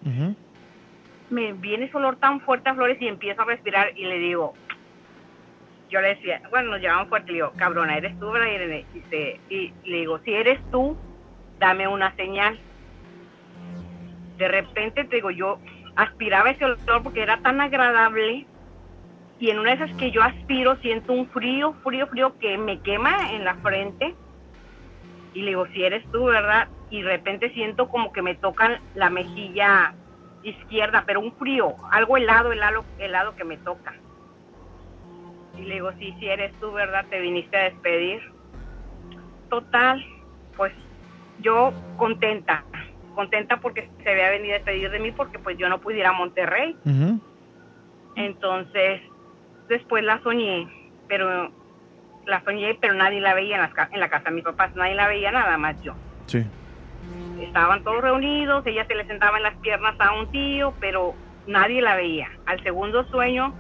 [1.31, 4.55] Me viene ese olor tan fuerte a flores y empiezo a respirar y le digo,
[5.91, 8.87] yo le decía, bueno, nos llevamos fuerte, le digo, cabrona, eres tú, ¿verdad, Irene?
[8.95, 10.97] Y, y le digo, si eres tú,
[11.59, 12.59] dame una señal.
[14.39, 15.59] De repente, te digo, yo
[15.97, 18.47] aspiraba ese olor porque era tan agradable
[19.39, 22.81] y en una de esas que yo aspiro siento un frío, frío, frío que me
[22.81, 24.15] quema en la frente
[25.35, 26.69] y le digo, si eres tú, ¿verdad?
[26.91, 29.95] Y de repente siento como que me tocan la mejilla
[30.43, 33.95] izquierda, pero un frío, algo helado, helado, helado que me toca.
[35.57, 37.07] Y le digo, sí, si eres tú, ¿verdad?
[37.09, 38.21] Te viniste a despedir.
[39.49, 40.05] Total,
[40.57, 40.73] pues
[41.39, 42.65] yo contenta,
[43.15, 46.15] contenta porque se había venido a despedir de mí porque pues yo no pudiera ir
[46.15, 46.77] a Monterrey.
[48.17, 49.01] Entonces,
[49.69, 50.69] después la soñé,
[51.09, 51.51] pero
[52.27, 55.09] la soñé, pero nadie la veía en, en la casa de mis papás, nadie la
[55.09, 55.95] veía nada más yo.
[56.27, 56.45] Sí.
[57.41, 61.15] Estaban todos reunidos, ella se le sentaba en las piernas a un tío, pero
[61.47, 62.31] nadie la veía.
[62.47, 63.55] Al segundo sueño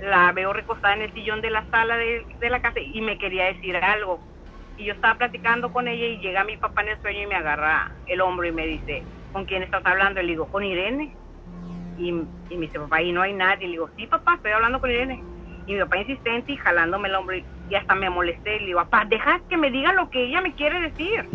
[0.00, 3.46] la veo recostada en el sillón de la sala de, la casa y me quería
[3.46, 4.20] decir algo.
[4.76, 7.34] Y yo estaba platicando con ella y llega mi papá en el sueño y me
[7.34, 10.20] agarra el hombro y me dice, ¿con quién estás hablando?
[10.20, 11.14] Y le digo, con Irene.
[11.98, 13.64] Y, y me dice, papá, ahí no hay nadie.
[13.64, 15.22] Y le digo, sí, papá, estoy hablando con Irene.
[15.66, 18.56] Y mi papá insistente y jalándome el hombro y hasta me molesté.
[18.56, 21.26] Y le digo, papá, deja que me diga lo que ella me quiere decir.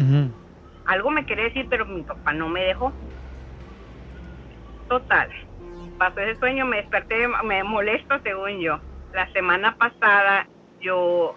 [0.86, 2.94] Algo me quiere decir, pero mi papá no me dejó.
[4.88, 5.30] Total.
[5.98, 8.80] Pasó ese sueño, me desperté, me molesto según yo.
[9.14, 10.48] La semana pasada
[10.80, 11.36] yo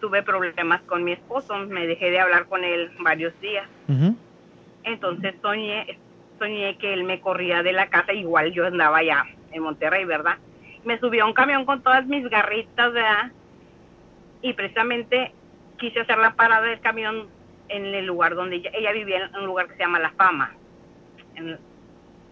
[0.00, 3.68] tuve problemas con mi esposo, me dejé de hablar con él varios días.
[4.84, 5.98] Entonces soñé,
[6.38, 10.38] soñé que él me corría de la casa, igual yo andaba allá en Monterrey, ¿verdad?
[10.84, 13.30] me subió a un camión con todas mis garritas, ¿verdad?
[14.42, 15.32] Y precisamente
[15.78, 17.28] quise hacer la parada del camión
[17.68, 20.54] en el lugar donde ella, vivía, en un lugar que se llama La Fama.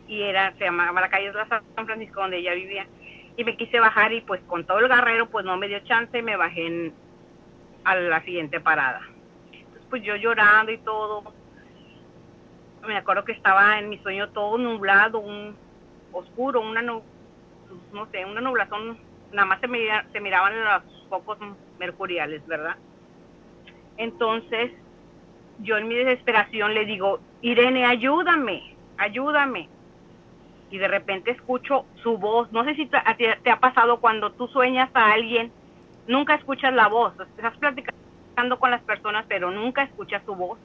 [0.09, 2.87] y era, se llamaba la calle de San Francisco donde ella vivía.
[3.37, 6.17] Y me quise bajar y pues con todo el garrero pues no me dio chance
[6.17, 6.95] y me bajé en,
[7.87, 9.01] a la siguiente parada.
[9.53, 11.23] Entonces pues yo llorando y todo.
[12.87, 15.57] Me acuerdo que estaba en mi sueño todo nublado, un
[16.13, 17.03] oscuro, una nube
[17.93, 18.99] no sé, una nublazón,
[19.33, 19.69] nada más se,
[20.13, 21.39] se miraban los focos
[21.79, 22.77] mercuriales, ¿verdad?
[23.97, 24.73] Entonces,
[25.61, 29.69] yo en mi desesperación le digo, Irene, ayúdame, ayúdame.
[30.71, 32.51] Y de repente escucho su voz.
[32.53, 35.53] No sé si te, ha pasado cuando tú sueñas a alguien,
[36.07, 37.13] nunca escuchas la voz.
[37.37, 40.59] Estás platicando con las personas, pero nunca escuchas su voz.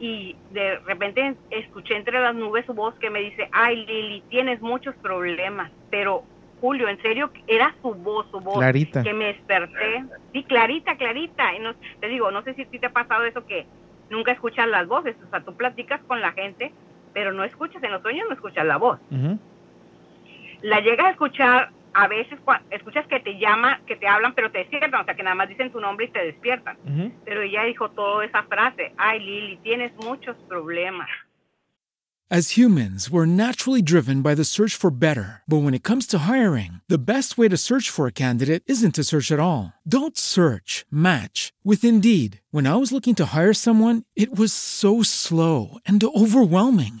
[0.00, 4.60] Y de repente escuché entre las nubes su voz que me dice, ay Lili, tienes
[4.60, 6.22] muchos problemas, pero
[6.60, 9.02] Julio, en serio, era su voz, su voz, clarita.
[9.02, 12.78] que me desperté, sí, clarita, clarita, y no, te digo, no sé si a ti
[12.78, 13.66] te ha pasado eso que
[14.10, 16.72] nunca escuchas las voces, o sea, tú platicas con la gente,
[17.12, 18.98] pero no escuchas, en los sueños no escuchas la voz.
[20.62, 22.38] La llegas a escuchar a veces
[22.70, 25.48] escuchas que te llaman, que te hablan, pero te despiertan, o sea, que nada más
[25.48, 26.76] dicen tu nombre y te despiertan.
[27.24, 31.08] Pero ella dijo toda esa frase, ay Lili, tienes muchos problemas.
[32.30, 35.40] As humans, we're naturally driven by the search for better.
[35.48, 38.96] But when it comes to hiring, the best way to search for a candidate isn't
[38.96, 39.72] to search at all.
[39.88, 42.42] Don't search, match with Indeed.
[42.50, 47.00] When I was looking to hire someone, it was so slow and overwhelming.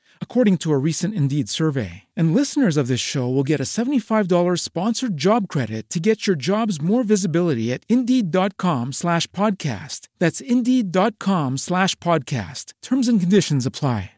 [0.21, 2.03] according to a recent Indeed survey.
[2.15, 6.37] And listeners of this show will get a $75 sponsored job credit to get your
[6.37, 10.07] jobs more visibility at Indeed.com slash podcast.
[10.19, 12.71] That's Indeed.com slash podcast.
[12.81, 14.11] Terms and conditions apply.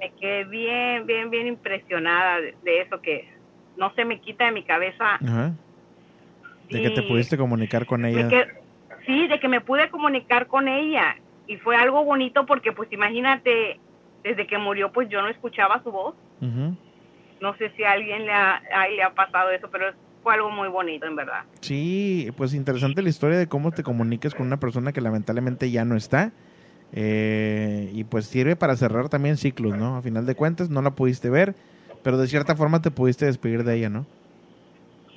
[0.00, 3.28] me quedé bien, bien, bien impresionada de, eso que
[3.76, 5.18] no se me quita de mi cabeza.
[6.70, 8.28] De que te pudiste comunicar con ella.
[9.06, 11.16] sí, de que me pude comunicar con ella.
[11.46, 13.80] Y fue algo bonito porque, pues, imagínate,
[14.22, 16.14] desde que murió, pues yo no escuchaba su voz.
[17.40, 18.60] No sé si a alguien le ha,
[18.94, 19.92] le ha pasado eso, pero
[20.22, 21.44] fue algo muy bonito, en verdad.
[21.60, 25.84] Sí, pues interesante la historia de cómo te comunicas con una persona que lamentablemente ya
[25.84, 26.32] no está
[26.92, 29.96] eh, y pues sirve para cerrar también ciclos, ¿no?
[29.96, 31.54] A final de cuentas, no la pudiste ver,
[32.02, 34.06] pero de cierta forma te pudiste despedir de ella, ¿no?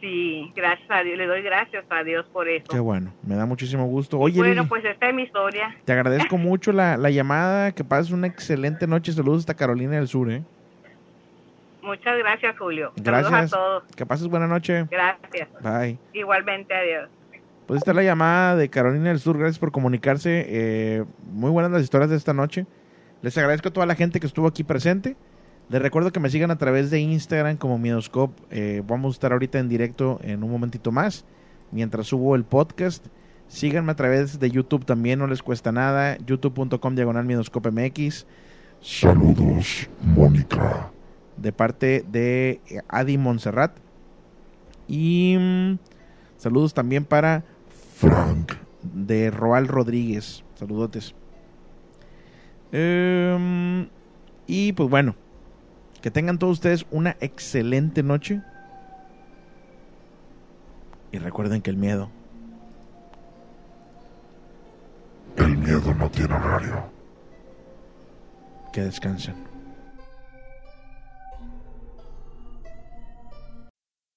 [0.03, 2.65] Sí, gracias a Dios, le doy gracias a Dios por eso.
[2.69, 4.19] Qué bueno, me da muchísimo gusto.
[4.19, 5.77] Oye, bueno, pues esta es mi historia.
[5.85, 9.13] Te agradezco mucho la, la llamada, que pases una excelente noche.
[9.13, 10.43] Saludos hasta Carolina del Sur, ¿eh?
[11.81, 12.91] Muchas gracias, Julio.
[12.97, 13.31] Gracias.
[13.31, 13.83] Saludos a todos.
[13.95, 14.85] Que pases buena noche.
[14.91, 15.47] Gracias.
[15.61, 15.97] Bye.
[16.11, 17.09] Igualmente, adiós.
[17.65, 19.37] Pues esta es la llamada de Carolina del Sur.
[19.37, 20.45] Gracias por comunicarse.
[20.49, 22.65] Eh, muy buenas las historias de esta noche.
[23.21, 25.15] Les agradezco a toda la gente que estuvo aquí presente.
[25.69, 28.41] Les recuerdo que me sigan a través de Instagram como Miedoscope.
[28.51, 31.25] Eh, vamos a estar ahorita en directo en un momentito más.
[31.71, 33.05] Mientras subo el podcast.
[33.47, 36.17] Síganme a través de YouTube también, no les cuesta nada.
[36.25, 38.25] youtube.com diagonal Miedoscope MX.
[38.81, 40.91] Saludos, Mónica.
[41.37, 43.77] De parte de Adi Montserrat.
[44.87, 45.77] Y mm,
[46.37, 47.43] saludos también para
[47.95, 48.53] Frank.
[48.81, 50.43] De Roal Rodríguez.
[50.55, 51.15] Saludotes.
[52.71, 53.87] Em,
[54.47, 55.15] y pues bueno,
[56.03, 58.41] que tengan todos ustedes una excelente noche.
[61.13, 62.09] Y recuerden que el miedo.
[65.37, 66.83] El miedo no tiene horario.
[68.73, 69.52] Que descansen.